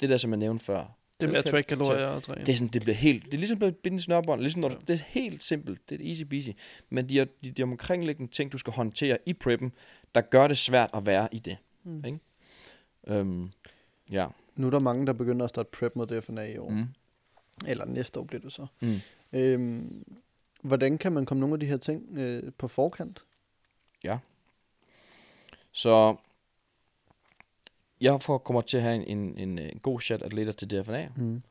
det 0.00 0.08
der, 0.10 0.16
som 0.16 0.30
jeg 0.30 0.38
nævnte 0.38 0.64
før. 0.64 0.84
Det 1.20 1.28
med 1.28 1.38
at 1.38 1.44
track 1.44 1.66
kalorier 1.66 2.06
og 2.06 2.22
træne. 2.22 2.40
Det 2.40 2.48
er, 2.48 2.56
sådan, 2.56 2.68
det 2.68 2.82
bliver 2.82 2.94
helt, 2.96 3.24
det 3.24 3.34
er 3.34 3.38
ligesom 3.38 3.62
at 3.62 3.76
binde 3.76 4.00
snørbånd, 4.00 4.40
ligesom 4.40 4.60
når 4.60 4.68
du, 4.68 4.76
det 4.88 4.94
er 5.00 5.04
helt 5.06 5.42
simpelt, 5.42 5.90
det 5.90 6.00
er 6.00 6.08
easy 6.08 6.22
peasy, 6.22 6.48
men 6.90 7.08
de, 7.08 7.20
er, 7.20 7.24
de, 7.44 7.50
de 7.50 7.62
omkringliggende 7.62 8.32
ting, 8.32 8.52
du 8.52 8.58
skal 8.58 8.72
håndtere 8.72 9.18
i 9.26 9.32
preppen, 9.32 9.72
der 10.14 10.20
gør 10.20 10.46
det 10.46 10.58
svært 10.58 10.90
at 10.94 11.06
være 11.06 11.28
i 11.32 11.38
det. 11.38 11.56
Mm. 11.84 12.04
Ikke? 12.04 12.18
Øhm, 13.06 13.50
ja. 14.10 14.26
Nu 14.56 14.66
er 14.66 14.70
der 14.70 14.78
mange, 14.80 15.06
der 15.06 15.12
begynder 15.12 15.44
at 15.44 15.50
starte 15.50 15.68
prep 15.72 15.96
mod 15.96 16.06
DFNA 16.06 16.42
i 16.44 16.58
år. 16.58 16.68
Mm. 16.70 16.84
Eller 17.66 17.84
næste 17.84 18.20
år 18.20 18.24
bliver 18.24 18.40
det 18.40 18.52
så. 18.52 18.66
Mm. 18.80 18.96
Øhm, 19.32 20.04
hvordan 20.62 20.98
kan 20.98 21.12
man 21.12 21.26
komme 21.26 21.40
nogle 21.40 21.54
af 21.54 21.60
de 21.60 21.66
her 21.66 21.76
ting 21.76 22.18
øh, 22.18 22.52
på 22.58 22.68
forkant? 22.68 23.24
Så 25.72 26.16
jeg 28.00 28.22
får, 28.22 28.38
kommer 28.38 28.60
til 28.60 28.76
at 28.76 28.82
have 28.82 28.94
en, 28.94 29.18
en, 29.18 29.38
en, 29.38 29.58
en 29.58 29.78
god 29.78 30.00
chat 30.00 30.22
atleter 30.22 30.52
til 30.52 30.70
DFNA, 30.70 31.08
Mm. 31.16 31.42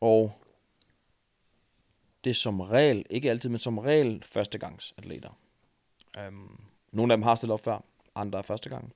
og 0.00 0.32
det 2.24 2.30
er 2.30 2.34
som 2.34 2.60
regel, 2.60 3.06
ikke 3.10 3.30
altid, 3.30 3.50
men 3.50 3.58
som 3.58 3.78
regel 3.78 4.22
førstegangs 4.26 4.94
atleter. 4.96 5.38
Um, 6.28 6.60
nogle 6.92 7.12
af 7.12 7.16
dem 7.16 7.22
har 7.22 7.34
stillet 7.34 7.52
op 7.54 7.64
før, 7.64 7.82
andre 8.14 8.38
er 8.38 8.42
første 8.42 8.68
gang. 8.68 8.92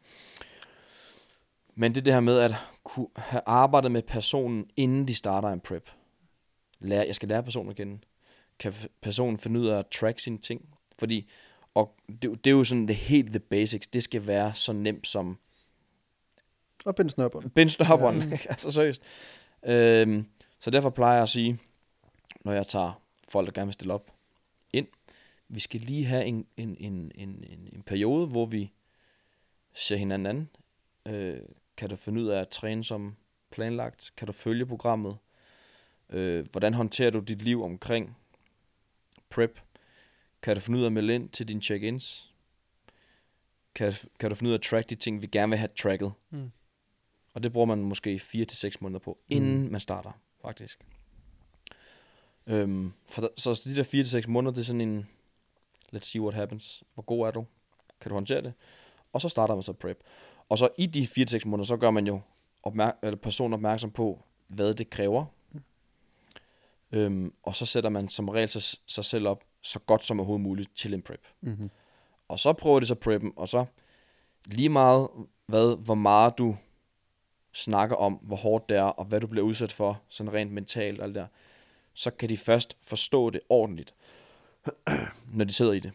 Men 1.74 1.94
det 1.94 2.00
er 2.00 2.04
det 2.04 2.12
her 2.12 2.20
med 2.20 2.38
at 2.38 2.54
kunne 2.85 3.08
have 3.16 3.42
arbejdet 3.46 3.92
med 3.92 4.02
personen, 4.02 4.70
inden 4.76 5.08
de 5.08 5.14
starter 5.14 5.48
en 5.48 5.61
prep. 5.61 5.90
Lære, 6.82 7.06
jeg 7.06 7.14
skal 7.14 7.28
lære 7.28 7.42
personen 7.42 7.70
at 7.70 7.76
kende. 7.76 7.98
Kan 8.58 8.74
personen 9.00 9.38
finde 9.38 9.60
ud 9.60 9.66
af 9.66 9.78
at 9.78 9.86
track 9.86 10.18
sine 10.18 10.38
ting? 10.38 10.68
Fordi, 10.98 11.30
og 11.74 11.96
det, 12.08 12.44
det 12.44 12.46
er 12.46 12.54
jo 12.54 12.64
sådan 12.64 12.88
det 12.88 12.96
helt 12.96 13.30
the 13.30 13.40
basics. 13.40 13.88
Det 13.88 14.02
skal 14.02 14.26
være 14.26 14.54
så 14.54 14.72
nemt 14.72 15.06
som 15.06 15.38
Og 16.84 16.94
binde 16.94 17.10
snørbånd. 17.10 17.50
Bind. 17.50 17.70
Ja. 17.80 18.30
Ja. 18.30 18.38
altså 18.52 18.70
seriøst. 18.70 19.02
Øhm, 19.66 20.26
så 20.60 20.70
derfor 20.70 20.90
plejer 20.90 21.14
jeg 21.14 21.22
at 21.22 21.28
sige, 21.28 21.58
når 22.44 22.52
jeg 22.52 22.66
tager 22.66 23.02
folk, 23.28 23.46
der 23.46 23.52
gerne 23.52 23.66
vil 23.66 23.72
stille 23.72 23.94
op, 23.94 24.12
ind, 24.72 24.86
vi 25.48 25.60
skal 25.60 25.80
lige 25.80 26.04
have 26.04 26.24
en, 26.24 26.46
en, 26.56 26.76
en, 26.80 27.12
en, 27.14 27.44
en, 27.48 27.68
en 27.72 27.82
periode, 27.82 28.26
hvor 28.26 28.46
vi 28.46 28.72
ser 29.74 29.96
hinanden 29.96 30.26
an. 31.06 31.14
Øh, 31.14 31.40
kan 31.76 31.88
du 31.88 31.96
finde 31.96 32.22
ud 32.22 32.28
af 32.28 32.40
at 32.40 32.48
træne 32.48 32.84
som 32.84 33.16
planlagt? 33.50 34.12
Kan 34.16 34.26
du 34.26 34.32
følge 34.32 34.66
programmet? 34.66 35.16
Øh, 36.12 36.46
hvordan 36.53 36.75
håndterer 36.75 37.11
du 37.11 37.18
dit 37.18 37.42
liv 37.42 37.62
omkring 37.62 38.16
prep? 39.31 39.61
Kan 40.42 40.57
du 40.57 40.61
finde 40.61 40.79
ud 40.79 40.85
af 40.85 40.87
at 40.87 40.92
melde 40.92 41.14
ind 41.14 41.29
til 41.29 41.48
dine 41.48 41.62
check-ins? 41.62 42.33
Kan, 43.75 43.92
kan 44.20 44.31
du 44.31 44.35
finde 44.37 44.48
ud 44.48 44.53
af 44.53 44.59
at 44.59 44.62
track 44.62 44.90
de 44.90 44.94
ting, 44.94 45.22
vi 45.22 45.27
gerne 45.27 45.51
vil 45.51 45.59
have 45.59 45.68
tracket? 45.83 46.12
Mm. 46.31 46.51
Og 47.35 47.42
det 47.42 47.53
bruger 47.53 47.66
man 47.66 47.79
måske 47.79 48.18
4 48.18 48.44
til 48.44 48.59
seks 48.59 48.81
måneder 48.81 48.98
på, 48.98 49.18
inden 49.29 49.72
man 49.72 49.81
starter, 49.81 50.12
faktisk. 50.42 50.87
Øhm, 52.46 52.92
for 53.09 53.20
der, 53.20 53.29
så 53.37 53.62
de 53.64 53.77
der 53.77 53.83
4 53.83 54.03
til 54.03 54.11
seks 54.11 54.29
måneder, 54.29 54.53
det 54.55 54.61
er 54.61 54.64
sådan 54.64 54.81
en, 54.81 55.09
let's 55.94 56.05
see 56.05 56.20
what 56.20 56.35
happens. 56.35 56.85
Hvor 56.94 57.03
god 57.03 57.27
er 57.27 57.31
du? 57.31 57.46
Kan 58.01 58.09
du 58.09 58.14
håndtere 58.14 58.42
det? 58.42 58.53
Og 59.12 59.20
så 59.20 59.29
starter 59.29 59.55
man 59.55 59.62
så 59.62 59.72
prep. 59.72 59.98
Og 60.48 60.59
så 60.59 60.68
i 60.79 60.87
de 60.87 61.07
4 61.07 61.25
til 61.25 61.31
seks 61.31 61.44
måneder, 61.44 61.66
så 61.66 61.77
gør 61.77 61.90
man 61.90 62.07
jo 62.07 62.20
opmærk- 62.62 62.98
eller 63.03 63.16
personen 63.16 63.55
opmærksom 63.55 63.90
på, 63.90 64.22
hvad 64.48 64.75
det 64.75 64.90
kræver. 64.90 65.27
Øhm, 66.92 67.35
og 67.42 67.57
så 67.57 67.66
sætter 67.66 67.90
man 67.90 68.09
som 68.09 68.28
regel 68.28 68.48
sig, 68.48 68.78
sig 68.87 69.05
selv 69.05 69.28
op 69.28 69.44
så 69.62 69.78
godt 69.78 70.05
som 70.05 70.20
overhovedet 70.20 70.42
muligt 70.42 70.76
til 70.76 70.94
en 70.94 71.02
prep. 71.02 71.26
Mm-hmm. 71.40 71.70
Og 72.28 72.38
så 72.38 72.52
prøver 72.52 72.81
de 72.81 72.87
så 72.87 72.94
preppen, 72.94 73.33
og 73.37 73.48
så 73.48 73.64
lige 74.46 74.68
meget, 74.68 75.09
hvad, 75.46 75.85
hvor 75.85 75.94
meget 75.94 76.38
du 76.38 76.57
snakker 77.52 77.96
om, 77.96 78.12
hvor 78.12 78.37
hårdt 78.37 78.68
det 78.68 78.76
er, 78.76 78.83
og 78.83 79.05
hvad 79.05 79.20
du 79.20 79.26
bliver 79.26 79.46
udsat 79.46 79.72
for, 79.72 80.02
sådan 80.09 80.33
rent 80.33 80.52
mentalt 80.52 81.00
og 81.00 81.07
alt 81.07 81.14
der, 81.14 81.26
så 81.94 82.11
kan 82.11 82.28
de 82.28 82.37
først 82.37 82.76
forstå 82.83 83.31
det 83.31 83.40
ordentligt, 83.48 83.94
når 85.37 85.44
de 85.44 85.52
sidder 85.52 85.72
i 85.72 85.81
det. 85.81 85.92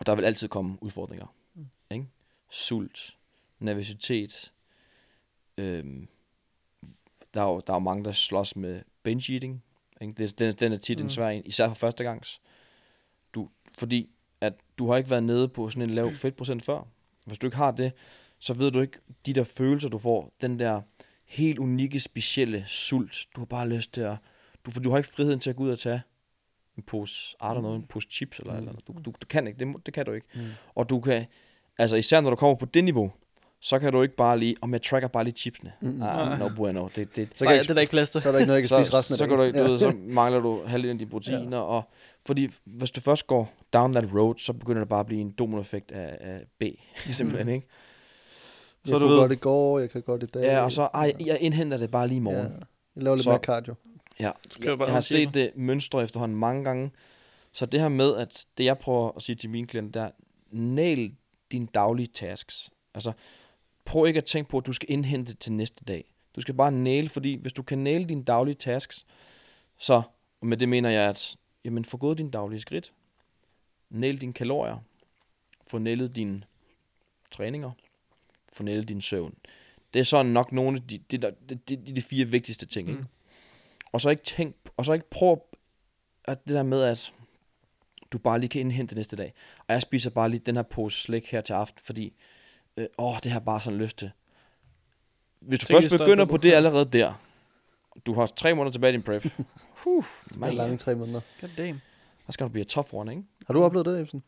Og 0.00 0.06
der 0.06 0.14
vil 0.14 0.24
altid 0.24 0.48
komme 0.48 0.78
udfordringer. 0.80 1.26
Mm. 1.54 1.66
Ikke? 1.90 2.06
Sult, 2.50 3.16
nervøsitet. 3.58 4.52
Øhm, 5.58 6.08
der, 7.34 7.40
er 7.40 7.46
jo, 7.46 7.60
der 7.66 7.72
er 7.72 7.76
jo 7.76 7.80
mange, 7.80 8.04
der 8.04 8.12
slås 8.12 8.56
med 8.56 8.82
binge 9.02 9.32
eating. 9.32 9.62
Ikke? 10.00 10.14
Det, 10.18 10.38
den, 10.38 10.54
den 10.54 10.72
er 10.72 10.76
tit 10.76 10.98
mm. 10.98 11.02
Mm. 11.02 11.06
en 11.06 11.10
svær 11.10 11.28
en, 11.28 11.42
især 11.44 11.68
for 11.68 11.74
førstegangs. 11.74 12.40
Du, 13.34 13.48
fordi 13.78 14.10
at 14.40 14.52
du 14.78 14.88
har 14.88 14.96
ikke 14.96 15.10
været 15.10 15.22
nede 15.22 15.48
på 15.48 15.68
sådan 15.68 15.88
en 15.88 15.94
lav 15.94 16.10
fedtprocent 16.22 16.64
før. 16.64 16.86
Hvis 17.24 17.38
du 17.38 17.46
ikke 17.46 17.56
har 17.56 17.70
det, 17.70 17.92
så 18.38 18.54
ved 18.54 18.70
du 18.70 18.80
ikke 18.80 18.98
de 19.26 19.32
der 19.32 19.44
følelser, 19.44 19.88
du 19.88 19.98
får. 19.98 20.32
Den 20.40 20.58
der 20.58 20.80
helt 21.24 21.58
unikke, 21.58 22.00
specielle 22.00 22.64
sult. 22.66 23.26
Du 23.36 23.40
har 23.40 23.46
bare 23.46 23.68
lyst 23.68 23.92
til 23.92 24.00
at... 24.00 24.16
Du, 24.66 24.70
for 24.70 24.80
du 24.80 24.90
har 24.90 24.96
ikke 24.96 25.08
friheden 25.10 25.40
til 25.40 25.50
at 25.50 25.56
gå 25.56 25.62
ud 25.62 25.70
og 25.70 25.78
tage 25.78 26.02
en 26.76 26.82
pose, 26.82 27.36
I 27.40 27.44
don't 27.44 27.58
know, 27.58 27.74
en 27.74 27.86
pose 27.86 28.08
chips 28.10 28.38
eller, 28.38 28.60
Mm. 28.60 28.68
eller 28.68 28.80
du, 28.80 28.92
du, 28.92 29.10
du 29.22 29.26
kan 29.28 29.46
ikke, 29.46 29.58
det, 29.58 29.86
det 29.86 29.94
kan 29.94 30.06
du 30.06 30.12
ikke. 30.12 30.26
Mm. 30.34 30.40
Og 30.74 30.90
du 30.90 31.00
kan, 31.00 31.26
altså 31.78 31.96
især 31.96 32.20
når 32.20 32.30
du 32.30 32.36
kommer 32.36 32.56
på 32.56 32.66
det 32.66 32.84
niveau, 32.84 33.12
så 33.60 33.78
kan 33.78 33.92
du 33.92 34.02
ikke 34.02 34.16
bare 34.16 34.38
lige, 34.38 34.56
om 34.60 34.72
jeg 34.72 34.82
tracker 34.82 35.08
bare 35.08 35.24
lige 35.24 35.34
chipsene. 35.34 35.72
Mm-mm. 35.80 36.02
Ah, 36.02 36.38
no 36.38 36.48
bueno. 36.56 36.88
Det, 36.96 37.16
det, 37.16 37.28
Så 37.34 37.44
Nej, 37.44 37.54
kan 37.54 37.62
det 37.62 37.70
er 37.70 37.74
der 37.74 37.80
ikke 37.80 37.90
plads 37.90 38.10
til. 38.10 38.20
Så 38.22 38.28
er 38.28 38.32
der 38.32 38.38
ikke 38.38 38.46
noget, 38.46 38.60
jeg 38.62 38.68
kan 38.68 38.84
spise 38.84 38.96
resten 38.98 39.12
af 39.12 39.18
så, 39.18 39.24
så, 39.24 39.24
dagen. 39.24 39.30
kan 39.30 39.38
du, 39.38 39.44
ikke, 39.44 39.58
du 39.66 39.70
ved, 39.72 39.78
så 39.78 39.96
mangler 40.14 40.40
du 40.40 40.62
halvdelen 40.66 40.94
af 40.94 40.98
dine 40.98 41.10
proteiner. 41.10 41.56
Ja. 41.56 41.62
Og, 41.62 41.82
fordi 42.26 42.48
hvis 42.64 42.90
du 42.90 43.00
først 43.00 43.26
går 43.26 43.52
down 43.72 43.92
that 43.92 44.04
road, 44.14 44.34
så 44.38 44.52
begynder 44.52 44.80
det 44.80 44.88
bare 44.88 45.00
at 45.00 45.06
blive 45.06 45.20
en 45.20 45.30
dominoeffekt 45.30 45.92
af, 45.92 46.16
af 46.20 46.40
B, 46.60 46.62
simpelthen, 47.10 47.48
ikke? 47.48 47.66
Jeg 48.86 48.92
Så 48.92 48.98
kunne 48.98 49.04
du 49.04 49.12
ved, 49.12 49.20
godt 49.20 49.32
i 49.32 49.36
går, 49.36 49.78
jeg 49.78 49.90
kan 49.90 50.02
godt 50.02 50.22
i 50.22 50.26
dag. 50.26 50.42
ja, 50.42 50.60
og 50.64 50.72
så, 50.72 50.82
ej, 50.82 51.12
jeg 51.26 51.38
indhenter 51.40 51.76
det 51.76 51.90
bare 51.90 52.08
lige 52.08 52.16
i 52.16 52.20
morgen. 52.20 52.46
Ja. 52.46 52.52
Jeg 52.96 53.02
laver 53.02 53.16
lidt 53.16 53.24
Så- 53.24 53.30
mere 53.30 53.38
cardio. 53.40 53.74
Ja, 54.20 54.30
jeg, 54.64 54.78
bare 54.78 54.86
jeg 54.86 54.94
har 54.94 55.00
set 55.00 55.34
det 55.34 55.50
mønstre 55.56 56.02
efterhånden 56.02 56.38
mange 56.38 56.64
gange. 56.64 56.90
Så 57.52 57.66
det 57.66 57.80
her 57.80 57.88
med, 57.88 58.16
at 58.16 58.44
det 58.58 58.64
jeg 58.64 58.78
prøver 58.78 59.10
at 59.16 59.22
sige 59.22 59.36
til 59.36 59.50
mine 59.50 59.66
klienter, 59.66 60.00
der 60.02 60.10
nail 60.52 61.12
dine 61.52 61.66
daglige 61.74 62.06
tasks. 62.14 62.70
Altså, 62.94 63.12
prøv 63.86 64.06
ikke 64.06 64.18
at 64.18 64.24
tænke 64.24 64.50
på, 64.50 64.58
at 64.58 64.66
du 64.66 64.72
skal 64.72 64.90
indhente 64.90 65.32
det 65.32 65.40
til 65.40 65.52
næste 65.52 65.84
dag. 65.84 66.12
Du 66.36 66.40
skal 66.40 66.54
bare 66.54 66.72
nail, 66.72 67.08
fordi 67.08 67.34
hvis 67.34 67.52
du 67.52 67.62
kan 67.62 67.78
nail 67.78 68.08
dine 68.08 68.24
daglige 68.24 68.54
tasks, 68.54 69.06
så, 69.78 70.02
og 70.40 70.46
med 70.46 70.56
det 70.56 70.68
mener 70.68 70.90
jeg, 70.90 71.08
at 71.08 71.36
jamen, 71.64 71.84
få 71.84 71.96
gået 71.96 72.18
dine 72.18 72.30
daglige 72.30 72.60
skridt. 72.60 72.92
Nail 73.90 74.20
dine 74.20 74.32
kalorier. 74.32 74.78
Få 75.66 75.78
nailet 75.78 76.16
dine 76.16 76.42
træninger. 77.30 77.70
Få 78.52 78.62
nailet 78.62 78.88
din 78.88 79.00
søvn. 79.00 79.34
Det 79.94 80.00
er 80.00 80.04
sådan 80.04 80.32
nok 80.32 80.52
nogle 80.52 80.76
af 80.76 80.88
de, 80.88 80.98
de, 80.98 81.18
de, 81.18 81.32
de, 81.48 81.76
de, 81.76 81.96
de 81.96 82.02
fire 82.02 82.24
vigtigste 82.24 82.66
ting. 82.66 82.88
Ikke? 82.88 83.00
Mm. 83.00 83.06
Og 83.92 84.00
så 84.00 84.10
ikke 84.10 84.22
tænk, 84.22 84.56
og 84.76 84.84
så 84.84 84.92
ikke 84.92 85.10
prøv 85.10 85.42
at 86.24 86.46
det 86.46 86.54
der 86.54 86.62
med, 86.62 86.82
at 86.82 87.12
du 88.12 88.18
bare 88.18 88.40
lige 88.40 88.48
kan 88.48 88.60
indhente 88.60 88.90
det 88.90 88.96
næste 88.96 89.16
dag. 89.16 89.32
Og 89.58 89.74
jeg 89.74 89.82
spiser 89.82 90.10
bare 90.10 90.28
lige 90.28 90.40
den 90.40 90.56
her 90.56 90.62
pose 90.62 91.00
slik 91.00 91.30
her 91.30 91.40
til 91.40 91.52
aften, 91.52 91.84
fordi, 91.84 92.14
øh, 92.76 92.86
åh, 92.98 93.16
det 93.22 93.32
har 93.32 93.40
bare 93.40 93.60
sådan 93.60 93.78
lyst 93.78 93.98
til. 93.98 94.10
Hvis 95.40 95.58
du 95.58 95.66
Tænk 95.66 95.82
først 95.82 95.98
begynder 95.98 96.24
på 96.24 96.36
det. 96.36 96.52
allerede 96.52 96.84
der, 96.84 97.20
du 98.06 98.14
har 98.14 98.26
tre 98.26 98.54
måneder 98.54 98.72
tilbage 98.72 98.90
i 98.90 98.92
din 98.92 99.02
prep, 99.02 99.22
huh, 99.84 100.04
Det 100.24 100.34
er 100.34 100.38
man, 100.38 100.54
lange 100.54 100.76
tre 100.76 100.94
måneder. 100.94 101.20
God 101.40 101.50
damn. 101.56 101.80
der 102.26 102.32
skal 102.32 102.44
du 102.44 102.48
blive 102.48 102.64
tough 102.64 102.88
one, 102.92 103.12
ikke? 103.12 103.24
Har 103.46 103.54
du 103.54 103.62
oplevet 103.62 103.86
det, 103.86 104.00
Ebsen? 104.00 104.22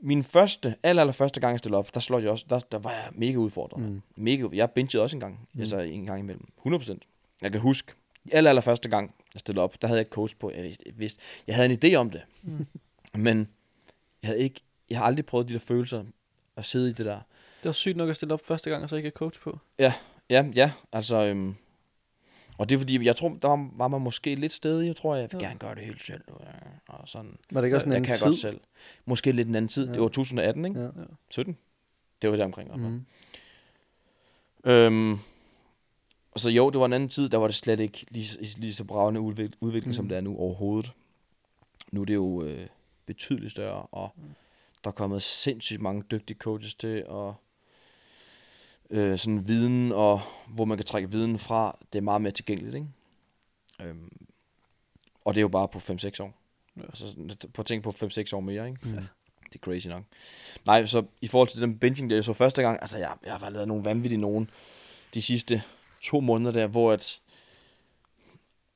Min 0.00 0.24
første, 0.24 0.76
aller, 0.82 1.02
aller 1.02 1.12
første 1.12 1.40
gang, 1.40 1.52
jeg 1.52 1.58
stillede 1.58 1.78
op, 1.78 1.94
der 1.94 2.00
slog 2.00 2.22
jeg 2.22 2.30
også, 2.30 2.44
der, 2.48 2.58
der 2.58 2.78
var 2.78 2.90
jeg 2.90 3.08
mega 3.12 3.36
udfordret. 3.36 3.82
Mm. 3.82 4.02
Mega, 4.16 4.46
jeg 4.52 4.70
bingede 4.70 5.02
også 5.02 5.16
en 5.16 5.20
gang, 5.20 5.48
mm. 5.52 5.60
altså 5.60 5.78
en 5.78 6.06
gang 6.06 6.20
imellem. 6.20 6.48
100%. 6.66 6.98
Jeg 7.42 7.52
kan 7.52 7.60
huske, 7.60 7.92
aller, 8.32 8.50
aller 8.50 8.62
første 8.62 8.88
gang, 8.88 9.14
jeg 9.34 9.40
stillede 9.40 9.64
op, 9.64 9.82
der 9.82 9.88
havde 9.88 9.98
jeg 9.98 10.06
ikke 10.06 10.14
coach 10.14 10.36
på. 10.36 10.50
Jeg 10.54 10.62
vidste, 10.64 10.84
jeg, 10.86 10.94
vidste, 10.96 11.22
jeg 11.46 11.56
havde 11.56 11.70
en 11.70 11.78
idé 11.84 11.94
om 11.94 12.10
det. 12.10 12.22
Mm. 12.42 12.66
Men 13.14 13.48
jeg 14.22 14.28
havde 14.28 14.40
ikke, 14.40 14.60
jeg 14.90 14.98
har 14.98 15.04
aldrig 15.04 15.26
prøvet 15.26 15.48
de 15.48 15.52
der 15.52 15.58
følelser 15.58 16.04
at 16.56 16.64
sidde 16.64 16.90
i 16.90 16.92
det 16.92 17.06
der. 17.06 17.20
Det 17.62 17.64
var 17.68 17.72
sygt 17.72 17.96
nok 17.96 18.08
at 18.10 18.16
stille 18.16 18.34
op 18.34 18.40
første 18.44 18.70
gang, 18.70 18.82
og 18.82 18.88
så 18.88 18.96
ikke 18.96 19.06
have 19.06 19.12
coach 19.12 19.40
på. 19.40 19.58
Ja, 19.78 19.92
ja, 20.30 20.72
altså, 20.92 21.16
øhm, 21.26 21.54
og 22.58 22.68
det 22.68 22.74
er 22.74 22.78
fordi, 22.78 23.04
jeg 23.04 23.16
tror, 23.16 23.28
der 23.42 23.48
var, 23.48 23.70
var 23.76 23.88
man 23.88 24.00
måske 24.00 24.34
lidt 24.34 24.52
stedig, 24.52 24.86
jeg 24.86 24.96
tror, 24.96 25.14
jeg 25.14 25.28
vil 25.32 25.40
Ja. 25.40 25.46
gerne 25.46 25.58
gøre 25.58 25.74
det 25.74 25.82
helt 25.84 26.02
selv. 26.06 26.20
Og 26.88 27.08
sådan. 27.08 27.36
Var 27.52 27.60
det 27.60 27.66
ikke 27.66 27.76
også 27.76 27.86
en 27.86 27.90
jeg 27.92 27.96
anden 27.96 28.06
kan 28.06 28.14
tid? 28.18 28.26
godt 28.26 28.38
selv. 28.38 28.60
Måske 29.04 29.32
lidt 29.32 29.48
en 29.48 29.54
anden 29.54 29.68
tid. 29.68 29.86
Ja. 29.86 29.92
Det 29.92 30.00
var 30.00 30.08
2018, 30.08 30.64
ikke? 30.64 30.80
Ja. 30.80 30.88
17. 31.30 31.56
Det 32.22 32.30
var 32.30 32.36
der 32.36 32.44
omkring. 32.44 32.76
Mm. 32.76 32.82
Mm. 34.64 34.70
Øhm, 34.70 35.12
og 36.32 36.40
så 36.40 36.50
jo, 36.50 36.70
det 36.70 36.78
var 36.80 36.86
en 36.86 36.92
anden 36.92 37.08
tid, 37.08 37.28
der 37.28 37.38
var 37.38 37.46
det 37.46 37.54
slet 37.54 37.80
ikke 37.80 38.06
lige, 38.10 38.38
lige 38.56 38.74
så 38.74 38.84
bravende 38.84 39.20
udvikling, 39.20 39.54
udvikling 39.60 39.88
mm. 39.90 39.94
som 39.94 40.04
Mm. 40.04 40.08
det 40.08 40.16
er 40.16 40.20
nu 40.20 40.36
overhovedet. 40.38 40.92
Nu 41.92 42.00
er 42.00 42.04
det 42.04 42.14
jo 42.14 42.42
øh, 42.42 42.66
betydeligt 43.06 43.50
større, 43.52 43.82
og 43.82 44.10
mm. 44.16 44.22
der 44.84 44.90
er 44.90 44.94
kommet 44.94 45.22
sindssygt 45.22 45.80
mange 45.82 46.02
dygtige 46.10 46.38
coaches 46.38 46.74
til, 46.74 47.06
og 47.06 47.34
øh, 48.90 49.18
sådan 49.18 49.48
viden, 49.48 49.92
og 49.92 50.20
hvor 50.46 50.64
man 50.64 50.78
kan 50.78 50.86
trække 50.86 51.10
viden 51.10 51.38
fra, 51.38 51.78
det 51.92 51.98
er 51.98 52.02
meget 52.02 52.22
mere 52.22 52.32
tilgængeligt, 52.32 52.74
ikke? 52.74 52.86
Øhm, 53.82 54.26
og 55.24 55.34
det 55.34 55.40
er 55.40 55.42
jo 55.42 55.48
bare 55.48 55.68
på 55.68 55.78
5-6 55.78 55.82
år. 56.20 56.34
Ja. 56.76 56.82
Ja. 56.82 56.86
Altså, 56.86 57.36
på 57.54 57.62
at 57.62 57.66
tænke 57.66 57.84
på 57.84 58.06
5-6 58.06 58.36
år 58.36 58.40
mere, 58.40 58.68
ikke? 58.68 58.88
Mm. 58.88 58.92
Det 59.52 59.54
er 59.54 59.58
crazy 59.58 59.86
nok. 59.86 60.02
Nej, 60.66 60.86
så 60.86 61.04
i 61.20 61.28
forhold 61.28 61.48
til 61.48 61.60
den 61.60 61.78
binging, 61.78 62.10
der 62.10 62.16
jeg 62.16 62.24
så 62.24 62.32
første 62.32 62.62
gang, 62.62 62.78
altså 62.80 62.98
jeg, 62.98 63.12
jeg 63.26 63.34
har 63.34 63.50
lavet 63.50 63.68
nogle 63.68 63.84
vanvittige 63.84 64.20
nogen 64.20 64.50
de 65.14 65.22
sidste 65.22 65.62
to 66.00 66.20
måneder 66.20 66.52
der, 66.52 66.66
hvor 66.66 66.92
at 66.92 67.20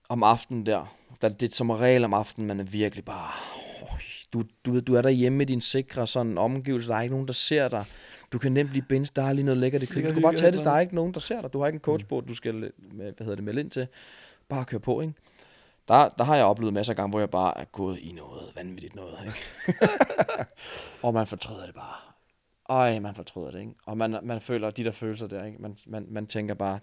om 0.08 0.22
aftenen 0.22 0.66
der, 0.66 0.96
der 1.22 1.28
det 1.28 1.50
er 1.50 1.54
som 1.54 1.70
regel 1.70 2.04
om 2.04 2.14
aftenen, 2.14 2.46
man 2.46 2.60
er 2.60 2.64
virkelig 2.64 3.04
bare, 3.04 3.32
du, 4.32 4.44
du, 4.64 4.80
du 4.80 4.94
er 4.94 5.02
derhjemme 5.02 5.42
i 5.42 5.46
din 5.46 5.60
sikre 5.60 6.06
sådan 6.06 6.38
omgivelse, 6.38 6.88
der 6.88 6.96
er 6.96 7.02
ikke 7.02 7.14
nogen, 7.14 7.26
der 7.26 7.32
ser 7.32 7.68
dig. 7.68 7.84
Du 8.32 8.38
kan 8.38 8.52
nemt 8.52 8.70
blive 8.70 8.84
binge, 8.88 9.10
der 9.16 9.22
er 9.22 9.32
lige 9.32 9.44
noget 9.44 9.58
lækkert 9.58 9.82
i 9.82 9.86
køkkenet. 9.86 10.10
Du 10.10 10.14
kan 10.14 10.22
bare 10.22 10.36
tage 10.36 10.48
et 10.48 10.54
det, 10.54 10.64
der 10.64 10.70
er 10.70 10.80
ikke 10.80 10.94
nogen, 10.94 11.14
der 11.14 11.20
ser 11.20 11.40
dig. 11.40 11.52
Du 11.52 11.60
har 11.60 11.66
ikke 11.66 11.76
en 11.76 11.80
coach 11.80 12.06
på, 12.06 12.20
du 12.20 12.34
skal 12.34 12.54
med, 12.54 12.70
hvad 12.92 13.12
hedder 13.18 13.34
det, 13.34 13.44
melde 13.44 13.60
ind 13.60 13.70
til. 13.70 13.86
Bare 14.48 14.64
køre 14.64 14.80
på, 14.80 15.00
ikke? 15.00 15.14
Der, 15.88 16.08
der 16.08 16.24
har 16.24 16.36
jeg 16.36 16.44
oplevet 16.44 16.74
masser 16.74 16.92
af 16.92 16.96
gange, 16.96 17.10
hvor 17.10 17.18
jeg 17.18 17.30
bare 17.30 17.58
er 17.58 17.64
gået 17.64 17.98
i 17.98 18.12
noget 18.12 18.52
vanvittigt 18.56 18.96
noget, 18.96 19.18
ikke? 19.26 19.38
og 21.02 21.14
man 21.14 21.26
fortryder 21.26 21.66
det 21.66 21.74
bare. 21.74 21.96
Ej, 22.68 23.00
man 23.00 23.14
fortryder 23.14 23.50
det, 23.50 23.60
ikke? 23.60 23.72
Og 23.86 23.96
man, 23.96 24.18
man 24.22 24.40
føler 24.40 24.70
de 24.70 24.84
der 24.84 24.92
følelser 24.92 25.26
der, 25.26 25.44
ikke? 25.44 25.58
Man, 25.62 25.76
man, 25.86 26.06
man 26.10 26.26
tænker 26.26 26.54
bare, 26.54 26.78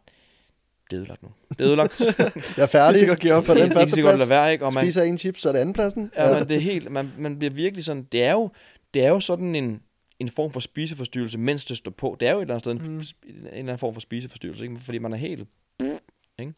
det 0.89 0.95
er 0.95 0.99
ødelagt 0.99 1.23
nu. 1.23 1.29
Det 1.49 1.61
er 1.61 1.67
ødelagt. 1.67 2.01
Jeg 2.57 2.63
er 2.63 2.67
færdig 2.67 3.07
godt 3.07 3.19
give 3.19 3.33
op 3.33 3.43
på 3.43 3.53
den 3.53 3.71
første 3.73 4.01
plads. 4.01 4.19
lade 4.19 4.29
være, 4.29 4.51
ikke? 4.51 4.65
Og 4.65 4.73
man, 4.73 4.83
Spiser 4.83 5.03
en 5.03 5.17
chips, 5.17 5.41
så 5.41 5.49
er 5.49 5.53
det 5.53 5.59
anden 5.59 5.73
pladsen. 5.73 6.11
ja, 6.17 6.39
men 6.39 6.49
det 6.49 6.57
er 6.57 6.61
helt, 6.61 6.91
man, 6.91 7.13
man 7.17 7.39
bliver 7.39 7.51
virkelig 7.53 7.85
sådan, 7.85 8.03
det 8.11 8.23
er 8.23 8.31
jo, 8.31 8.49
det 8.93 9.05
er 9.05 9.09
jo 9.09 9.19
sådan 9.19 9.55
en, 9.55 9.81
en 10.19 10.29
form 10.29 10.51
for 10.51 10.59
spiseforstyrrelse, 10.59 11.37
mens 11.37 11.65
det 11.65 11.77
står 11.77 11.91
på. 11.91 12.17
Det 12.19 12.27
er 12.27 12.31
jo 12.31 12.37
et 12.37 12.41
eller 12.41 12.53
andet 12.53 12.61
sted 12.63 12.71
en, 12.71 12.77
Mm. 12.77 12.99
en 12.99 13.35
eller 13.45 13.57
anden 13.59 13.77
form 13.77 13.93
for 13.93 14.01
spiseforstyrrelse, 14.01 14.63
ikke? 14.63 14.79
fordi 14.79 14.97
man 14.97 15.13
er 15.13 15.17
helt... 15.17 15.47
Ikke? 16.39 16.53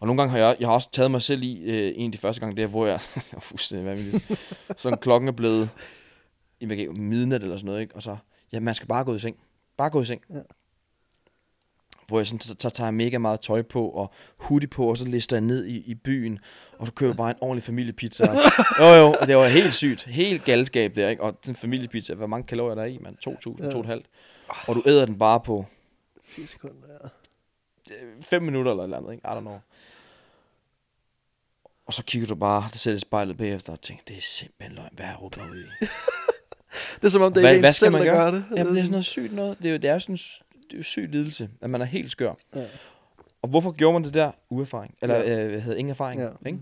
Og 0.00 0.06
nogle 0.06 0.22
gange 0.22 0.30
har 0.30 0.38
jeg, 0.38 0.56
jeg 0.60 0.68
har 0.68 0.74
også 0.74 0.90
taget 0.92 1.10
mig 1.10 1.22
selv 1.22 1.42
i 1.42 1.62
øh, 1.62 1.92
en 1.96 2.06
af 2.06 2.12
de 2.12 2.18
første 2.18 2.40
gange 2.40 2.56
der, 2.62 2.66
hvor 2.66 2.86
jeg... 2.86 3.00
jeg 3.32 3.42
fuldstændig 3.52 3.86
vanvittigt. 3.86 4.40
Sådan 4.76 4.98
klokken 4.98 5.28
er 5.28 5.32
blevet 5.32 5.70
i 6.60 6.66
midnat 6.96 7.42
eller 7.42 7.56
sådan 7.56 7.66
noget, 7.66 7.80
ikke? 7.80 7.96
Og 7.96 8.02
så, 8.02 8.16
ja, 8.52 8.60
man 8.60 8.74
skal 8.74 8.88
bare 8.88 9.04
gå 9.04 9.14
i 9.14 9.18
seng. 9.18 9.36
Bare 9.76 9.90
gå 9.90 10.00
i 10.00 10.04
seng. 10.04 10.22
Ja. 10.30 10.40
Hvor 12.08 12.18
jeg 12.18 12.26
sådan, 12.26 12.40
så, 12.40 12.54
så 12.60 12.70
tager 12.70 12.86
jeg 12.86 12.94
mega 12.94 13.18
meget 13.18 13.40
tøj 13.40 13.62
på, 13.62 13.88
og 13.88 14.12
hoodie 14.36 14.68
på, 14.68 14.86
og 14.90 14.96
så 14.96 15.04
lister 15.04 15.36
jeg 15.36 15.40
ned 15.40 15.66
i, 15.66 15.76
i 15.76 15.94
byen, 15.94 16.38
og 16.78 16.86
du 16.86 16.92
køber 16.92 17.14
bare 17.14 17.30
en 17.30 17.36
ordentlig 17.40 17.62
familiepizza. 17.62 18.24
jo, 18.80 18.84
jo, 18.86 19.16
og 19.20 19.26
det 19.26 19.36
var 19.36 19.46
helt 19.48 19.74
sygt. 19.74 20.04
Helt 20.04 20.44
galskab 20.44 20.94
der, 20.96 21.08
ikke? 21.08 21.22
Og 21.22 21.38
den 21.46 21.56
familiepizza, 21.56 22.14
hvor 22.14 22.26
mange 22.26 22.46
kalorier 22.46 22.74
der 22.74 22.82
er 22.82 22.86
i, 22.86 22.98
man? 23.00 23.16
2.000, 23.28 23.64
Ja. 23.64 23.70
2.500. 23.70 24.02
Og 24.66 24.74
du 24.74 24.82
æder 24.86 25.06
den 25.06 25.18
bare 25.18 25.40
på 25.40 25.66
10 26.34 26.46
sekunder, 26.46 26.74
ja. 27.02 27.08
5 28.22 28.42
minutter 28.42 28.70
eller 28.70 28.84
eller 28.84 28.96
andet, 28.96 29.12
ikke? 29.12 29.22
I 29.26 29.30
don't 29.30 29.40
know. 29.40 29.58
Og 31.86 31.94
så 31.94 32.04
kigger 32.04 32.28
du 32.28 32.34
bare, 32.34 32.62
der 32.72 32.78
sætter 32.78 33.00
spejlet 33.00 33.36
bagefter 33.36 33.72
og 33.72 33.80
tænker, 33.80 34.02
det 34.08 34.16
er 34.16 34.20
simpelthen 34.20 34.76
løgn, 34.76 34.88
hvad 34.92 35.06
jeg 35.06 35.16
mig 35.36 35.50
ud 35.50 35.56
i? 35.58 35.84
Det 37.00 37.04
er 37.04 37.08
som 37.08 37.22
om, 37.22 37.32
det 37.32 37.42
Hvad- 37.42 37.50
ikke 37.52 37.58
er 37.58 37.60
hvad 37.62 37.72
skal 37.72 37.86
selv, 37.86 37.92
man 37.92 38.02
gøre? 38.02 38.24
gør 38.24 38.30
det. 38.30 38.44
Jamen, 38.56 38.72
det 38.72 38.78
er 38.78 38.82
sådan 38.82 38.90
noget 38.90 39.04
sygt 39.04 39.32
noget. 39.32 39.58
Det 39.58 39.66
er 39.66 39.72
jo, 39.72 39.76
det 39.76 39.90
er 39.90 39.98
sådan 39.98 40.14
det 40.16 40.20
er 40.40 40.43
syg 40.82 41.08
lidelse, 41.08 41.50
at 41.60 41.70
man 41.70 41.80
er 41.80 41.84
helt 41.84 42.10
skør. 42.10 42.34
Ja. 42.54 42.66
Og 43.42 43.48
hvorfor 43.48 43.72
gjorde 43.72 43.92
man 43.92 44.04
det 44.04 44.14
der? 44.14 44.32
Uerfaring. 44.50 44.94
Eller, 45.02 45.16
Ja. 45.16 45.22
ja. 45.34 45.44
øh, 45.44 45.50
hvad 45.50 45.60
hedder 45.60 45.78
ingen 45.78 45.90
erfaring. 45.90 46.20
Ja. 46.20 46.30
Ikke? 46.46 46.58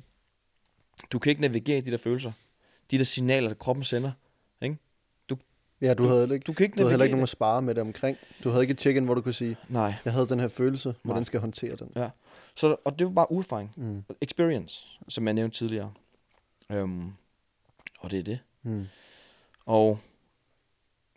Du 1.12 1.18
kan 1.18 1.30
ikke 1.30 1.42
navigere 1.42 1.78
i 1.78 1.80
de 1.80 1.90
der 1.90 1.96
følelser. 1.96 2.32
De 2.90 2.98
der 2.98 3.04
signaler, 3.04 3.48
der 3.48 3.54
kroppen 3.54 3.84
sender. 3.84 4.12
Ja, 5.80 5.94
du, 5.94 6.02
Du- 6.02 6.08
havde 6.08 6.34
ikke, 6.34 6.44
Du 6.44 6.52
kan 6.52 6.64
ikke 6.64 6.74
du 6.74 6.78
havde 6.82 6.90
heller 6.90 7.04
ikke 7.04 7.12
nogen 7.14 7.22
at 7.22 7.28
spare 7.28 7.62
med 7.62 7.74
det 7.74 7.80
omkring. 7.80 8.16
Du 8.44 8.48
havde 8.50 8.62
ikke 8.62 8.72
et 8.72 8.80
check-in, 8.80 9.04
hvor 9.04 9.14
du 9.14 9.20
kunne 9.20 9.32
sige, 9.34 9.56
Nej. 9.68 9.94
jeg 10.04 10.12
havde 10.12 10.28
den 10.28 10.40
her 10.40 10.48
følelse, 10.48 10.94
hvordan 11.02 11.18
Nej. 11.20 11.24
skal 11.24 11.36
jeg 11.38 11.40
håndtere 11.40 11.76
den? 11.76 11.92
Så, 12.56 12.76
og 12.84 12.98
det 12.98 13.06
var 13.06 13.12
bare 13.12 13.32
uerfaring. 13.32 13.72
Mm. 13.76 14.04
Experience, 14.20 14.86
som 15.08 15.26
jeg 15.26 15.34
nævnte 15.34 15.56
tidligere. 15.58 15.92
Øhm, 16.70 17.12
og 18.00 18.10
det 18.10 18.18
er 18.18 18.22
det. 18.22 18.38
Mm. 18.62 18.86
Og 19.66 19.98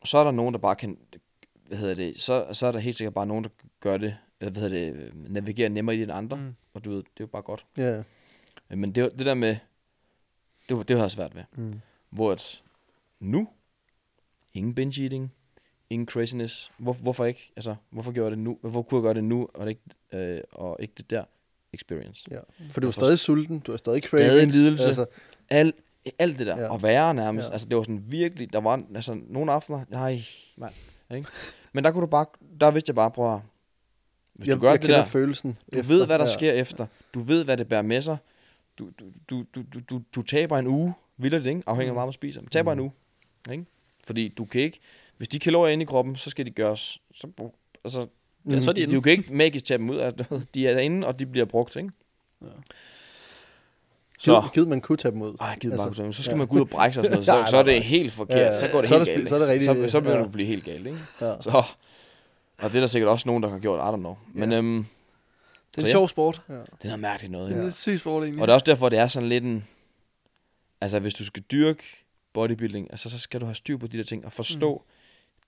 så 0.04 0.17
er 0.17 0.24
der 0.24 0.32
nogen, 0.32 0.54
der 0.54 0.60
bare 0.60 0.76
kan, 0.76 0.98
hvad 1.67 1.78
hedder 1.78 1.95
det, 1.95 2.19
så, 2.19 2.47
så 2.54 2.67
er 2.67 2.71
der 2.71 2.80
helt 2.80 2.97
sikkert 2.97 3.13
bare 3.13 3.25
nogen, 3.28 3.43
der 3.43 3.49
gør 3.80 3.97
det, 3.97 4.17
eller 4.39 4.51
hvad 4.51 4.62
hedder 4.62 4.91
det, 4.93 5.04
øh, 5.04 5.32
navigerer 5.32 5.69
nemmere 5.69 5.95
i 5.95 5.99
det 5.99 6.04
end 6.04 6.12
andre. 6.12 6.38
Mm. 6.38 6.56
Og 6.73 6.86
du 6.86 6.89
ved, 6.89 6.97
det 6.97 7.04
er 7.06 7.21
jo 7.21 7.28
bare 7.28 7.41
godt. 7.41 7.65
Ja, 7.78 8.04
Øh, 8.71 8.78
Men 8.78 8.91
det, 8.95 9.12
det 9.17 9.25
der 9.25 9.34
med, 9.34 9.56
det, 10.69 10.78
var, 10.78 10.84
det 10.84 10.95
har 10.95 11.04
jeg 11.04 11.12
svært 11.12 11.36
ved. 11.36 11.43
mm. 11.58 11.82
Hvor 12.10 12.32
at 12.32 12.62
nu, 13.19 13.47
ingen 14.54 14.75
binge 14.75 15.04
eating, 15.04 15.34
ingen 15.89 16.08
craziness. 16.08 16.71
Hvor, 16.78 16.93
hvorfor 16.93 17.25
ikke? 17.25 17.51
Altså, 17.56 17.75
hvorfor 17.89 18.12
gjorde 18.12 18.25
jeg 18.30 18.32
det 18.38 18.39
nu? 18.43 18.58
Hvorfor 18.62 18.82
kunne 18.82 18.97
jeg 18.97 19.04
gøre 19.04 19.13
det 19.13 19.23
nu, 19.23 19.49
og, 19.54 19.65
det 19.65 19.69
ikke, 19.69 19.82
øh, 20.36 20.41
og 20.51 20.78
ikke 20.80 20.93
det 20.97 21.10
der 21.10 21.23
experience? 21.73 22.25
ja. 22.32 22.39
For 22.71 22.82
du 22.82 22.88
er 22.88 22.91
stadig 22.91 23.19
sulten, 23.19 23.60
du 23.60 23.71
er 23.71 23.78
stadig 23.78 24.04
cravings. 24.04 24.30
Stadig 24.32 24.43
en 24.43 24.51
lidelse. 24.51 24.86
Altså, 24.86 25.06
Alt, 25.49 25.75
alt 26.19 26.39
det 26.39 26.48
der, 26.48 26.60
Ja. 26.62 26.69
og 26.71 26.83
værre 26.83 27.13
nærmest. 27.13 27.48
Ja. 27.48 27.54
Altså, 27.54 27.67
det 27.67 27.77
var 27.77 27.83
sådan 27.83 28.04
virkelig, 28.08 28.54
der 28.54 28.60
var 28.62 28.81
altså, 28.96 29.17
nogle 29.27 29.52
aftener, 29.52 29.85
nej, 29.89 30.21
mand, 30.58 30.73
ikke? 31.15 31.29
Men 31.76 31.84
der 31.84 31.92
kunne 31.92 32.02
du 32.02 32.08
bare, 32.08 32.26
der 32.60 32.71
vidste 32.71 32.90
jeg 32.90 32.96
bare, 32.96 33.12
prøv 33.12 33.34
at, 33.36 33.40
hvis 34.34 34.48
jeg, 34.48 34.56
du 34.56 34.62
gør 34.62 34.69
jeg 34.69 34.82
det 34.82 34.90
der, 34.90 35.06
følelsen. 35.06 35.58
du 35.73 35.82
ved, 35.82 36.06
hvad 36.06 36.19
der 36.19 36.26
ja. 36.26 36.34
sker 36.34 36.52
efter. 36.54 36.88
Du 37.13 37.19
ved, 37.19 37.46
hvad 37.46 37.58
det 37.58 37.67
bærer 37.67 37.82
med 37.82 38.02
sig. 38.02 38.17
Du, 38.80 38.90
du, 39.00 39.06
du, 39.30 39.44
du, 39.56 39.63
du, 39.73 39.80
du, 39.90 40.02
du 40.15 40.21
taber 40.21 40.58
en 40.58 40.67
uge, 40.67 40.94
vildt 41.17 41.44
det, 41.44 41.50
ikke? 41.50 41.63
Afhængig 41.67 41.88
af, 41.90 41.94
hvor 41.94 42.00
meget 42.02 42.08
man 42.08 42.13
spiser. 42.13 42.42
Men 42.42 42.50
taber 42.50 42.73
Mm. 42.73 42.80
en 42.80 42.84
uge, 42.84 42.92
ikke? 43.52 43.65
Fordi 44.06 44.28
du 44.28 44.46
kan 44.46 44.62
ikke, 44.62 44.80
hvis 45.17 45.28
de 45.28 45.40
kalorier 45.40 45.69
er 45.69 45.73
inde 45.73 45.84
i 45.84 45.86
kroppen, 45.86 46.15
så 46.15 46.30
skal 46.30 46.46
de 46.46 46.52
gøres, 46.52 47.02
så, 47.13 47.28
altså, 47.84 48.08
Ja, 48.50 48.60
så 48.60 48.69
er 48.69 48.73
de 48.73 48.86
du 48.86 48.90
inde. 48.90 49.02
kan 49.02 49.12
ikke 49.12 49.34
magisk 49.34 49.65
tage 49.65 49.78
dem 49.78 49.90
ud 49.90 49.96
af, 49.96 50.13
de 50.54 50.67
er 50.67 50.73
derinde, 50.73 51.08
og 51.08 51.19
de 51.19 51.26
bliver 51.26 51.46
brugt, 51.46 51.76
ikke? 51.76 51.90
Ja. 52.42 52.48
Så, 54.19 54.31
Givet, 54.41 54.53
givet, 54.53 54.67
man 54.67 54.81
kunne 54.81 54.97
tage 54.97 55.11
dem 55.11 55.21
ud. 55.21 55.35
ej, 55.41 55.57
gider 55.59 55.73
Altså, 55.73 55.87
altså, 55.87 56.03
bare, 56.03 56.13
så 56.13 56.23
skal 56.23 56.31
ja. 56.31 56.35
ja. 56.35 56.37
man 56.37 56.47
gå 56.47 56.55
ud 56.55 56.61
og 56.61 56.69
brække 56.69 56.93
sig 56.93 57.01
og 57.01 57.05
sådan 57.05 57.11
noget, 57.15 57.25
så, 57.31 57.31
Nej, 57.31 57.45
så 57.45 57.57
er 57.57 57.63
det 57.63 57.83
helt 57.83 58.11
forkert, 58.11 58.37
Ja, 58.37 58.43
ja. 58.45 58.59
så 58.59 58.67
går 58.71 58.79
det 58.79 58.89
Så 58.89 58.95
helt 58.97 59.07
det- 59.07 59.15
galt. 59.15 59.29
så 59.29 59.35
er 59.35 59.39
det 59.39 59.49
rigtig- 59.49 59.65
så, 59.65 59.89
så 59.89 59.99
begynder 59.99 60.15
ja. 60.15 60.21
du 60.21 60.25
at 60.25 60.31
blive 60.31 60.47
helt 60.47 60.65
galt, 60.65 60.87
ikke? 60.87 60.99
Ja. 61.21 61.41
Så, 61.41 61.63
og 62.57 62.69
det 62.69 62.75
er 62.75 62.79
der 62.79 62.87
sikkert 62.87 63.09
også 63.09 63.27
nogen, 63.27 63.43
der 63.43 63.49
har 63.49 63.59
gjort, 63.59 63.79
I 63.79 63.93
don't 63.95 63.99
know. 63.99 64.15
Men 64.33 64.51
Ja. 64.51 64.57
øhm, 64.57 64.85
Det 65.71 65.77
er 65.77 65.81
en 65.81 65.85
ja. 65.85 65.91
sjov 65.91 66.07
sport. 66.07 66.41
Ja. 66.49 66.53
Det 66.53 66.61
er 66.81 66.85
noget 66.85 66.99
mærkeligt 66.99 67.31
noget. 67.31 67.49
Det 67.49 67.55
Ja. 67.55 67.61
er 67.61 67.65
en 67.65 67.71
syg 67.71 67.99
sport, 67.99 68.23
egentlig. 68.23 68.41
Og 68.41 68.47
det 68.47 68.51
er 68.51 68.55
også 68.55 68.63
derfor, 68.65 68.89
det 68.89 68.99
er 68.99 69.07
sådan 69.07 69.29
lidt 69.29 69.43
en... 69.43 69.67
Altså, 70.81 70.99
hvis 70.99 71.13
du 71.13 71.25
skal 71.25 71.43
dyrke 71.51 71.83
bodybuilding, 72.33 72.87
altså, 72.91 73.09
så 73.09 73.19
skal 73.19 73.41
du 73.41 73.45
have 73.45 73.55
styr 73.55 73.77
på 73.77 73.87
de 73.87 73.97
der 73.97 74.03
ting 74.03 74.25
og 74.25 74.31
forstå, 74.31 74.83
mm. 74.85 74.91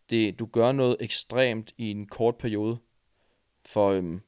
det, 0.10 0.40
du 0.40 0.46
gør 0.46 0.72
noget 0.72 0.98
ekstremt 1.00 1.72
i 1.78 1.92
en 1.92 2.06
kort 2.06 2.36
periode 2.36 2.78
for, 3.66 3.90
øhm, 3.92 4.22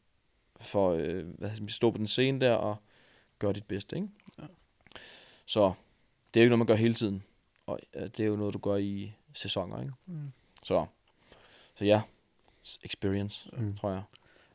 for 0.62 0.92
øh, 0.94 1.24
hvad 1.38 1.50
man 1.60 1.70
stå 1.70 1.92
på 1.92 1.98
den 1.98 2.08
scene 2.08 2.40
der 2.40 2.54
og 2.54 2.76
gøre 3.40 3.54
dit 3.54 3.66
bedste, 3.66 3.96
ikke? 3.96 4.08
Ja. 4.40 4.44
Så 5.46 5.72
det 6.34 6.40
er 6.40 6.42
jo 6.42 6.44
ikke 6.44 6.50
noget, 6.50 6.60
man 6.60 6.68
gør 6.68 6.76
hele 6.76 6.94
tiden. 6.94 7.24
Og 7.66 7.80
øh, 7.94 8.02
det 8.04 8.20
er 8.20 8.26
jo 8.26 8.36
noget, 8.36 8.54
du 8.54 8.60
gør 8.60 8.76
i 8.76 9.14
sæsoner, 9.34 9.82
ikke? 9.82 9.94
Mm. 10.06 10.32
Så, 10.64 10.86
så 11.76 11.86
ja, 11.86 12.02
experience, 12.84 13.50
Mm. 13.58 13.76
tror 13.78 13.90
jeg. 13.90 14.02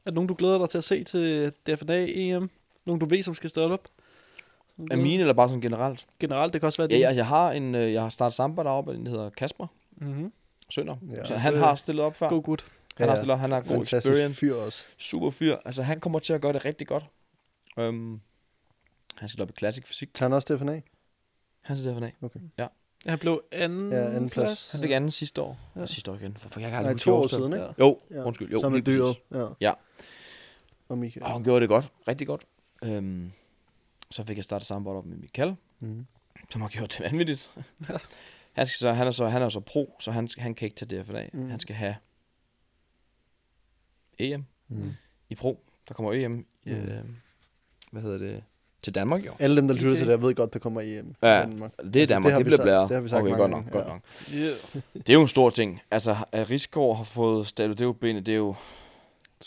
Er 0.04 0.10
der 0.10 0.14
nogen, 0.14 0.28
du 0.28 0.34
glæder 0.34 0.58
dig 0.58 0.68
til 0.68 0.78
at 0.78 0.84
se 0.84 1.04
til 1.04 1.52
DFNA 1.66 2.06
EM? 2.08 2.50
Nogen, 2.84 3.00
du 3.00 3.06
ved, 3.06 3.22
som 3.22 3.34
skal 3.34 3.50
stille 3.50 3.74
op? 3.74 3.88
Er 4.90 4.96
mine 4.96 5.20
eller 5.20 5.34
bare 5.34 5.48
sådan 5.48 5.60
generelt? 5.60 6.06
Generelt, 6.20 6.52
det 6.52 6.60
kan 6.60 6.66
også 6.66 6.82
være 6.82 6.88
Ja, 6.90 6.96
det. 6.96 7.00
jeg, 7.02 7.16
jeg 7.16 7.26
har 7.26 7.52
en, 7.52 7.74
øh, 7.74 7.92
jeg 7.92 8.02
har 8.02 8.08
startet 8.08 8.34
samba 8.36 8.62
deroppe, 8.62 8.94
den 8.94 9.06
hedder 9.06 9.30
Kasper 9.30 9.66
Mm-hmm. 9.96 10.32
Sønder. 10.70 10.96
Ja. 11.10 11.14
Ja, 11.16 11.26
så 11.26 11.36
han 11.36 11.56
har 11.56 11.74
stillet 11.74 12.04
op 12.04 12.16
før. 12.16 12.28
God 12.28 12.42
gut. 12.42 12.64
Han 12.96 13.04
Ja, 13.06 13.10
har 13.10 13.16
stillet 13.16 13.34
op, 13.34 13.38
han 13.40 13.50
har 13.50 13.60
god 13.60 13.68
Fantastisk 13.68 14.06
experience. 14.06 14.36
fyr 14.40 14.54
også. 14.54 14.84
Super 14.98 15.30
fyr. 15.30 15.56
Altså, 15.64 15.82
han 15.82 16.00
kommer 16.00 16.18
til 16.18 16.32
at 16.32 16.40
gøre 16.40 16.52
det 16.52 16.64
rigtig 16.64 16.86
godt. 16.86 17.04
Um, 17.76 18.20
han 19.18 19.28
skal 19.28 19.42
op 19.42 19.50
i 19.50 19.52
Classic 19.58 19.86
Fysik. 19.86 20.14
Tager 20.14 20.28
han 20.28 20.32
også 20.36 20.54
DFNA? 20.56 20.80
Han 21.60 21.76
skal 21.76 21.88
derfor 21.94 22.12
af. 22.58 22.68
Han 23.06 23.18
blev 23.18 23.44
anden, 23.52 23.92
Ja, 23.92 24.06
anden 24.06 24.30
plads. 24.30 24.72
Han 24.72 24.80
fik 24.80 24.90
anden 24.90 25.10
sidste 25.10 25.42
år. 25.42 25.58
Ja. 25.74 25.80
Ja. 25.80 25.86
Sidste 25.86 26.10
år 26.10 26.14
igen. 26.14 26.36
For, 26.36 26.48
for 26.48 26.60
jeg 26.60 26.70
kan 26.70 26.82
Nej, 26.82 26.94
to 26.96 27.14
år 27.14 27.26
siden, 27.26 27.52
ikke? 27.52 27.64
Ja. 27.64 27.72
Jo, 27.78 28.00
Ja. 28.10 28.24
undskyld. 28.24 28.52
Jo, 28.52 28.68
lige 28.70 28.82
dyret. 28.82 29.16
Ja. 29.30 29.46
Ja. 29.60 29.72
Og 30.88 30.98
Michael. 30.98 31.24
Og 31.24 31.30
han 31.30 31.42
gjorde 31.44 31.60
det 31.60 31.68
godt. 31.68 31.88
Rigtig 32.08 32.26
godt. 32.26 32.46
Um, 32.82 33.32
så 34.10 34.24
fik 34.24 34.36
jeg 34.36 34.44
startet 34.44 34.66
samarbejde 34.66 34.98
op 34.98 35.06
med 35.06 35.16
Michael, 35.16 35.56
Mm. 35.80 36.06
som 36.50 36.60
har 36.60 36.68
gjort 36.68 36.92
det 36.92 37.00
vanvittigt. 37.00 37.50
han, 38.56 38.66
skal 38.66 38.78
så, 38.78 38.92
han, 38.92 39.06
er 39.06 39.10
så, 39.10 39.26
han 39.26 39.42
er 39.42 39.48
så 39.48 39.60
pro, 39.60 39.96
så 40.00 40.10
han, 40.10 40.28
han 40.38 40.54
kan 40.54 40.66
ikke 40.66 40.76
tage 40.76 41.02
DFNA. 41.02 41.28
Mm. 41.32 41.40
Mm. 41.40 41.50
Han 41.50 41.60
skal 41.60 41.74
have 41.76 41.96
EM 44.18 44.44
Mm. 44.68 44.92
i 45.28 45.34
pro. 45.34 45.64
Der 45.88 45.94
kommer 45.94 46.12
EM, 46.12 46.30
Mm. 46.64 46.72
øh, 46.72 47.04
hvad 47.92 48.02
hedder 48.02 48.18
det, 48.18 48.44
til 48.84 48.94
Danmark 48.94 49.26
jo. 49.26 49.30
Alle 49.38 49.56
dem, 49.56 49.68
der 49.68 49.74
lytter 49.74 49.88
Okay. 49.90 49.96
til 49.96 50.06
det, 50.08 50.18
her, 50.20 50.26
ved 50.26 50.34
godt, 50.34 50.52
der 50.54 50.58
kommer 50.58 50.80
EM. 50.80 51.14
Ja, 51.22 51.38
i 51.38 51.46
Danmark. 51.50 51.70
Det 51.94 52.02
er 52.02 52.06
Danmark, 52.06 52.32
har 52.32 52.38
det, 52.38 52.46
vi 52.46 52.48
bliver 52.48 52.62
blæret. 52.62 52.88
det 52.88 52.94
har 52.94 53.02
vi 53.02 53.08
sagt 53.08 53.20
okay, 53.22 53.30
mange 53.30 53.40
godt 53.42 53.50
nok, 53.50 53.70
godt 53.72 53.84
ja. 53.84 53.90
nok. 53.92 54.00
Yeah. 54.34 54.82
Det 54.94 55.08
er 55.10 55.14
jo 55.14 55.22
en 55.22 55.28
stor 55.28 55.50
ting. 55.50 55.80
Altså, 55.90 56.16
at 56.32 56.50
Rigsgaard 56.50 56.96
har 56.96 57.04
fået 57.04 57.46
stablet 57.46 57.78
det 57.78 57.84
jo 57.84 57.92
benet, 57.92 58.26
det 58.26 58.32
er 58.32 58.36
jo 58.36 58.54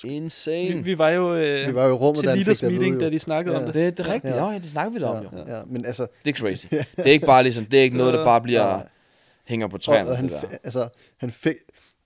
insane. 0.03 0.67
Vi, 0.75 0.81
vi 0.81 0.97
var 0.97 1.09
jo 1.09 1.35
øh, 1.35 1.67
Vi 1.67 1.75
var 1.75 1.85
jo 1.85 1.89
i 1.89 1.97
rummet, 1.97 2.19
til 2.19 2.29
det 2.29 2.45
vide, 2.45 2.69
meeting, 2.71 2.99
da 2.99 3.09
de 3.09 3.19
snakkede 3.19 3.55
Ja. 3.55 3.59
om 3.61 3.65
det. 3.65 3.73
det, 3.73 3.97
det 3.97 4.07
er 4.07 4.13
rigtigt. 4.13 4.33
Ja. 4.35 4.45
Ja, 4.45 4.51
ja 4.51 4.57
det 4.57 4.65
snakker 4.69 4.93
vi 4.93 4.99
da 4.99 5.05
om, 5.05 5.23
jo. 5.23 5.29
Ja, 5.47 5.57
ja, 5.57 5.61
men 5.67 5.85
altså... 5.85 6.07
Det 6.25 6.33
er 6.35 6.39
crazy. 6.39 6.65
Det 6.71 6.85
er 6.97 7.03
ikke 7.03 7.25
bare 7.25 7.43
ligesom, 7.43 7.65
det 7.65 7.79
er 7.79 7.83
ikke 7.83 7.97
noget, 7.97 8.13
der 8.13 8.23
bare 8.23 8.41
bliver 8.41 8.63
nej. 8.63 8.88
hænger 9.45 9.67
på 9.67 9.75
Og, 9.75 9.81
træerne. 9.81 10.09
og 10.09 10.15
han, 10.17 10.25
det 10.29 10.38
der. 10.41 10.57
altså, 10.63 10.89
han 11.17 11.31
fik... 11.31 11.55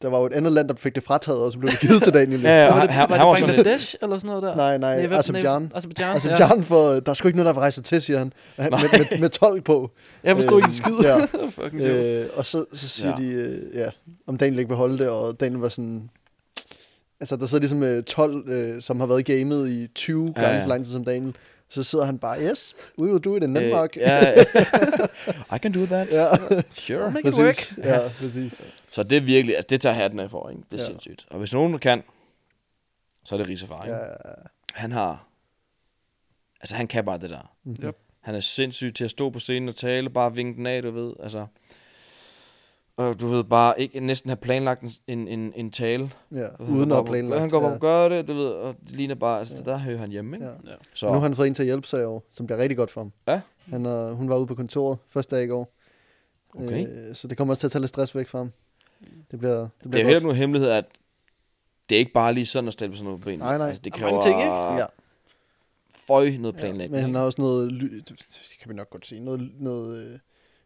Der 0.02 0.08
var 0.10 0.20
jo 0.20 0.26
et 0.26 0.34
andet 0.34 0.52
land, 0.52 0.68
der 0.68 0.76
fik 0.76 0.96
det 0.96 1.04
frataget, 1.04 1.40
og 1.40 1.52
så 1.52 1.60
blev 1.60 1.72
det 1.72 1.80
givet 1.80 2.04
til 2.04 2.14
Daniel. 2.14 2.42
Ja, 2.44 2.50
ja, 2.64 2.66
Var 2.68 2.74
han, 2.80 2.82
det, 2.88 2.90
han, 2.96 3.10
var 3.10 3.36
det 3.36 3.46
Bangladesh 3.46 3.96
eller 4.02 4.16
sådan 4.20 4.28
noget 4.28 4.44
der? 4.44 4.56
Nej, 4.56 4.78
nej, 4.78 5.08
hvad- 5.08 5.18
Azerbaijan. 5.18 5.72
Azerbaijan, 5.76 6.14
Altså, 6.14 6.30
ja. 6.30 6.54
For, 6.62 6.92
der 7.00 7.10
er 7.10 7.14
sgu 7.14 7.28
ikke 7.28 7.38
nogen, 7.38 7.56
der 7.56 7.62
rejse 7.62 7.82
til, 7.82 8.02
siger 8.02 8.20
han. 8.20 8.34
med, 8.58 8.70
med, 8.72 9.20
med, 9.20 9.30
tolk 9.30 9.64
på. 9.64 9.92
Jeg 10.24 10.36
forstod 10.36 10.58
ikke 10.58 10.66
en 10.68 10.72
skid. 10.72 10.94
Ja. 11.04 11.18
Fucking. 11.64 11.82
Øh, 11.84 12.26
og 12.36 12.46
så, 12.46 12.66
så 12.74 12.88
siger 12.88 13.10
Ja. 13.10 13.24
ja. 13.24 13.30
de, 13.30 13.32
øh, 13.34 13.76
ja, 13.80 13.90
om 14.28 14.38
Daniel 14.38 14.60
ikke 14.60 14.70
vil 14.70 14.78
holde 14.78 14.98
det, 14.98 15.10
og 15.10 15.40
Daniel 15.40 15.60
var 15.60 15.70
sådan... 15.70 16.10
Altså, 17.20 17.36
der 17.36 17.46
sidder 17.46 17.60
ligesom 17.62 17.84
øh, 17.84 18.04
12, 18.04 18.50
øh, 18.50 18.82
som 18.82 19.00
har 19.00 19.08
været 19.08 19.30
i 19.30 19.34
gamet 19.34 19.70
i 19.70 19.88
20 19.96 20.26
gange 20.34 20.50
Ja, 20.50 20.56
ja. 20.56 20.62
så 20.62 20.68
lang 20.68 20.84
tid 20.86 20.94
som 20.94 21.06
Daniel. 21.06 21.36
Så 21.74 21.84
sidder 21.84 22.06
han 22.06 22.20
bare, 22.20 22.42
yes, 22.42 22.76
we 23.02 23.08
will 23.08 23.24
do 23.24 23.36
it 23.36 23.44
in 23.44 23.56
Denmark. 23.56 23.98
øh, 23.98 24.02
ja, 24.02 24.34
I 25.56 25.58
can 25.58 25.72
do 25.72 25.86
that. 25.86 26.08
ja. 26.12 26.28
Sure. 26.74 27.12
Make 27.12 27.28
it 27.28 27.34
work. 27.40 27.78
Ja, 27.78 28.10
præcis. 28.20 28.66
Så 28.92 29.04
det 29.04 29.18
er 29.18 29.22
virkelig, 29.22 29.56
altså 29.56 29.68
det 29.70 29.82
tager 29.82 29.94
hatten 29.94 30.20
af 30.20 30.32
for, 30.32 30.50
ikke? 30.50 30.62
Det 30.72 30.78
er 30.80 30.84
Ja. 30.84 30.88
sindssygt. 30.88 31.26
Og 31.30 31.40
hvis 31.40 31.54
nogen 31.54 31.80
kan, 31.80 32.04
så 33.26 33.36
er 33.36 33.38
det 33.38 33.46
ikke? 33.50 33.96
Ja, 33.96 33.98
Han 34.74 34.92
har, 34.92 35.28
altså 36.62 36.76
han 36.76 36.88
kan 36.88 37.06
bare 37.06 37.18
det 37.18 37.30
der. 37.30 37.54
Mhm. 37.64 37.78
Yep. 37.86 37.98
Han 38.22 38.36
er 38.36 38.40
sindssyg 38.40 38.96
til 38.96 39.04
at 39.04 39.12
stå 39.12 39.30
på 39.30 39.40
scenen 39.40 39.70
og 39.70 39.76
tale, 39.76 40.10
bare 40.10 40.36
vinke 40.36 40.58
den 40.58 40.66
af, 40.66 40.82
du 40.82 40.92
ved, 40.92 41.14
altså. 41.24 41.46
Og 42.98 43.22
du 43.22 43.28
ved, 43.28 43.44
bare 43.44 43.82
ikke 43.82 44.00
næsten 44.00 44.30
have 44.30 44.38
planlagt 44.38 44.84
en, 45.08 45.28
en, 45.28 45.54
en, 45.56 45.72
tale. 45.72 46.12
ja. 46.32 46.48
Og 46.60 46.68
uden 46.70 46.92
at 46.92 46.98
op- 46.98 47.06
planlægge. 47.06 47.40
Han 47.40 47.50
går 47.50 47.58
op 47.58 47.64
ja. 47.64 47.70
og 47.74 47.80
gør 47.80 48.10
det, 48.10 48.28
du 48.28 48.34
ved, 48.34 48.48
og 48.50 48.76
det 48.88 48.96
ligner 48.96 49.16
bare, 49.16 49.40
altså 49.40 49.58
det 49.58 49.66
der 49.66 49.78
hører 49.78 49.98
han 49.98 50.10
hjemme, 50.12 50.36
ikke? 50.38 50.46
Ja. 50.46 50.52
Ja. 50.72 50.76
Så, 50.94 51.06
Nu 51.08 51.12
har 51.14 51.20
han 51.20 51.36
fået 51.36 51.48
en 51.48 51.54
til 51.54 51.64
at 51.64 51.68
hjælpe 51.68 51.88
sig 51.88 52.02
i 52.02 52.06
år, 52.06 52.24
som 52.32 52.46
bliver 52.46 52.60
rigtig 52.60 52.78
godt 52.78 52.92
for 52.92 53.02
ham. 53.02 53.12
Ja. 53.28 53.42
Han, 53.66 53.86
øh, 53.86 54.12
hun 54.12 54.30
var 54.30 54.38
ude 54.38 54.48
på 54.48 54.56
kontoret 54.56 54.98
første 55.08 55.36
dag 55.36 55.44
i 55.44 55.48
går. 55.48 55.74
Okay. 56.56 56.88
Øh, 57.10 57.16
så 57.16 57.28
det 57.28 57.38
kommer 57.38 57.52
også 57.52 57.60
til 57.60 57.68
at 57.68 57.72
tage 57.72 57.80
lidt 57.82 57.90
stress 57.90 58.16
væk 58.16 58.28
fra 58.28 58.38
ham. 58.38 58.52
Det 59.32 59.40
bliver, 59.40 59.58
det 59.60 59.70
det 59.80 59.86
er 59.86 59.90
bliver 59.90 60.02
jo 60.04 60.08
heller 60.08 60.22
nogen 60.22 60.38
hemmelighed, 60.38 60.70
at 60.70 60.86
det 61.90 61.96
er 61.96 62.00
ikke 62.00 62.14
bare 62.14 62.34
lige 62.34 62.46
sådan 62.46 62.68
at 62.68 62.74
stille 62.74 62.92
på 62.92 62.96
sådan 62.96 63.06
noget 63.06 63.22
på 63.22 63.26
benene. 63.26 63.44
Nej, 63.44 63.58
nej. 63.58 63.68
Altså, 63.68 63.82
det 63.84 63.94
er 63.94 63.98
kræver 63.98 64.12
mange 64.12 64.30
ting, 64.30 64.40
ikke? 64.40 64.54
Ja. 64.54 64.86
føj 66.08 66.30
noget 66.40 66.56
Ja, 66.56 66.60
planlægning. 66.60 66.92
men 66.92 67.02
han 67.02 67.16
har 67.16 67.22
også 67.22 67.42
noget, 67.42 67.72
ly- 67.72 67.98
det 68.08 68.18
kan 68.62 68.70
vi 68.70 68.74
nok 68.76 68.90
godt 68.90 69.06
sige, 69.06 69.22
noget, 69.22 69.52
noget 69.60 70.04
øh, 70.04 70.20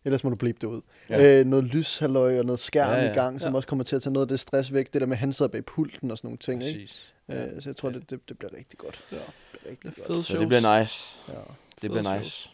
ellers 0.06 0.24
må 0.24 0.30
du 0.30 0.36
blippe 0.36 0.60
det 0.62 0.68
ud. 0.68 0.82
Ja. 1.10 1.22
Ja. 1.22 1.40
Øh, 1.40 1.46
noget 1.46 1.66
lyshalløj 1.66 2.40
og 2.40 2.46
noget 2.46 2.60
skærm 2.60 2.90
Ja, 2.90 2.94
ja, 2.96 3.00
ja. 3.02 3.06
ja. 3.08 3.12
i 3.12 3.16
gang, 3.16 3.42
som 3.42 3.52
Ja. 3.52 3.56
også 3.56 3.68
kommer 3.68 3.84
til 3.84 3.96
at 3.96 4.02
tage 4.02 4.14
noget 4.14 4.26
af 4.26 4.30
det 4.30 4.40
stress 4.40 4.74
væk. 4.74 4.94
Det 4.94 5.02
der 5.02 5.08
med, 5.08 5.16
at 5.16 5.20
han 5.20 5.34
sidder 5.34 5.52
bag 5.52 5.66
pulten 5.66 6.12
og 6.12 6.18
sådan 6.18 6.28
nogle 6.28 6.38
ting. 6.38 6.64
Ikke? 6.64 6.80
Præcis. 6.80 7.14
Øh, 7.56 7.62
så 7.62 7.70
jeg 7.70 7.76
tror, 7.76 7.90
det, 7.90 8.10
det, 8.10 8.30
det 8.30 8.38
bliver 8.40 8.54
rigtig 8.58 8.80
godt. 8.80 9.02
Ja. 9.12 9.18
Det 9.18 9.24
bliver 9.52 9.72
rigtig 9.72 9.96
Det 9.96 10.04
godt. 10.08 10.26
Så 10.26 10.38
det 10.38 10.48
bliver 10.48 10.80
nice. 10.80 11.18
Ja. 11.28 11.34
Det 11.34 11.42
Fede 11.82 11.92
bliver 11.92 12.18
nice. 12.18 12.50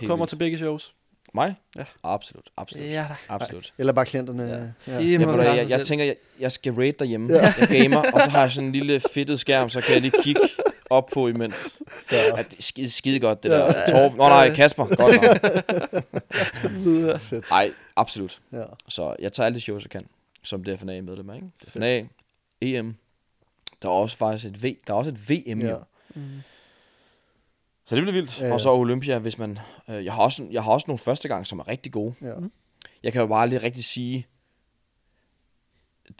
Du 0.00 0.06
kommer 0.06 0.16
vildt. 0.24 0.28
til 0.28 0.36
begge 0.36 0.58
shows. 0.58 0.94
Mig? 1.34 1.54
Ja. 1.78 1.84
Absolut, 2.02 2.44
absolut. 2.56 2.86
Ja 2.86 3.06
da. 3.08 3.14
Absolut. 3.28 3.72
Eller 3.78 3.92
bare 3.92 4.06
klienterne. 4.06 4.42
Ja. 4.42 4.48
Ja. 4.92 5.00
Ja. 5.00 5.00
Ja, 5.20 5.42
jeg, 5.42 5.56
jeg 5.56 5.68
selv. 5.68 5.84
tænker, 5.84 6.04
jeg, 6.04 6.16
jeg 6.40 6.52
skal 6.52 6.72
raid 6.72 6.92
derhjemme. 6.92 7.32
Ja. 7.34 7.54
Jeg 7.60 7.68
gamer, 7.82 7.96
og 8.14 8.20
så 8.24 8.30
har 8.30 8.40
jeg 8.40 8.50
sådan 8.50 8.66
en 8.66 8.72
lille 8.72 9.00
fedtet 9.14 9.40
skærm, 9.40 9.68
så 9.68 9.80
kan 9.80 9.92
jeg 9.94 10.00
lige 10.02 10.22
kigge 10.22 10.40
op 10.92 11.06
på 11.12 11.28
imens. 11.28 11.82
Ja. 12.12 12.16
Ja, 12.36 12.42
det 12.42 12.58
er 12.58 12.62
skide, 12.62 12.90
skide 12.90 13.20
godt, 13.20 13.42
det 13.42 13.50
Ja. 13.50 13.56
der. 13.56 13.90
Torben. 13.90 14.18
Nå 14.18 14.28
nej, 14.28 14.54
Kasper. 14.54 14.84
Godt 14.86 15.22
nok. 16.62 16.72
Videre. 16.72 17.18
Fedt. 17.18 17.44
Ej, 17.50 17.72
absolut. 17.96 18.40
Ja. 18.52 18.64
Så 18.88 19.16
jeg 19.18 19.32
tager 19.32 19.46
alle 19.46 19.56
de 19.56 19.60
shows, 19.60 19.82
jeg 19.84 19.90
kan, 19.90 20.06
som 20.42 20.64
DFNA 20.64 21.00
medlem 21.00 21.30
af. 21.30 21.36
Ikke? 21.36 21.48
DFNA, 21.66 22.04
EM. 22.60 22.94
Der 23.82 23.88
er 23.88 23.92
også 23.92 24.16
faktisk 24.16 24.46
et 24.46 24.62
V. 24.62 24.76
Der 24.86 24.92
er 24.94 24.98
også 24.98 25.10
et 25.10 25.30
VM 25.30 25.60
Ja. 25.60 25.70
jo. 25.70 25.78
Mm. 26.14 26.22
Så 27.86 27.96
det 27.96 28.02
bliver 28.02 28.12
vildt. 28.12 28.40
Ja, 28.40 28.46
ja. 28.46 28.52
Og 28.52 28.60
så 28.60 28.70
Olympia, 28.72 29.18
hvis 29.18 29.38
man... 29.38 29.58
Øh, 29.90 30.04
jeg, 30.04 30.12
har 30.12 30.22
også, 30.22 30.46
jeg 30.50 30.62
har 30.64 30.72
også 30.72 30.84
nogle 30.88 30.98
første 30.98 31.28
gang, 31.28 31.46
som 31.46 31.58
er 31.58 31.68
rigtig 31.68 31.92
gode. 31.92 32.14
Ja. 32.22 32.32
Jeg 33.02 33.12
kan 33.12 33.20
jo 33.20 33.26
bare 33.26 33.42
aldrig 33.42 33.62
rigtig 33.62 33.84
sige, 33.84 34.26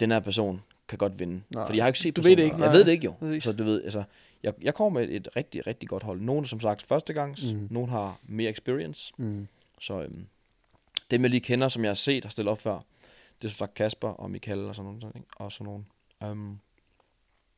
den 0.01 0.11
her 0.11 0.21
person 0.21 0.63
kan 0.89 0.99
godt 0.99 1.19
vinde. 1.19 1.43
Nej. 1.51 1.67
Fordi 1.67 1.77
jeg 1.79 1.85
har 1.85 1.89
ikke 1.89 1.99
set 1.99 2.17
Du 2.17 2.23
personen. 2.23 2.31
ved 2.31 2.37
det 2.37 2.45
ikke, 2.45 2.57
Jeg 2.57 2.67
nej. 2.67 2.73
ved 2.77 2.85
det 2.85 2.93
ikke 2.93 3.05
jo. 3.05 3.41
Så 3.41 3.53
du 3.53 3.65
ved, 3.65 3.83
altså, 3.85 4.03
jeg, 4.43 4.53
jeg 4.63 4.75
kommer 4.75 5.01
med 5.01 5.09
et 5.11 5.29
rigtig, 5.37 5.67
rigtig 5.67 5.89
godt 5.89 6.03
hold. 6.03 6.21
Nogle 6.21 6.43
er 6.43 6.47
som 6.47 6.61
sagt 6.61 6.83
førstegangs, 6.83 7.45
Mhm. 7.53 7.61
mm. 7.61 7.69
nogle 7.71 7.91
har 7.91 8.19
mere 8.23 8.51
experience. 8.51 9.13
Mm. 9.17 9.47
Så 9.81 10.03
øhm, 10.03 10.27
dem 11.11 11.23
jeg 11.23 11.31
lige 11.31 11.41
kender, 11.41 11.69
som 11.69 11.83
jeg 11.85 11.91
har 11.91 11.95
set 11.95 12.25
har 12.25 12.31
stillet 12.31 12.53
op 12.53 12.61
før, 12.61 12.75
det 13.43 13.49
er 13.49 13.49
som 13.49 13.57
sagt 13.59 13.75
Kasper 13.75 14.09
og 14.09 14.31
Michael 14.31 14.59
og 14.65 14.75
sådan 14.75 14.85
nogle 14.87 15.01
ting. 15.01 15.25
Og 15.37 15.53
sådan 15.53 15.65
nogle. 15.65 15.85
Um, 16.33 16.59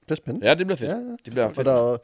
Det 0.00 0.06
bliver 0.06 0.16
spændende. 0.16 0.48
ja, 0.48 0.54
det 0.54 0.66
bliver 0.66 0.76
fedt. 0.76 0.90
Ja, 0.90 0.96
Ja, 0.96 1.02
ja. 1.02 1.10
Det 1.10 1.20
bliver 1.24 1.48
For 1.48 1.54
fedt. 1.54 1.66
der, 1.66 1.92
er- 1.92 1.98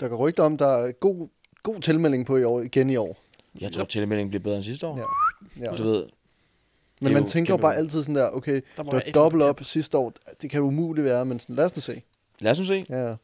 der 0.00 0.08
går 0.08 0.16
rygter 0.16 0.42
om, 0.42 0.56
der 0.58 0.66
er 0.66 0.92
god, 0.92 1.28
god 1.62 1.80
tilmelding 1.80 2.26
på 2.26 2.36
i 2.36 2.44
år, 2.44 2.60
igen 2.60 2.90
i 2.90 2.96
år. 2.96 3.18
Jeg 3.60 3.72
tror, 3.72 3.84
tilmeldingen 3.84 4.30
bliver 4.30 4.42
bedre 4.42 4.56
end 4.56 4.64
sidste 4.64 4.86
år. 4.86 4.98
Ja. 4.98 5.04
Ja. 5.70 5.76
Du 5.76 5.82
ved, 5.82 6.06
Men 7.00 7.12
man 7.12 7.22
jo 7.22 7.28
tænker 7.28 7.54
jo 7.54 7.58
bare 7.58 7.76
altid 7.76 8.02
sådan 8.02 8.14
der, 8.14 8.30
okay, 8.30 8.60
Der 8.76 8.82
du 8.82 8.90
har 8.90 9.02
dobbelt 9.14 9.42
op 9.42 9.64
sidste 9.64 9.98
år. 9.98 10.12
Det 10.42 10.50
kan 10.50 10.60
umuligt 10.62 11.04
være, 11.04 11.24
men 11.24 11.40
sådan, 11.40 11.56
lad 11.56 11.64
os 11.64 11.76
nu 11.76 11.80
se. 11.80 12.02
lad 12.40 12.50
os 12.52 12.58
nu 12.58 12.64
se. 12.64 12.84
Ja. 12.88 13.14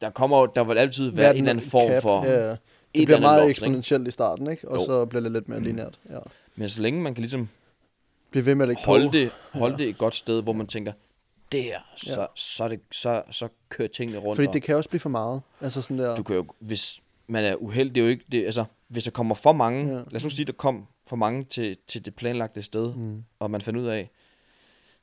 Der 0.00 0.10
kommer 0.10 0.46
der 0.46 0.64
vil 0.64 0.78
altid 0.78 1.10
være 1.10 1.30
en 1.30 1.36
eller 1.36 1.50
anden 1.50 1.64
form 1.70 1.90
cap. 1.92 2.02
for... 2.02 2.24
Ja, 2.24 2.46
ja. 2.48 2.50
et 2.52 2.58
Det 2.94 3.06
bliver 3.06 3.20
meget 3.20 3.40
ikke? 3.42 3.50
eksponentielt 3.50 4.08
i 4.08 4.10
starten, 4.10 4.50
ikke? 4.50 4.68
Og 4.68 4.76
Jo. 4.80 4.84
så 4.84 5.04
bliver 5.06 5.22
det 5.22 5.32
lidt 5.32 5.48
mere 5.48 5.60
lineært. 5.60 5.98
Ja. 6.10 6.18
Men 6.56 6.68
så 6.68 6.82
længe 6.82 7.00
man 7.02 7.14
kan 7.14 7.22
ligesom 7.22 7.48
Bliv 8.30 8.44
ved 8.44 8.54
med 8.54 8.62
at 8.64 8.68
lægge 8.68 8.82
holde 8.84 9.06
på. 9.06 9.12
det, 9.12 9.30
holde 9.52 9.78
det 9.78 9.88
et 9.88 9.98
godt 9.98 10.14
sted, 10.14 10.42
hvor 10.42 10.52
man 10.52 10.66
tænker, 10.66 10.92
det 11.52 11.62
her, 11.64 11.80
så, 11.96 12.20
Ja. 12.20 12.26
så, 12.36 12.68
det, 12.68 12.80
så, 12.92 13.22
så 13.30 13.48
kører 13.68 13.88
tingene 13.88 14.18
rundt. 14.18 14.36
Fordi 14.36 14.48
det 14.52 14.62
kan 14.62 14.76
også 14.76 14.88
blive 14.88 15.00
for 15.00 15.08
meget. 15.08 15.42
Altså 15.60 15.82
sådan 15.82 15.98
der... 15.98 16.16
Du 16.16 16.22
kan 16.22 16.36
jo, 16.36 16.46
hvis 16.58 17.00
man 17.26 17.44
er 17.44 17.54
uheldig, 17.54 17.94
det 17.94 18.00
er 18.00 18.04
jo 18.04 18.10
ikke, 18.10 18.24
det, 18.32 18.44
altså, 18.44 18.64
hvis 18.88 19.04
der 19.04 19.10
kommer 19.10 19.34
for 19.34 19.52
mange, 19.52 19.86
Ja. 19.86 19.92
ja. 19.92 19.98
lad 19.98 20.16
os 20.16 20.24
nu 20.24 20.30
sige, 20.30 20.44
der 20.46 20.52
kom 20.52 20.86
for 21.06 21.16
mange 21.16 21.44
til, 21.44 21.76
til 21.86 22.04
det 22.04 22.14
planlagte 22.14 22.62
sted. 22.62 22.94
Mm. 22.94 23.22
og 23.38 23.50
man 23.50 23.60
fandt 23.60 23.78
ud 23.78 23.86
af, 23.86 24.10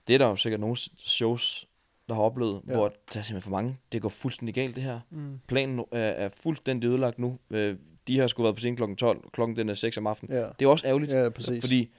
det 0.07 0.13
er 0.13 0.17
der 0.17 0.27
jo 0.27 0.35
sikkert 0.35 0.59
nogle 0.61 0.75
shows, 0.97 1.66
der 2.09 2.13
har 2.15 2.21
oplevet, 2.21 2.61
Ja. 2.67 2.71
ja. 2.71 2.77
hvor 2.77 2.87
der 2.87 2.93
er 3.19 3.23
simpelthen 3.23 3.41
for 3.41 3.51
mange, 3.51 3.77
det 3.91 4.01
går 4.01 4.09
fuldstændig 4.09 4.55
galt 4.55 4.75
det 4.75 4.83
her. 4.83 4.99
Mm. 5.09 5.39
Planen 5.47 5.79
er, 5.91 5.99
er 5.99 6.29
fuldstændig 6.43 6.87
ødelagt 6.87 7.19
nu. 7.19 7.37
Øh, 7.51 7.75
De 8.07 8.19
har 8.19 8.27
skulle 8.27 8.43
været 8.45 8.55
på 8.55 8.59
scenen 8.59 8.75
klokken 8.77 8.95
12, 8.95 9.23
klokken 9.33 9.57
den 9.57 9.69
er 9.69 9.73
6 9.73 9.97
om 9.97 10.07
aftenen. 10.07 10.37
Ja, 10.37 10.43
Det 10.59 10.65
er 10.65 10.69
også 10.69 10.87
ærgerligt, 10.87 11.11
ja 11.11 11.29
præcis. 11.29 11.61
fordi 11.63 11.89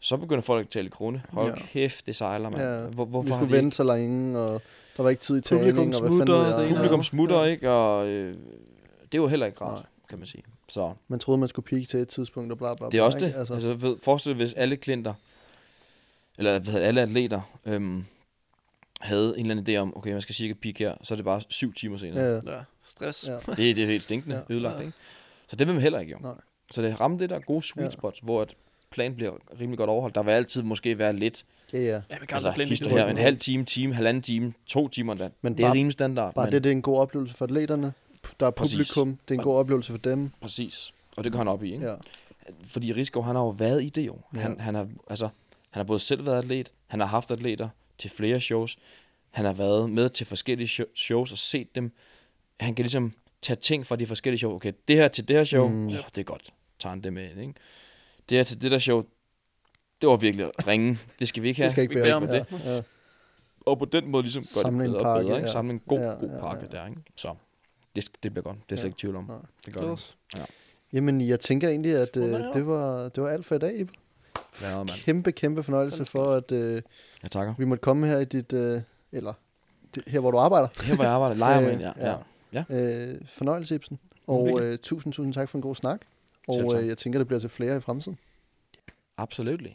Så 0.00 0.16
begynder 0.16 0.42
folk 0.42 0.64
at 0.66 0.70
tale 0.70 0.86
i 0.86 0.90
krone. 0.90 1.22
Hold 1.28 1.46
Ja. 1.46 1.52
ja. 1.56 1.62
kæft, 1.66 2.06
det 2.06 2.16
sejler, 2.16 2.50
mand. 2.50 2.62
Ja, 2.62 2.80
Hvor, 2.88 3.04
Vi 3.04 3.10
hvorfor 3.10 3.34
har 3.34 3.40
skulle 3.40 3.56
de 3.56 3.62
vente 3.62 3.76
så 3.76 3.84
længe, 3.84 4.38
og 4.38 4.62
der 4.96 5.02
var 5.02 5.10
ikke 5.10 5.22
tid 5.22 5.36
i 5.36 5.40
Publikum 5.40 5.76
træning, 5.76 5.94
og 5.94 6.00
hvad 6.00 6.10
smutter, 6.10 6.34
fanden 6.44 6.52
det 6.52 6.58
jeg. 6.58 6.66
ene 6.66 6.76
Publikum 6.76 6.98
Ja. 7.00 7.02
smutter, 7.04 7.44
ikke? 7.44 7.70
Og 7.70 8.06
øh, 8.08 8.36
det 9.12 9.20
var 9.20 9.28
heller 9.28 9.46
ikke 9.46 9.60
rart, 9.64 9.74
Nej. 9.78 9.86
kan 10.08 10.18
man 10.18 10.26
sige. 10.26 10.42
Så 10.68 10.92
Man 11.08 11.18
troede, 11.20 11.38
man 11.40 11.48
skulle 11.48 11.66
peak 11.66 11.88
til 11.88 12.00
et 12.00 12.08
tidspunkt, 12.08 12.52
og 12.52 12.58
bla 12.58 12.74
bla 12.74 12.86
det 12.86 12.94
er 12.94 12.98
bla, 12.98 13.02
også 13.02 13.18
det. 13.18 13.26
ikke? 13.26 13.38
Altså, 13.38 13.54
altså 13.54 13.74
ved, 13.74 13.96
forestil 14.02 14.30
dig, 14.30 14.36
hvis 14.36 14.52
alle 14.52 14.76
klienter, 14.76 15.14
eller 16.38 16.58
hvad 16.58 16.72
det, 16.74 16.80
alle 16.80 17.00
atleter, 17.02 17.40
øhm, 17.66 18.04
havde 19.02 19.34
en 19.38 19.46
eller 19.50 19.60
anden 19.62 19.76
idé 19.76 19.78
om, 19.80 19.96
okay, 19.96 20.12
man 20.12 20.20
skal 20.20 20.34
cirka 20.34 20.54
peak 20.62 20.78
her, 20.78 20.94
så 21.02 21.14
er 21.14 21.16
det 21.16 21.24
bare 21.24 21.40
syv 21.48 21.72
timer 21.72 21.96
senere. 21.96 22.24
Ja, 22.24 22.52
Ja, 22.56 22.60
stress. 22.82 23.28
ja. 23.28 23.34
Det, 23.56 23.76
det 23.76 23.78
er 23.78 23.86
helt 23.86 24.02
stinkende 24.02 24.36
Ja. 24.36 24.42
ja. 24.48 24.54
ødelagt, 24.54 24.76
Ja. 24.76 24.80
ikke? 24.80 24.92
Så 25.48 25.56
det 25.56 25.66
vil 25.66 25.74
man 25.74 25.82
heller 25.82 25.98
ikke, 25.98 26.12
jo. 26.12 26.18
Nej. 26.22 26.34
Så 26.72 26.82
det 26.82 27.00
ramte 27.00 27.22
det 27.22 27.30
der 27.30 27.38
gode 27.38 27.62
sweet 27.62 27.86
Ja. 27.86 27.90
spot, 27.90 28.18
hvor 28.22 28.42
et 28.42 28.54
plan 28.90 29.14
bliver 29.14 29.32
rimelig 29.60 29.78
godt 29.78 29.90
overholdt. 29.90 30.14
Der 30.14 30.22
vil 30.22 30.30
altid 30.30 30.62
måske 30.62 30.98
være 30.98 31.16
lidt, 31.16 31.44
ja, 31.72 31.78
ja. 31.78 31.84
Ja, 31.84 32.00
man 32.18 32.26
kan 32.28 32.34
altså 32.34 32.50
hister 32.50 32.88
her, 32.90 33.06
en 33.06 33.18
halv 33.18 33.36
time, 33.36 33.64
time, 33.64 33.94
halvanden 33.94 34.22
time, 34.22 34.52
to 34.66 34.88
timer, 34.88 35.14
da. 35.14 35.28
Men 35.42 35.52
det 35.52 35.60
er 35.62 35.66
bare- 35.68 35.74
rimelig 35.76 35.92
standard. 35.92 36.34
Bare 36.34 36.46
men 36.46 36.52
det, 36.52 36.64
det 36.64 36.70
er 36.70 36.74
en 36.76 36.82
god 36.82 36.98
oplevelse 36.98 37.34
for 37.36 37.44
atleterne. 37.44 37.92
Der 38.40 38.46
er 38.46 38.50
Præcis. 38.50 38.74
publikum. 38.76 39.18
Det 39.28 39.34
er 39.34 39.38
en 39.38 39.44
god 39.44 39.56
oplevelse 39.56 39.92
for 39.92 39.98
dem. 39.98 40.30
Præcis. 40.40 40.92
Og 41.16 41.24
det 41.24 41.32
går 41.32 41.38
han 41.38 41.48
op 41.48 41.62
i, 41.64 41.72
ikke? 41.72 41.86
Ja. 41.86 41.94
Fordi 42.64 42.92
Rigsgaard, 42.92 43.26
han 43.26 43.36
har 43.36 43.42
jo 43.42 43.48
været 43.48 43.82
i 43.84 43.88
det 43.88 44.06
jo. 44.06 44.16
Ja. 44.34 44.40
Han, 44.40 44.60
han, 44.60 44.74
har, 44.74 44.88
altså, 45.10 45.24
han 45.70 45.80
har 45.80 45.84
både 45.84 45.98
selv 45.98 46.26
været 46.26 46.38
atlet, 46.38 46.72
han 46.86 47.00
har 47.00 47.06
haft 47.06 47.30
atleter 47.30 47.68
til 48.02 48.10
flere 48.10 48.40
shows, 48.40 48.76
han 49.30 49.44
har 49.44 49.52
været 49.52 49.90
med 49.90 50.08
til 50.08 50.26
forskellige 50.26 50.68
sho- 50.82 50.94
shows 50.94 51.32
og 51.32 51.38
set 51.38 51.74
dem. 51.74 51.92
Han 52.60 52.74
kan 52.74 52.82
ligesom 52.82 53.12
tage 53.42 53.56
ting 53.56 53.86
fra 53.86 53.96
de 53.96 54.06
forskellige 54.06 54.38
shows. 54.38 54.54
Okay, 54.54 54.72
det 54.88 54.96
her 54.96 55.08
til 55.08 55.28
det 55.28 55.36
her 55.36 55.44
show, 55.44 55.68
Mm. 55.68 55.86
oh, 55.86 55.92
det 55.92 56.18
er 56.18 56.22
godt. 56.22 56.50
Tager 56.78 56.90
han 56.90 57.00
det 57.00 57.12
med, 57.12 57.36
ikke? 57.36 57.54
Det 58.28 58.36
her 58.38 58.44
til 58.44 58.62
det 58.62 58.70
der 58.70 58.78
show, 58.78 59.02
det 60.00 60.08
var 60.08 60.16
virkelig 60.16 60.66
ringe. 60.66 60.98
Det 61.18 61.28
skal 61.28 61.42
vi 61.42 61.48
ikke 61.48 61.60
have. 61.60 61.64
Det 61.64 61.72
skal 61.72 61.82
ikke 61.82 61.94
Vi 61.94 62.00
være 62.00 62.20
beder 62.20 62.36
om 62.40 62.46
det. 62.46 62.60
det. 62.64 62.74
Ja. 62.76 62.82
Og 63.66 63.78
på 63.78 63.84
den 63.84 64.08
måde 64.10 64.22
ligesom 64.22 64.44
gør 64.54 64.60
Samle 64.62 64.82
det 64.84 64.88
en 64.88 64.92
bedre 64.92 65.02
pakke, 65.04 65.18
og 65.20 65.24
bedre. 65.24 65.36
Ikke? 65.36 65.46
ja. 65.46 65.52
Samle 65.52 65.72
en 65.72 65.78
god, 65.78 65.98
Ja, 65.98 66.04
god 66.04 66.28
ja, 66.28 66.40
pakke 66.40 66.66
ja. 66.72 66.76
der, 66.78 66.86
ikke? 66.86 67.00
Så 67.16 67.34
det, 67.96 68.08
det 68.22 68.32
bliver 68.32 68.42
godt. 68.44 68.56
Det 68.70 68.72
er 68.72 68.76
slet 68.76 68.84
Ja. 68.84 68.88
ikke 68.88 68.98
tvivl 68.98 69.16
om. 69.16 69.24
Nej. 69.24 69.36
Det 69.66 69.74
gør 69.74 69.80
Det 69.80 69.86
er 69.86 69.90
også- 69.90 70.14
Jamen, 70.92 71.20
jeg 71.20 71.40
tænker 71.40 71.68
egentlig, 71.68 71.92
at 71.96 72.16
øh, 72.16 72.22
det. 72.54 72.66
var, 72.66 73.08
det 73.08 73.22
var 73.22 73.28
alt 73.28 73.46
for 73.46 73.54
i 73.54 73.58
dag. 73.58 73.78
Iben. 73.80 73.94
Ja, 74.62 74.76
mand. 74.76 74.88
Kæmpe, 74.88 75.32
kæmpe 75.32 75.62
fornøjelse 75.62 76.04
for, 76.04 76.24
at 76.24 76.52
øh, 76.52 76.82
Jeg 77.22 77.30
takker. 77.30 77.54
vi 77.58 77.64
måtte 77.64 77.80
komme 77.80 78.06
her 78.06 78.18
i 78.18 78.24
dit... 78.24 78.52
Øh, 78.52 78.80
eller 79.12 79.32
det, 79.94 80.02
her, 80.06 80.20
hvor 80.20 80.30
du 80.30 80.38
arbejder. 80.38 80.68
Her 80.84 80.94
hvor 80.94 81.04
jeg 81.04 81.12
arbejder, 81.12 81.36
leger 81.36 81.60
Øh, 81.70 81.78
med 81.78 81.92
ja. 81.96 82.14
ja. 82.52 82.64
Øh, 82.70 83.20
fornøjelse, 83.26 83.74
Ibsen. 83.74 83.98
Og 84.26 84.60
øh, 84.60 84.78
tusind, 84.78 85.12
tusind 85.12 85.32
tak 85.34 85.48
for 85.48 85.58
en 85.58 85.62
god 85.62 85.74
snak. 85.74 86.00
Og 86.48 86.82
øh, 86.82 86.88
jeg 86.88 86.98
tænker, 86.98 87.18
det 87.18 87.26
bliver 87.26 87.40
til 87.40 87.48
flere 87.50 87.76
i 87.76 87.80
fremtiden. 87.80 88.18
Absolutely. 89.16 89.70